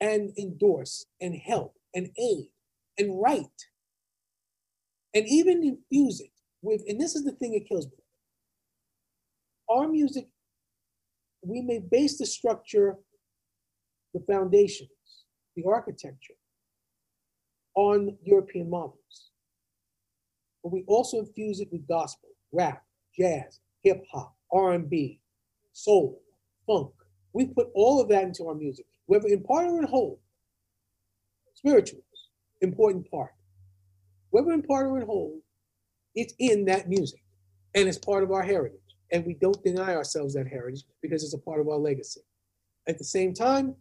and 0.00 0.32
endorse 0.38 1.06
and 1.20 1.34
help 1.34 1.74
and 1.94 2.10
aid 2.18 2.46
and 2.98 3.20
write 3.20 3.46
and 5.14 5.26
even 5.26 5.64
infuse 5.64 6.20
it 6.20 6.30
with, 6.62 6.82
and 6.86 7.00
this 7.00 7.16
is 7.16 7.24
the 7.24 7.32
thing 7.32 7.52
that 7.52 7.68
kills 7.68 7.86
me. 7.86 7.92
Our 9.68 9.88
music, 9.88 10.28
we 11.42 11.62
may 11.62 11.78
base 11.78 12.18
the 12.18 12.26
structure 12.26 12.96
the 14.14 14.20
foundations, 14.28 14.90
the 15.56 15.64
architecture 15.66 16.34
on 17.74 18.16
European 18.24 18.68
models. 18.68 19.30
But 20.62 20.72
we 20.72 20.84
also 20.86 21.18
infuse 21.18 21.60
it 21.60 21.68
with 21.72 21.86
gospel, 21.88 22.30
rap, 22.52 22.82
jazz, 23.18 23.60
hip 23.82 24.04
hop, 24.12 24.34
R&B, 24.52 25.20
soul, 25.72 26.20
funk. 26.66 26.90
We 27.32 27.46
put 27.46 27.68
all 27.74 28.00
of 28.00 28.08
that 28.08 28.24
into 28.24 28.46
our 28.48 28.54
music, 28.54 28.86
whether 29.06 29.28
in 29.28 29.42
part 29.42 29.66
or 29.66 29.78
in 29.78 29.86
whole. 29.86 30.20
Spirituals, 31.54 32.04
important 32.60 33.10
part. 33.10 33.32
Whether 34.30 34.52
in 34.52 34.62
part 34.62 34.86
or 34.86 34.98
in 34.98 35.06
whole, 35.06 35.40
it's 36.14 36.34
in 36.38 36.64
that 36.66 36.88
music 36.88 37.22
and 37.74 37.88
it's 37.88 37.98
part 37.98 38.22
of 38.22 38.32
our 38.32 38.42
heritage. 38.42 38.80
And 39.12 39.24
we 39.24 39.34
don't 39.34 39.62
deny 39.64 39.94
ourselves 39.94 40.34
that 40.34 40.46
heritage 40.46 40.84
because 41.02 41.24
it's 41.24 41.34
a 41.34 41.38
part 41.38 41.60
of 41.60 41.68
our 41.68 41.78
legacy. 41.78 42.20
At 42.88 42.98
the 42.98 43.04
same 43.04 43.34
time, 43.34 43.74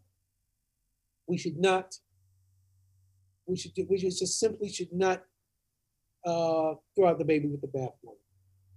we 1.29 1.37
should 1.37 1.57
not, 1.57 1.95
we 3.45 3.55
should, 3.55 3.73
do, 3.75 3.85
we 3.87 3.97
just 3.97 4.39
simply 4.39 4.67
should 4.67 4.91
not 4.91 5.23
uh, 6.25 6.73
throw 6.95 7.07
out 7.07 7.19
the 7.19 7.25
baby 7.25 7.47
with 7.47 7.61
the 7.61 7.67
bathwater. 7.67 8.17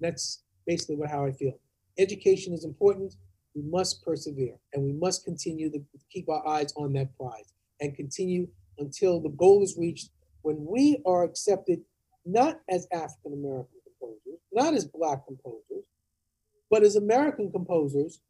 That's 0.01 0.45
basically 0.67 0.97
what, 0.97 1.11
how 1.11 1.25
I 1.25 1.33
feel. 1.33 1.59
Education 1.99 2.53
is 2.53 2.65
important. 2.65 3.17
We 3.55 3.63
must 3.63 4.05
persevere 4.05 4.57
and 4.73 4.85
we 4.85 4.93
must 4.93 5.25
continue 5.25 5.71
to 5.71 5.83
keep 6.11 6.29
our 6.29 6.47
eyes 6.47 6.73
on 6.77 6.93
that 6.93 7.17
prize 7.17 7.53
and 7.81 7.97
continue 7.97 8.49
until 8.79 9.21
the 9.21 9.31
goal 9.31 9.63
is 9.63 9.77
reached 9.79 10.11
when 10.43 10.65
we 10.67 11.03
are 11.07 11.25
accepted 11.25 11.81
not 12.25 12.61
as 12.69 12.87
African 12.93 13.33
American 13.33 13.81
composers, 13.85 14.41
not 14.53 14.75
as 14.75 14.85
Black 14.85 15.27
composers, 15.27 15.87
but 16.71 16.83
as 16.83 16.97
American 16.97 17.51
composers 17.51 18.21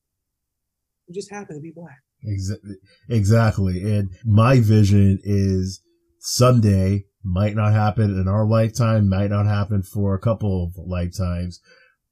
who 1.07 1.15
just 1.15 1.31
happen 1.31 1.57
to 1.57 1.61
be 1.61 1.71
Black. 1.71 2.03
Exactly. 2.25 2.77
Exactly. 3.09 3.95
And 3.95 4.11
my 4.25 4.61
vision 4.61 5.19
is 5.23 5.81
someday 6.19 7.05
might 7.25 7.55
not 7.55 7.73
happen 7.73 8.19
in 8.19 8.29
our 8.29 8.47
lifetime, 8.47 9.09
might 9.09 9.31
not 9.31 9.47
happen 9.47 9.83
for 9.83 10.15
a 10.15 10.21
couple 10.21 10.65
of 10.65 10.77
lifetimes, 10.77 11.61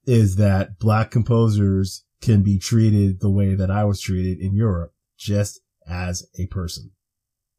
is 0.06 0.36
that 0.36 0.78
black 0.78 1.10
composers 1.10 2.04
can 2.20 2.42
be 2.42 2.58
treated 2.58 3.20
the 3.20 3.30
way 3.30 3.54
that 3.54 3.70
I 3.70 3.84
was 3.84 4.00
treated 4.00 4.38
in 4.40 4.54
Europe, 4.54 4.92
just 5.18 5.60
as 5.88 6.26
a 6.38 6.46
person. 6.46 6.90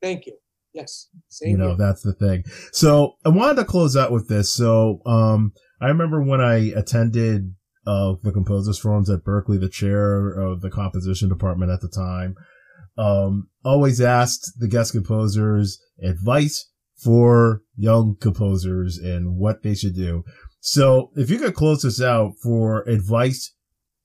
Thank 0.01 0.27
you. 0.27 0.37
Yes. 0.73 1.09
Same 1.27 1.51
you 1.51 1.57
know, 1.57 1.69
here. 1.69 1.77
that's 1.77 2.01
the 2.01 2.13
thing. 2.13 2.43
So 2.71 3.15
I 3.25 3.29
wanted 3.29 3.55
to 3.55 3.65
close 3.65 3.97
out 3.97 4.11
with 4.11 4.29
this. 4.29 4.51
So, 4.53 5.01
um, 5.05 5.53
I 5.81 5.87
remember 5.87 6.21
when 6.21 6.41
I 6.41 6.71
attended, 6.75 7.55
uh, 7.85 8.13
the 8.23 8.31
composers 8.31 8.79
forums 8.79 9.09
at 9.09 9.23
Berklee, 9.23 9.59
the 9.59 9.69
chair 9.69 10.29
of 10.29 10.61
the 10.61 10.69
composition 10.69 11.29
department 11.29 11.71
at 11.71 11.81
the 11.81 11.89
time, 11.89 12.35
um, 12.97 13.49
always 13.63 13.99
asked 14.01 14.59
the 14.59 14.67
guest 14.67 14.91
composers 14.91 15.79
advice 16.03 16.69
for 17.03 17.63
young 17.75 18.15
composers 18.19 18.97
and 18.97 19.37
what 19.37 19.63
they 19.63 19.73
should 19.73 19.95
do. 19.95 20.23
So 20.59 21.11
if 21.15 21.29
you 21.29 21.39
could 21.39 21.55
close 21.55 21.81
this 21.81 22.01
out 22.01 22.33
for 22.43 22.83
advice 22.87 23.55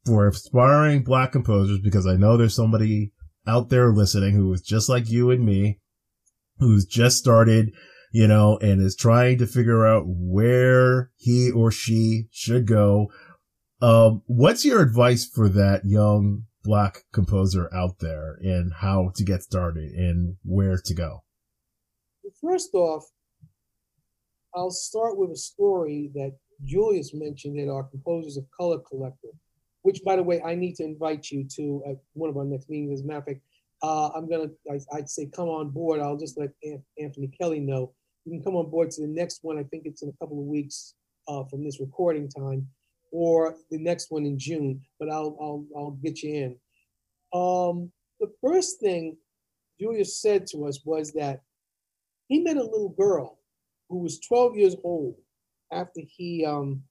for 0.07 0.27
aspiring 0.29 1.05
black 1.05 1.33
composers, 1.33 1.81
because 1.81 2.07
I 2.07 2.17
know 2.17 2.37
there's 2.37 2.57
somebody 2.57 3.13
out 3.47 3.69
there 3.69 3.93
listening 3.93 4.35
who 4.35 4.53
is 4.53 4.63
just 4.63 4.89
like 4.89 5.11
you 5.11 5.31
and 5.31 5.45
me, 5.45 5.81
who's 6.59 6.87
just 6.87 7.19
started, 7.19 7.73
you 8.13 8.27
know, 8.27 8.57
and 8.63 8.81
is 8.81 8.97
trying 8.97 9.37
to 9.39 9.47
figure 9.47 9.87
out 9.87 10.05
where 10.07 11.11
he 11.17 11.51
or 11.51 11.71
she 11.71 12.29
should 12.31 12.67
go. 12.67 13.09
Um, 13.83 14.23
what's 14.27 14.65
your 14.65 14.81
advice 14.81 15.27
for 15.27 15.49
that 15.51 15.83
young 15.85 16.45
black 16.65 17.05
composer 17.13 17.73
out 17.75 17.99
there 18.01 18.39
and 18.43 18.73
how 18.73 19.13
to 19.15 19.25
get 19.25 19.43
started 19.43 19.93
and 19.93 20.37
where 20.45 20.79
to 20.85 20.95
go? 20.95 21.23
First 22.41 22.75
off, 22.75 23.05
I'll 24.55 24.71
start 24.71 25.19
with 25.19 25.31
a 25.31 25.37
story 25.37 26.11
that 26.15 26.37
Julius 26.65 27.13
mentioned 27.13 27.61
at 27.61 27.69
our 27.69 27.85
Composers 27.85 28.39
of 28.39 28.45
Color 28.57 28.79
Collective, 28.79 29.33
which, 29.83 30.01
by 30.05 30.17
the 30.17 30.23
way, 30.23 30.41
I 30.43 30.55
need 30.55 30.77
to 30.77 30.85
invite 30.85 31.31
you 31.31 31.47
to 31.57 31.83
at 31.91 31.97
one 32.15 32.31
of 32.31 32.37
our 32.37 32.45
next 32.45 32.71
meetings. 32.71 33.01
As 33.01 33.05
a 33.05 33.07
matter 33.07 33.19
of 33.19 33.25
fact, 33.27 33.41
uh, 33.83 34.09
I'm 34.15 34.29
gonna, 34.29 34.49
I, 34.71 34.79
I'd 34.97 35.11
say 35.11 35.27
come 35.27 35.49
on 35.49 35.69
board. 35.69 36.01
I'll 36.01 36.17
just 36.17 36.39
let 36.39 36.51
Anthony 36.99 37.29
Kelly 37.39 37.61
know. 37.61 37.93
You 38.25 38.33
can 38.33 38.43
come 38.43 38.57
on 38.57 38.71
board 38.71 38.91
to 38.93 39.03
the 39.03 39.09
next 39.09 39.41
one. 39.43 39.59
I 39.59 39.65
think 39.65 39.83
it's 39.85 40.03
in 40.03 40.09
a 40.09 40.25
couple 40.25 40.41
of 40.41 40.47
weeks 40.47 40.95
uh, 41.29 41.45
from 41.45 41.63
this 41.63 41.79
recording 41.79 42.29
time, 42.29 42.67
or 43.17 43.57
the 43.71 43.79
next 43.79 44.11
one 44.11 44.27
in 44.27 44.39
June. 44.39 44.83
But 45.01 45.09
I'll, 45.09 45.37
I'll, 45.41 45.65
I'll 45.75 45.99
get 46.03 46.23
you 46.23 46.35
in. 46.35 46.57
Um, 47.33 47.91
the 48.21 48.31
first 48.43 48.79
thing 48.79 49.17
Julius 49.81 50.21
said 50.21 50.47
to 50.49 50.67
us 50.67 50.81
was 50.85 51.13
that 51.13 51.41
he 52.29 52.41
met 52.41 52.59
a 52.59 52.63
little 52.63 52.91
girl 52.91 53.39
who 53.89 54.01
was 54.01 54.21
12 54.21 54.57
years 54.57 54.77
old 54.85 55.17
after 55.73 56.01
he 56.07 56.45
um, 56.45 56.83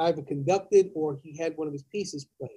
either 0.00 0.22
conducted 0.22 0.90
or 0.94 1.18
he 1.22 1.36
had 1.36 1.56
one 1.56 1.66
of 1.66 1.72
his 1.72 1.84
pieces 1.84 2.26
played. 2.40 2.50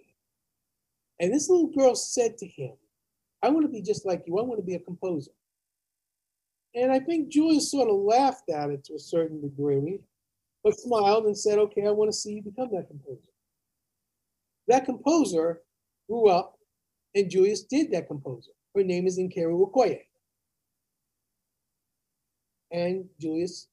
And 1.20 1.34
this 1.34 1.50
little 1.50 1.68
girl 1.68 1.96
said 1.96 2.38
to 2.38 2.48
him, 2.48 2.74
I 3.44 3.50
want 3.50 3.66
to 3.66 3.72
be 3.72 3.82
just 3.82 4.06
like 4.06 4.24
you. 4.26 4.38
I 4.40 4.44
want 4.44 4.60
to 4.60 4.66
be 4.66 4.76
a 4.76 4.80
composer. 4.80 5.32
And 6.76 6.92
I 6.92 7.00
think 7.00 7.30
Julius 7.30 7.72
sort 7.72 7.90
of 7.90 7.98
laughed 7.98 8.50
at 8.50 8.70
it 8.70 8.86
to 8.86 8.94
a 8.94 9.00
certain 9.00 9.42
degree, 9.42 10.00
but 10.64 10.80
smiled 10.80 11.26
and 11.26 11.38
said, 11.38 11.60
Okay, 11.60 11.86
I 11.86 11.92
want 11.92 12.10
to 12.12 12.18
see 12.18 12.34
you 12.34 12.44
become 12.44 12.70
that 12.72 12.88
composer. 12.88 13.32
That 14.68 14.86
composer 14.86 15.62
grew 16.08 16.30
up, 16.30 16.56
and 17.16 17.30
Julius 17.30 17.64
did 17.64 17.92
that 17.92 18.08
composer. 18.08 18.52
Her 18.76 18.84
name 18.84 19.08
is 19.08 19.18
Nkeiru 19.18 19.72
Okoye. 19.72 20.02
And 22.72 23.06
Julius 23.20 23.68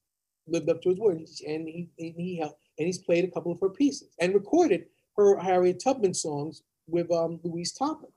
lived 0.47 0.71
up 0.71 0.81
to 0.83 0.91
his 0.91 0.99
word, 0.99 1.19
and 1.19 1.69
he, 1.69 1.91
and 1.99 2.15
he 2.17 2.39
helped, 2.41 2.61
and 2.79 2.87
he's 2.87 2.99
played 2.99 3.25
a 3.25 3.31
couple 3.31 3.53
of 3.53 3.61
her 3.61 3.69
pieces 3.69 4.09
and 4.21 4.33
recorded 4.33 4.87
her 5.17 5.39
Harriet 5.39 5.83
Tubman 5.83 6.15
songs 6.15 6.63
with 6.87 7.11
um, 7.11 7.41
Louise 7.43 7.73
Toppin. 7.73 8.11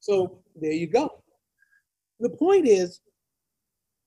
So 0.00 0.38
there 0.54 0.72
you 0.72 0.86
go. 0.86 1.22
The 2.20 2.30
point 2.30 2.66
is, 2.66 3.00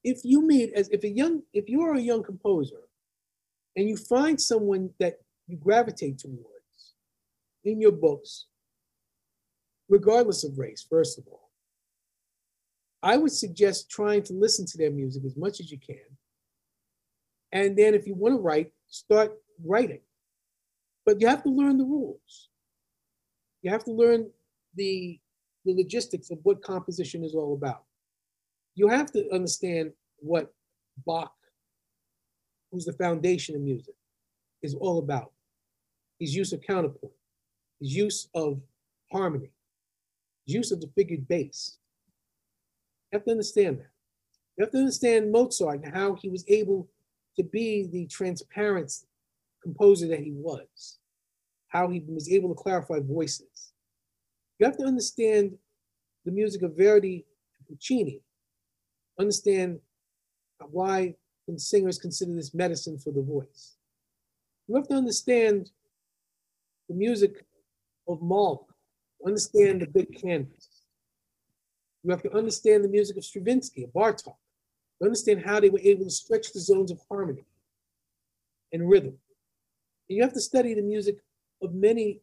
if 0.04 0.22
you 0.24 0.42
meet 0.42 0.74
as 0.74 0.90
if 0.90 1.04
a 1.04 1.10
young 1.10 1.42
if 1.54 1.68
you 1.68 1.82
are 1.82 1.96
a 1.96 2.02
young 2.02 2.24
composer 2.24 2.87
and 3.78 3.88
you 3.88 3.96
find 3.96 4.42
someone 4.42 4.90
that 5.00 5.20
you 5.48 5.56
gravitate 5.56 6.18
towards 6.18 6.96
in 7.64 7.80
your 7.80 7.92
books, 7.92 8.48
regardless 9.88 10.44
of 10.44 10.58
race, 10.58 10.86
first 10.90 11.20
of 11.20 11.26
all, 11.28 11.52
I 13.04 13.18
would 13.18 13.32
suggest 13.32 13.90
trying 13.90 14.24
to 14.24 14.34
listen 14.34 14.66
to 14.66 14.78
their 14.78 14.90
music 14.90 15.24
as 15.26 15.38
much 15.38 15.60
as 15.60 15.72
you 15.72 15.78
can. 15.78 16.02
And 17.52 17.78
then 17.78 17.94
if 17.94 18.08
you 18.08 18.16
want 18.16 18.34
to 18.34 18.42
write, 18.42 18.72
start 18.88 19.34
writing. 19.64 20.02
But 21.06 21.22
you 21.22 21.28
have 21.28 21.44
to 21.44 21.50
learn 21.50 21.78
the 21.78 21.86
rules. 21.86 22.50
You 23.62 23.72
have 23.72 23.86
to 23.86 23.92
learn 23.92 24.30
the 24.76 25.20
the 25.66 25.74
logistics 25.74 26.32
of 26.32 26.40
what 26.44 26.64
composition 26.64 27.24
is 27.26 27.36
all 27.36 27.54
about. 27.54 27.84
You 28.76 28.88
have 28.88 29.12
to 29.12 29.30
understand 29.34 29.92
what 30.20 30.54
Bach, 31.06 31.37
who's 32.78 32.86
the 32.86 32.94
foundation 32.94 33.56
of 33.56 33.62
music, 33.62 33.96
is 34.62 34.76
all 34.76 35.00
about. 35.00 35.32
His 36.20 36.36
use 36.36 36.54
of 36.54 36.62
counterpoint, 36.62 37.14
his 37.80 37.96
use 37.96 38.30
of 38.36 38.62
harmony, 39.12 39.50
his 40.46 40.54
use 40.54 40.72
of 40.72 40.80
the 40.80 40.90
figured 40.96 41.28
bass. 41.28 41.80
You 43.12 43.18
have 43.18 43.26
to 43.26 43.32
understand 43.32 43.80
that. 43.80 43.90
You 44.56 44.66
have 44.66 44.72
to 44.72 44.78
understand 44.78 45.32
Mozart 45.32 45.84
and 45.84 45.96
how 45.96 46.14
he 46.16 46.30
was 46.30 46.44
able 46.48 46.88
to 47.36 47.44
be 47.44 47.88
the 47.92 48.06
transparent 48.06 48.94
composer 49.64 50.08
that 50.10 50.20
he 50.20 50.34
was, 50.34 51.00
how 51.70 51.90
he 51.90 52.04
was 52.08 52.32
able 52.32 52.50
to 52.50 52.56
clarify 52.56 53.00
voices, 53.00 53.74
you 54.60 54.68
have 54.68 54.78
to 54.78 54.86
understand 54.86 55.58
the 56.26 56.32
music 56.32 56.62
of 56.62 56.78
Verdi 56.78 57.26
and 57.58 57.68
Puccini. 57.68 58.22
Understand 59.20 59.80
why 60.70 61.16
singers 61.56 61.98
consider 61.98 62.34
this 62.34 62.54
medicine 62.54 62.98
for 62.98 63.12
the 63.12 63.22
voice. 63.22 63.78
You 64.68 64.76
have 64.76 64.88
to 64.90 64.96
understand 64.96 65.72
the 66.90 66.96
music 66.96 67.46
of 68.08 68.22
Mahler, 68.22 68.66
understand 69.26 69.82
the 69.82 69.88
big 69.88 70.20
canvas. 70.22 70.84
You 72.04 72.12
have 72.12 72.24
to 72.24 72.34
understand 72.36 72.84
the 72.84 72.90
music 72.90 73.18
of 73.18 73.24
Stravinsky, 73.24 73.84
of 73.84 73.92
Bartok, 73.92 74.36
understand 75.02 75.44
how 75.46 75.60
they 75.60 75.70
were 75.70 75.80
able 75.80 76.06
to 76.06 76.10
stretch 76.10 76.52
the 76.54 76.60
zones 76.60 76.92
of 76.92 77.00
harmony 77.10 77.46
and 78.74 78.90
rhythm. 78.90 79.18
And 80.10 80.18
you 80.18 80.24
have 80.24 80.34
to 80.34 80.42
study 80.42 80.74
the 80.74 80.82
music 80.82 81.18
of 81.62 81.74
many 81.74 82.22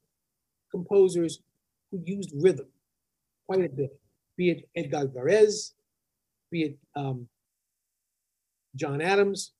composers 0.71 1.41
who 1.91 2.03
used 2.05 2.33
rhythm 2.35 2.67
quite 3.47 3.65
a 3.65 3.69
bit, 3.69 3.99
be 4.37 4.51
it 4.51 4.69
Edgar 4.75 5.07
Varese, 5.07 5.73
be 6.51 6.63
it 6.63 6.79
um, 6.97 7.29
John 8.75 9.01
Adams. 9.01 9.53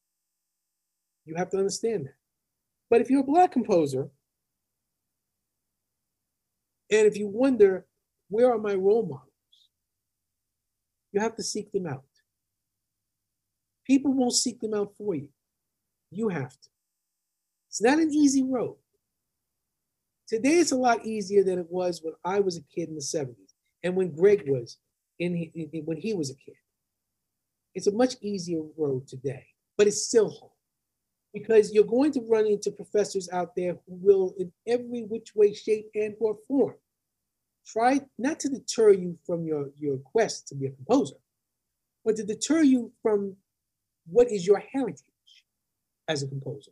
You 1.25 1.35
have 1.37 1.51
to 1.51 1.59
understand 1.59 2.07
that. 2.07 2.15
But 2.91 3.01
if 3.01 3.11
you're 3.11 3.21
a 3.21 3.25
black 3.25 3.53
composer, 3.53 4.11
and 6.91 7.07
if 7.07 7.17
you 7.17 7.27
wonder, 7.27 7.87
where 8.29 8.53
are 8.53 8.59
my 8.59 8.75
role 8.75 9.07
models? 9.07 9.31
You 11.13 11.21
have 11.21 11.37
to 11.37 11.43
seek 11.43 11.73
them 11.73 11.87
out. 11.87 12.05
People 13.87 14.13
won't 14.13 14.35
seek 14.35 14.61
them 14.61 14.75
out 14.75 14.95
for 14.97 15.15
you. 15.15 15.29
You 16.11 16.29
have 16.29 16.51
to. 16.51 16.69
It's 17.69 17.83
not 17.83 17.99
an 17.99 18.13
easy 18.13 18.43
road. 18.43 18.77
Today 20.27 20.55
it's 20.55 20.73
a 20.73 20.77
lot 20.77 21.05
easier 21.05 21.45
than 21.45 21.59
it 21.59 21.67
was 21.71 22.01
when 22.03 22.15
I 22.25 22.41
was 22.41 22.57
a 22.57 22.63
kid 22.63 22.89
in 22.89 22.95
the 22.95 23.01
70s 23.01 23.35
and 23.83 23.95
when 23.95 24.15
Greg 24.15 24.45
was 24.49 24.79
in, 25.19 25.51
when 25.85 25.97
he 25.97 26.15
was 26.15 26.31
a 26.31 26.35
kid. 26.35 26.55
It's 27.75 27.87
a 27.87 27.93
much 27.93 28.15
easier 28.21 28.63
road 28.77 29.07
today, 29.09 29.47
but 29.77 29.87
it's 29.87 30.07
still 30.07 30.31
hard 30.31 30.53
because 31.33 31.73
you're 31.73 31.85
going 31.85 32.13
to 32.13 32.21
run 32.29 32.47
into 32.47 32.71
professors 32.71 33.29
out 33.33 33.57
there 33.57 33.73
who 33.87 33.95
will, 34.01 34.35
in 34.39 34.53
every 34.67 35.03
which 35.03 35.35
way, 35.35 35.53
shape, 35.53 35.91
and 35.95 36.15
or 36.21 36.39
form, 36.47 36.75
try 37.67 38.01
not 38.19 38.39
to 38.41 38.49
deter 38.49 38.93
you 38.93 39.19
from 39.27 39.45
your, 39.45 39.71
your 39.79 39.99
quest 39.99 40.47
to 40.49 40.55
be 40.55 40.67
a 40.67 40.71
composer, 40.71 41.17
but 42.05 42.17
to 42.17 42.25
deter 42.25 42.63
you 42.63 42.93
from 43.03 43.37
what 44.07 44.31
is 44.31 44.47
your 44.47 44.63
heritage 44.73 45.03
as 46.07 46.23
a 46.23 46.29
composer. 46.29 46.71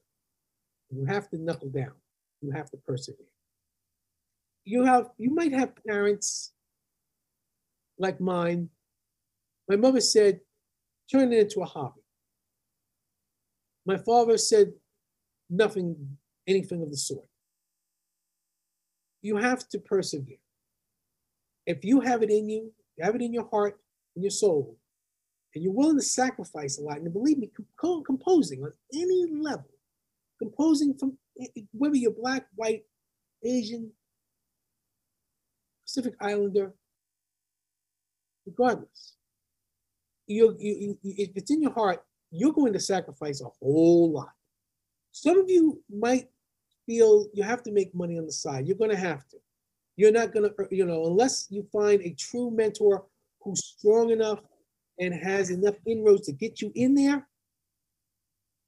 You 0.90 1.06
have 1.06 1.28
to 1.30 1.38
knuckle 1.38 1.70
down. 1.70 1.94
You 2.40 2.52
have 2.52 2.70
to 2.70 2.76
persevere 2.76 3.26
you 4.64 4.84
have 4.84 5.10
you 5.18 5.34
might 5.34 5.52
have 5.52 5.72
parents 5.86 6.52
like 7.98 8.20
mine. 8.20 8.68
My 9.68 9.76
mother 9.76 10.00
said, 10.00 10.40
turn 11.12 11.32
it 11.32 11.38
into 11.38 11.60
a 11.60 11.66
hobby. 11.66 12.00
My 13.84 13.98
father 13.98 14.38
said 14.38 14.72
nothing, 15.50 16.16
anything 16.46 16.82
of 16.82 16.90
the 16.90 16.96
sort. 16.96 17.26
You 19.20 19.36
have 19.36 19.68
to 19.70 19.78
persevere. 19.78 20.38
If 21.66 21.84
you 21.84 22.00
have 22.00 22.22
it 22.22 22.30
in 22.30 22.48
you, 22.48 22.72
you 22.96 23.04
have 23.04 23.14
it 23.14 23.22
in 23.22 23.32
your 23.32 23.48
heart, 23.48 23.78
in 24.16 24.22
your 24.22 24.30
soul, 24.30 24.76
and 25.54 25.62
you're 25.62 25.72
willing 25.72 25.98
to 25.98 26.02
sacrifice 26.02 26.78
a 26.78 26.82
lot, 26.82 26.98
and 26.98 27.12
believe 27.12 27.38
me, 27.38 27.50
composing 28.06 28.62
on 28.62 28.72
any 28.92 29.26
level, 29.30 29.70
composing 30.38 30.94
from 30.94 31.18
eh, 31.40 31.46
eh, 31.56 31.62
whether 31.72 31.94
you're 31.94 32.10
black, 32.12 32.46
white, 32.54 32.82
Asian, 33.44 33.92
Pacific 35.84 36.14
Islander, 36.20 36.72
regardless, 38.46 39.14
you, 40.26 40.56
you, 40.58 40.98
if 41.02 41.30
it's 41.34 41.50
in 41.50 41.62
your 41.62 41.72
heart, 41.72 42.04
you're 42.30 42.52
going 42.52 42.72
to 42.72 42.80
sacrifice 42.80 43.40
a 43.40 43.48
whole 43.60 44.12
lot. 44.12 44.32
Some 45.12 45.38
of 45.38 45.50
you 45.50 45.82
might 45.90 46.28
feel 46.86 47.26
you 47.34 47.42
have 47.42 47.62
to 47.64 47.72
make 47.72 47.94
money 47.94 48.18
on 48.18 48.26
the 48.26 48.32
side. 48.32 48.66
You're 48.66 48.76
going 48.76 48.90
to 48.90 48.96
have 48.96 49.28
to. 49.28 49.36
You're 49.96 50.12
not 50.12 50.32
going 50.32 50.48
to, 50.48 50.62
uh, 50.62 50.66
you 50.70 50.86
know, 50.86 51.06
unless 51.06 51.46
you 51.50 51.66
find 51.72 52.00
a 52.00 52.14
true 52.14 52.50
mentor 52.50 53.04
who's 53.42 53.64
strong 53.64 54.10
enough 54.10 54.40
and 54.98 55.12
has 55.12 55.50
enough 55.50 55.74
inroads 55.86 56.26
to 56.26 56.32
get 56.32 56.62
you 56.62 56.72
in 56.74 56.94
there. 56.94 57.26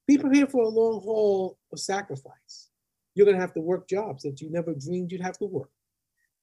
Be 0.07 0.19
prepared 0.19 0.51
for 0.51 0.63
a 0.63 0.69
long 0.69 1.01
haul 1.01 1.57
of 1.73 1.81
sacrifice. 1.81 2.69
You're 3.15 3.25
going 3.25 3.37
to 3.37 3.41
have 3.41 3.55
to 3.55 3.61
work 3.61 3.89
jobs 3.89 4.25
that 4.25 4.41
you 4.41 4.51
never 4.51 4.75
dreamed 4.75 5.13
you'd 5.13 5.23
have 5.23 5.39
to 5.39 5.47
work. 5.47 5.71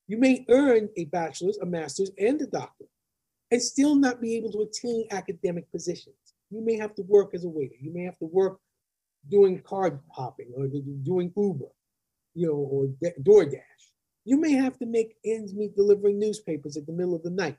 You 0.07 0.17
may 0.17 0.45
earn 0.49 0.89
a 0.97 1.05
bachelor's, 1.05 1.57
a 1.59 1.65
master's, 1.65 2.09
and 2.17 2.41
a 2.41 2.47
doctorate 2.47 2.89
and 3.51 3.61
still 3.61 3.95
not 3.95 4.21
be 4.21 4.35
able 4.35 4.51
to 4.51 4.61
attain 4.61 5.05
academic 5.11 5.69
positions. 5.71 6.15
You 6.49 6.63
may 6.63 6.77
have 6.77 6.95
to 6.95 7.03
work 7.03 7.33
as 7.33 7.43
a 7.43 7.49
waiter. 7.49 7.75
You 7.79 7.93
may 7.93 8.03
have 8.03 8.17
to 8.19 8.25
work 8.25 8.59
doing 9.29 9.61
card 9.61 9.99
popping 10.09 10.51
or 10.55 10.67
doing 10.67 11.31
Uber, 11.35 11.65
you 12.33 12.47
know, 12.47 12.53
or 12.53 12.87
DoorDash. 13.21 13.61
You 14.25 14.39
may 14.39 14.53
have 14.53 14.77
to 14.79 14.85
make 14.85 15.17
ends 15.25 15.53
meet 15.53 15.75
delivering 15.75 16.19
newspapers 16.19 16.77
at 16.77 16.85
the 16.85 16.93
middle 16.93 17.15
of 17.15 17.23
the 17.23 17.29
night, 17.29 17.57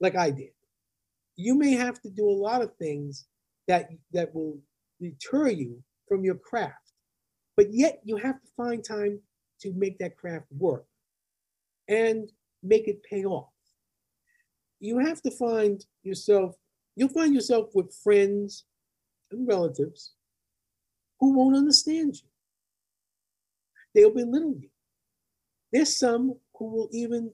like 0.00 0.16
I 0.16 0.30
did. 0.30 0.50
You 1.36 1.54
may 1.54 1.72
have 1.72 2.00
to 2.02 2.10
do 2.10 2.28
a 2.28 2.30
lot 2.30 2.62
of 2.62 2.74
things 2.76 3.26
that 3.68 3.90
that 4.12 4.34
will 4.34 4.58
deter 5.00 5.48
you 5.48 5.82
from 6.08 6.24
your 6.24 6.36
craft, 6.36 6.92
but 7.56 7.72
yet 7.72 8.00
you 8.04 8.16
have 8.16 8.40
to 8.40 8.48
find 8.56 8.84
time 8.84 9.20
to 9.60 9.72
make 9.74 9.98
that 9.98 10.16
craft 10.16 10.46
work 10.50 10.86
and 11.88 12.30
make 12.62 12.88
it 12.88 13.02
pay 13.02 13.24
off. 13.24 13.48
You 14.80 14.98
have 14.98 15.20
to 15.22 15.30
find 15.30 15.84
yourself, 16.02 16.56
you'll 16.96 17.10
find 17.10 17.34
yourself 17.34 17.70
with 17.74 17.94
friends 18.02 18.64
and 19.30 19.46
relatives 19.46 20.14
who 21.20 21.34
won't 21.34 21.56
understand 21.56 22.16
you. 22.16 22.28
They'll 23.94 24.14
belittle 24.14 24.56
you. 24.58 24.70
There's 25.72 25.96
some 25.96 26.34
who 26.56 26.70
will 26.70 26.88
even 26.92 27.30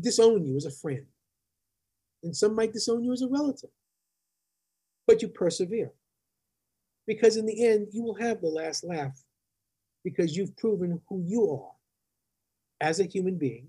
disown 0.00 0.44
you 0.44 0.56
as 0.56 0.66
a 0.66 0.70
friend, 0.70 1.06
and 2.22 2.36
some 2.36 2.54
might 2.54 2.72
disown 2.72 3.02
you 3.02 3.12
as 3.12 3.22
a 3.22 3.28
relative. 3.28 3.70
But 5.06 5.22
you 5.22 5.28
persevere 5.28 5.92
because 7.06 7.36
in 7.36 7.46
the 7.46 7.66
end, 7.66 7.88
you 7.92 8.02
will 8.02 8.14
have 8.14 8.40
the 8.40 8.48
last 8.48 8.84
laugh 8.84 9.18
because 10.04 10.36
you've 10.36 10.56
proven 10.56 11.00
who 11.08 11.22
you 11.26 11.50
are 11.50 11.72
as 12.80 13.00
a 13.00 13.04
human 13.04 13.36
being 13.36 13.68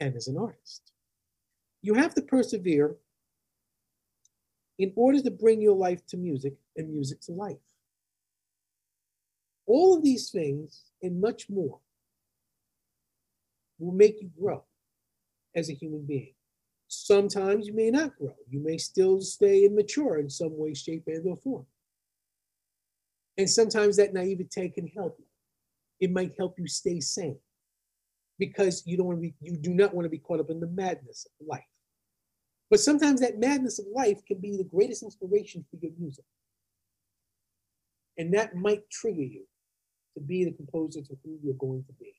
and 0.00 0.16
as 0.16 0.28
an 0.28 0.38
artist. 0.38 0.93
You 1.84 1.92
have 1.92 2.14
to 2.14 2.22
persevere 2.22 2.96
in 4.78 4.90
order 4.96 5.20
to 5.20 5.30
bring 5.30 5.60
your 5.60 5.76
life 5.76 6.00
to 6.06 6.16
music 6.16 6.54
and 6.78 6.88
music 6.88 7.20
to 7.26 7.32
life. 7.32 7.58
All 9.66 9.94
of 9.94 10.02
these 10.02 10.30
things 10.30 10.84
and 11.02 11.20
much 11.20 11.50
more 11.50 11.78
will 13.78 13.92
make 13.92 14.22
you 14.22 14.30
grow 14.40 14.64
as 15.54 15.68
a 15.68 15.74
human 15.74 16.06
being. 16.06 16.32
Sometimes 16.88 17.66
you 17.66 17.74
may 17.74 17.90
not 17.90 18.16
grow. 18.16 18.34
You 18.48 18.60
may 18.60 18.78
still 18.78 19.20
stay 19.20 19.66
immature 19.66 20.18
in 20.18 20.30
some 20.30 20.56
way, 20.56 20.72
shape, 20.72 21.02
and 21.06 21.26
or 21.26 21.36
form. 21.36 21.66
And 23.36 23.50
sometimes 23.50 23.98
that 23.98 24.14
naivete 24.14 24.70
can 24.70 24.86
help 24.86 25.16
you. 25.18 25.26
It 26.00 26.10
might 26.10 26.32
help 26.38 26.58
you 26.58 26.66
stay 26.66 27.00
sane 27.00 27.40
because 28.38 28.86
you 28.86 28.96
don't 28.96 29.06
want 29.06 29.18
to 29.18 29.22
be, 29.22 29.34
you 29.42 29.58
do 29.58 29.74
not 29.74 29.92
want 29.92 30.06
to 30.06 30.10
be 30.10 30.16
caught 30.16 30.40
up 30.40 30.48
in 30.48 30.60
the 30.60 30.66
madness 30.66 31.26
of 31.38 31.46
life. 31.46 31.64
But 32.70 32.80
sometimes 32.80 33.20
that 33.20 33.38
madness 33.38 33.78
of 33.78 33.86
life 33.94 34.24
can 34.26 34.38
be 34.38 34.56
the 34.56 34.64
greatest 34.64 35.02
inspiration 35.02 35.64
for 35.70 35.76
your 35.76 35.92
music. 35.98 36.24
And 38.16 38.32
that 38.34 38.54
might 38.54 38.88
trigger 38.90 39.22
you 39.22 39.44
to 40.14 40.20
be 40.20 40.44
the 40.44 40.52
composer 40.52 41.02
to 41.02 41.18
who 41.24 41.38
you're 41.42 41.54
going 41.54 41.84
to 41.84 41.92
be. 41.94 42.14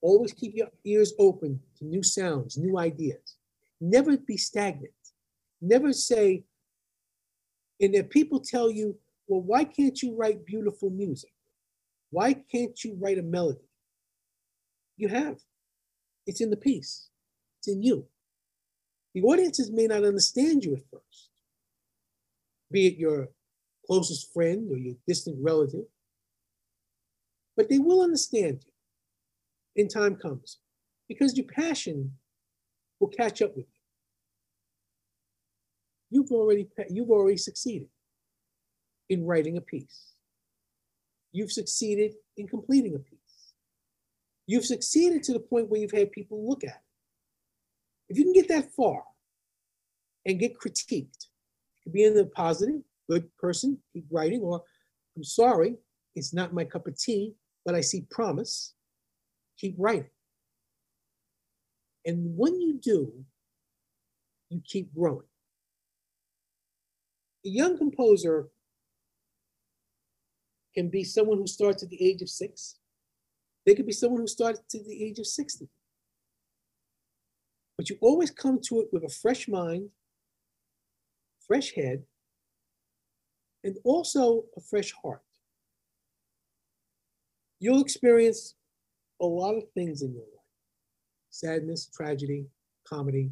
Always 0.00 0.32
keep 0.32 0.54
your 0.54 0.68
ears 0.84 1.14
open 1.18 1.60
to 1.78 1.84
new 1.84 2.02
sounds, 2.02 2.58
new 2.58 2.78
ideas. 2.78 3.36
Never 3.80 4.16
be 4.18 4.36
stagnant. 4.36 4.92
Never 5.60 5.92
say, 5.92 6.44
and 7.80 7.94
if 7.94 8.10
people 8.10 8.40
tell 8.40 8.70
you, 8.70 8.98
well, 9.26 9.40
why 9.40 9.64
can't 9.64 10.02
you 10.02 10.14
write 10.14 10.44
beautiful 10.44 10.90
music? 10.90 11.32
Why 12.10 12.34
can't 12.34 12.82
you 12.84 12.96
write 13.00 13.18
a 13.18 13.22
melody? 13.22 13.68
You 14.96 15.08
have. 15.08 15.38
It's 16.26 16.40
in 16.40 16.50
the 16.50 16.56
piece, 16.56 17.08
it's 17.58 17.68
in 17.68 17.82
you. 17.82 18.06
The 19.14 19.22
audiences 19.22 19.70
may 19.70 19.86
not 19.86 20.04
understand 20.04 20.64
you 20.64 20.74
at 20.74 20.82
first, 20.90 21.30
be 22.70 22.88
it 22.88 22.96
your 22.96 23.28
closest 23.86 24.32
friend 24.32 24.70
or 24.70 24.76
your 24.76 24.96
distant 25.06 25.36
relative, 25.40 25.84
but 27.56 27.68
they 27.68 27.78
will 27.78 28.02
understand 28.02 28.64
you 28.64 29.82
in 29.82 29.88
time 29.88 30.16
comes 30.16 30.58
because 31.08 31.36
your 31.36 31.46
passion 31.46 32.12
will 32.98 33.08
catch 33.08 33.40
up 33.40 33.56
with 33.56 33.66
you. 33.66 33.80
You've 36.10 36.32
already, 36.32 36.68
you've 36.90 37.10
already 37.10 37.36
succeeded 37.36 37.88
in 39.08 39.24
writing 39.24 39.56
a 39.56 39.60
piece. 39.60 40.12
You've 41.32 41.52
succeeded 41.52 42.14
in 42.36 42.48
completing 42.48 42.94
a 42.94 42.98
piece. 42.98 43.18
You've 44.46 44.64
succeeded 44.64 45.22
to 45.24 45.32
the 45.32 45.40
point 45.40 45.68
where 45.68 45.80
you've 45.80 45.92
had 45.92 46.12
people 46.12 46.48
look 46.48 46.64
at 46.64 46.70
it. 46.70 46.83
If 48.14 48.18
you 48.18 48.26
can 48.26 48.32
get 48.32 48.46
that 48.50 48.72
far 48.76 49.02
and 50.24 50.38
get 50.38 50.56
critiqued, 50.56 51.26
to 51.82 51.90
be 51.90 52.04
in 52.04 52.14
the 52.14 52.26
positive, 52.26 52.80
good 53.10 53.28
person, 53.38 53.76
keep 53.92 54.06
writing, 54.08 54.40
or 54.40 54.62
I'm 55.16 55.24
sorry, 55.24 55.74
it's 56.14 56.32
not 56.32 56.54
my 56.54 56.62
cup 56.62 56.86
of 56.86 56.96
tea, 56.96 57.34
but 57.66 57.74
I 57.74 57.80
see 57.80 58.06
promise, 58.12 58.74
keep 59.58 59.74
writing. 59.78 60.10
And 62.06 62.36
when 62.36 62.60
you 62.60 62.74
do, 62.80 63.12
you 64.48 64.62
keep 64.64 64.94
growing. 64.94 65.26
A 67.44 67.48
young 67.48 67.76
composer 67.76 68.46
can 70.72 70.88
be 70.88 71.02
someone 71.02 71.38
who 71.38 71.48
starts 71.48 71.82
at 71.82 71.90
the 71.90 72.00
age 72.00 72.22
of 72.22 72.28
six. 72.28 72.76
They 73.66 73.74
could 73.74 73.86
be 73.86 73.92
someone 73.92 74.20
who 74.20 74.28
starts 74.28 74.60
at 74.60 74.84
the 74.86 75.04
age 75.04 75.18
of 75.18 75.26
60. 75.26 75.68
But 77.76 77.90
you 77.90 77.96
always 78.00 78.30
come 78.30 78.60
to 78.68 78.80
it 78.80 78.88
with 78.92 79.04
a 79.04 79.08
fresh 79.08 79.48
mind, 79.48 79.90
fresh 81.46 81.74
head, 81.74 82.04
and 83.64 83.76
also 83.84 84.44
a 84.56 84.60
fresh 84.60 84.92
heart. 85.02 85.22
You'll 87.58 87.80
experience 87.80 88.54
a 89.20 89.26
lot 89.26 89.54
of 89.54 89.64
things 89.74 90.02
in 90.02 90.12
your 90.12 90.22
life 90.22 90.30
sadness, 91.30 91.90
tragedy, 91.92 92.46
comedy. 92.86 93.30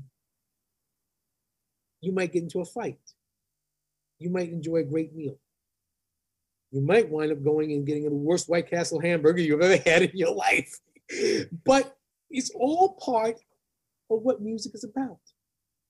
You 2.01 2.11
might 2.11 2.32
get 2.32 2.43
into 2.43 2.61
a 2.61 2.64
fight. 2.64 2.99
You 4.18 4.30
might 4.30 4.51
enjoy 4.51 4.78
a 4.78 4.82
great 4.82 5.14
meal. 5.14 5.38
You 6.72 6.80
might 6.80 7.09
wind 7.09 7.30
up 7.30 7.45
going 7.45 7.72
and 7.72 7.86
getting 7.86 8.05
the 8.05 8.11
worst 8.11 8.49
White 8.49 8.68
Castle 8.68 8.99
hamburger 8.99 9.40
you've 9.40 9.61
ever 9.61 9.80
had 9.88 10.03
in 10.03 10.16
your 10.16 10.34
life. 10.34 10.80
but 11.64 11.97
it's 12.30 12.51
all 12.55 12.95
part 12.95 13.38
what 14.20 14.40
music 14.40 14.74
is 14.74 14.84
about 14.84 15.20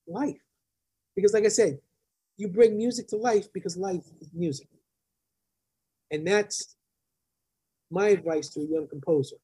life. 0.06 0.40
Because, 1.14 1.32
like 1.32 1.44
I 1.44 1.48
said, 1.48 1.78
you 2.36 2.48
bring 2.48 2.76
music 2.76 3.08
to 3.08 3.16
life 3.16 3.52
because 3.52 3.76
life 3.76 4.04
is 4.20 4.30
music. 4.34 4.68
And 6.10 6.26
that's 6.26 6.76
my 7.90 8.08
advice 8.08 8.48
to 8.50 8.60
a 8.60 8.66
young 8.66 8.88
composer 8.88 9.36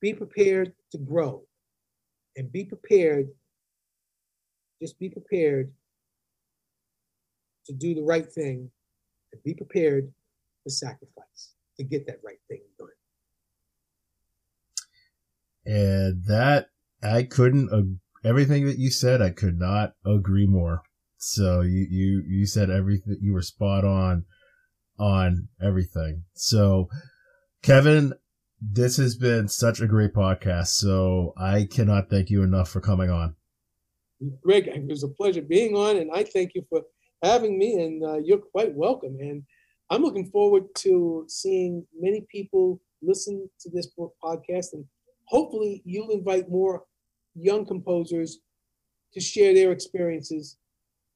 be 0.00 0.14
prepared 0.14 0.72
to 0.90 0.98
grow 0.98 1.42
and 2.36 2.50
be 2.50 2.64
prepared, 2.64 3.28
just 4.80 4.98
be 4.98 5.08
prepared 5.08 5.70
to 7.66 7.72
do 7.72 7.94
the 7.94 8.02
right 8.02 8.30
thing 8.32 8.70
and 9.32 9.42
be 9.42 9.54
prepared 9.54 10.10
to 10.64 10.70
sacrifice 10.70 11.54
to 11.76 11.84
get 11.84 12.06
that 12.06 12.20
right 12.24 12.40
thing 12.48 12.60
done. 12.78 12.88
And 15.66 16.24
that 16.24 16.70
I 17.02 17.22
couldn't 17.22 17.72
uh, 17.72 18.28
everything 18.28 18.66
that 18.66 18.78
you 18.78 18.90
said 18.90 19.22
I 19.22 19.30
could 19.30 19.58
not 19.58 19.94
agree 20.04 20.46
more. 20.46 20.82
So 21.16 21.60
you 21.60 21.86
you 21.90 22.22
you 22.26 22.46
said 22.46 22.70
everything 22.70 23.18
you 23.20 23.32
were 23.32 23.42
spot 23.42 23.84
on 23.84 24.24
on 24.98 25.48
everything. 25.62 26.24
So 26.34 26.88
Kevin, 27.62 28.14
this 28.60 28.96
has 28.98 29.16
been 29.16 29.48
such 29.48 29.80
a 29.80 29.86
great 29.86 30.12
podcast. 30.12 30.68
So 30.68 31.32
I 31.36 31.66
cannot 31.70 32.10
thank 32.10 32.30
you 32.30 32.42
enough 32.42 32.70
for 32.70 32.80
coming 32.80 33.10
on. 33.10 33.36
Greg, 34.42 34.68
it 34.68 34.86
was 34.86 35.02
a 35.02 35.08
pleasure 35.08 35.42
being 35.42 35.74
on, 35.74 35.96
and 35.96 36.10
I 36.12 36.24
thank 36.24 36.54
you 36.54 36.64
for 36.68 36.82
having 37.22 37.58
me, 37.58 37.82
and 37.82 38.04
uh, 38.04 38.18
you're 38.18 38.38
quite 38.38 38.74
welcome. 38.74 39.16
And 39.18 39.42
I'm 39.88 40.02
looking 40.02 40.30
forward 40.30 40.64
to 40.76 41.24
seeing 41.26 41.86
many 41.98 42.26
people 42.30 42.80
listen 43.02 43.48
to 43.60 43.70
this 43.70 43.88
podcast, 44.22 44.74
and 44.74 44.84
hopefully, 45.24 45.82
you'll 45.86 46.10
invite 46.10 46.50
more 46.50 46.84
young 47.34 47.66
composers 47.66 48.38
to 49.14 49.20
share 49.20 49.54
their 49.54 49.72
experiences 49.72 50.56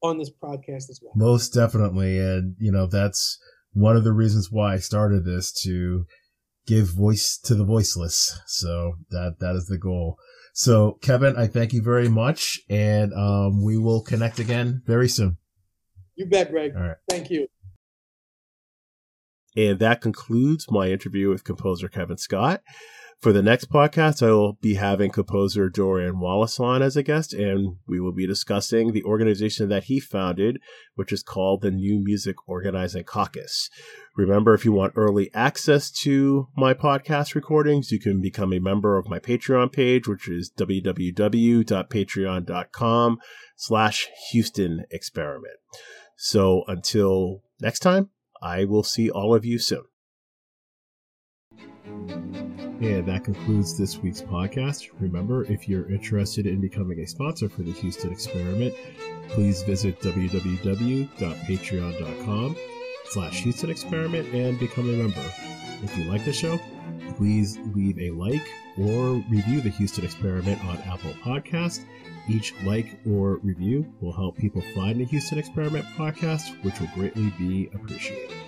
on 0.02 0.18
this 0.18 0.30
podcast 0.30 0.90
as 0.90 1.00
well. 1.02 1.12
Most 1.16 1.54
definitely, 1.54 2.18
and 2.18 2.56
you 2.58 2.70
know 2.72 2.86
that's 2.86 3.38
one 3.72 3.96
of 3.96 4.04
the 4.04 4.12
reasons 4.12 4.50
why 4.50 4.74
I 4.74 4.78
started 4.78 5.24
this 5.24 5.52
to 5.62 6.06
give 6.66 6.88
voice 6.88 7.38
to 7.44 7.54
the 7.54 7.64
voiceless. 7.64 8.38
So 8.46 8.94
that 9.10 9.36
that 9.40 9.56
is 9.56 9.66
the 9.66 9.78
goal. 9.78 10.18
So 10.52 10.98
Kevin, 11.02 11.36
I 11.36 11.46
thank 11.46 11.72
you 11.72 11.82
very 11.82 12.08
much, 12.08 12.60
and 12.68 13.12
um, 13.14 13.64
we 13.64 13.78
will 13.78 14.02
connect 14.02 14.38
again 14.38 14.82
very 14.86 15.08
soon. 15.08 15.38
You 16.16 16.26
bet, 16.26 16.50
Greg. 16.50 16.72
All 16.76 16.82
right. 16.82 16.96
Thank 17.08 17.30
you. 17.30 17.48
And 19.56 19.78
that 19.78 20.00
concludes 20.00 20.66
my 20.70 20.88
interview 20.88 21.28
with 21.28 21.44
composer 21.44 21.88
Kevin 21.88 22.18
Scott. 22.18 22.62
For 23.20 23.32
the 23.32 23.42
next 23.42 23.70
podcast, 23.70 24.22
I 24.22 24.30
will 24.32 24.54
be 24.54 24.74
having 24.74 25.10
composer 25.10 25.68
Dorian 25.70 26.18
Wallace 26.20 26.60
on 26.60 26.82
as 26.82 26.96
a 26.96 27.02
guest, 27.02 27.32
and 27.32 27.78
we 27.88 27.98
will 27.98 28.12
be 28.12 28.26
discussing 28.26 28.92
the 28.92 29.04
organization 29.04 29.70
that 29.70 29.84
he 29.84 29.98
founded, 29.98 30.60
which 30.94 31.10
is 31.10 31.22
called 31.22 31.62
the 31.62 31.70
New 31.70 32.04
Music 32.04 32.36
Organizing 32.46 33.04
Caucus. 33.04 33.70
Remember, 34.14 34.52
if 34.52 34.66
you 34.66 34.72
want 34.72 34.92
early 34.94 35.30
access 35.32 35.90
to 36.02 36.48
my 36.54 36.74
podcast 36.74 37.34
recordings, 37.34 37.90
you 37.90 37.98
can 37.98 38.20
become 38.20 38.52
a 38.52 38.60
member 38.60 38.98
of 38.98 39.08
my 39.08 39.18
Patreon 39.18 39.72
page, 39.72 40.06
which 40.06 40.28
is 40.28 40.52
www.patreon.com 40.56 43.18
slash 43.56 44.08
Houston 44.32 44.84
Experiment. 44.90 45.56
So 46.16 46.64
until 46.68 47.42
next 47.60 47.80
time, 47.80 48.10
I 48.42 48.66
will 48.66 48.84
see 48.84 49.08
all 49.10 49.34
of 49.34 49.46
you 49.46 49.58
soon. 49.58 49.84
And 52.80 53.06
that 53.06 53.24
concludes 53.24 53.78
this 53.78 53.98
week's 53.98 54.20
podcast. 54.20 54.88
Remember, 55.00 55.44
if 55.44 55.68
you're 55.68 55.88
interested 55.90 56.46
in 56.46 56.60
becoming 56.60 56.98
a 57.00 57.06
sponsor 57.06 57.48
for 57.48 57.62
the 57.62 57.72
Houston 57.72 58.10
Experiment, 58.10 58.74
please 59.28 59.62
visit 59.62 60.00
www.patreon.com 60.00 62.56
slash 63.06 63.42
Houston 63.42 63.70
Experiment 63.70 64.34
and 64.34 64.58
become 64.58 64.88
a 64.88 64.92
member. 64.92 65.22
If 65.82 65.96
you 65.96 66.04
like 66.04 66.24
the 66.24 66.32
show, 66.32 66.58
please 67.16 67.58
leave 67.74 67.98
a 67.98 68.10
like 68.10 68.46
or 68.78 69.22
review 69.30 69.60
the 69.60 69.70
Houston 69.70 70.04
Experiment 70.04 70.62
on 70.64 70.76
Apple 70.78 71.12
Podcast. 71.22 71.84
Each 72.28 72.54
like 72.64 72.98
or 73.06 73.36
review 73.36 73.86
will 74.00 74.12
help 74.12 74.36
people 74.36 74.62
find 74.74 75.00
the 75.00 75.04
Houston 75.04 75.38
Experiment 75.38 75.84
podcast, 75.96 76.62
which 76.64 76.80
will 76.80 76.90
greatly 76.94 77.30
be 77.38 77.70
appreciated. 77.74 78.43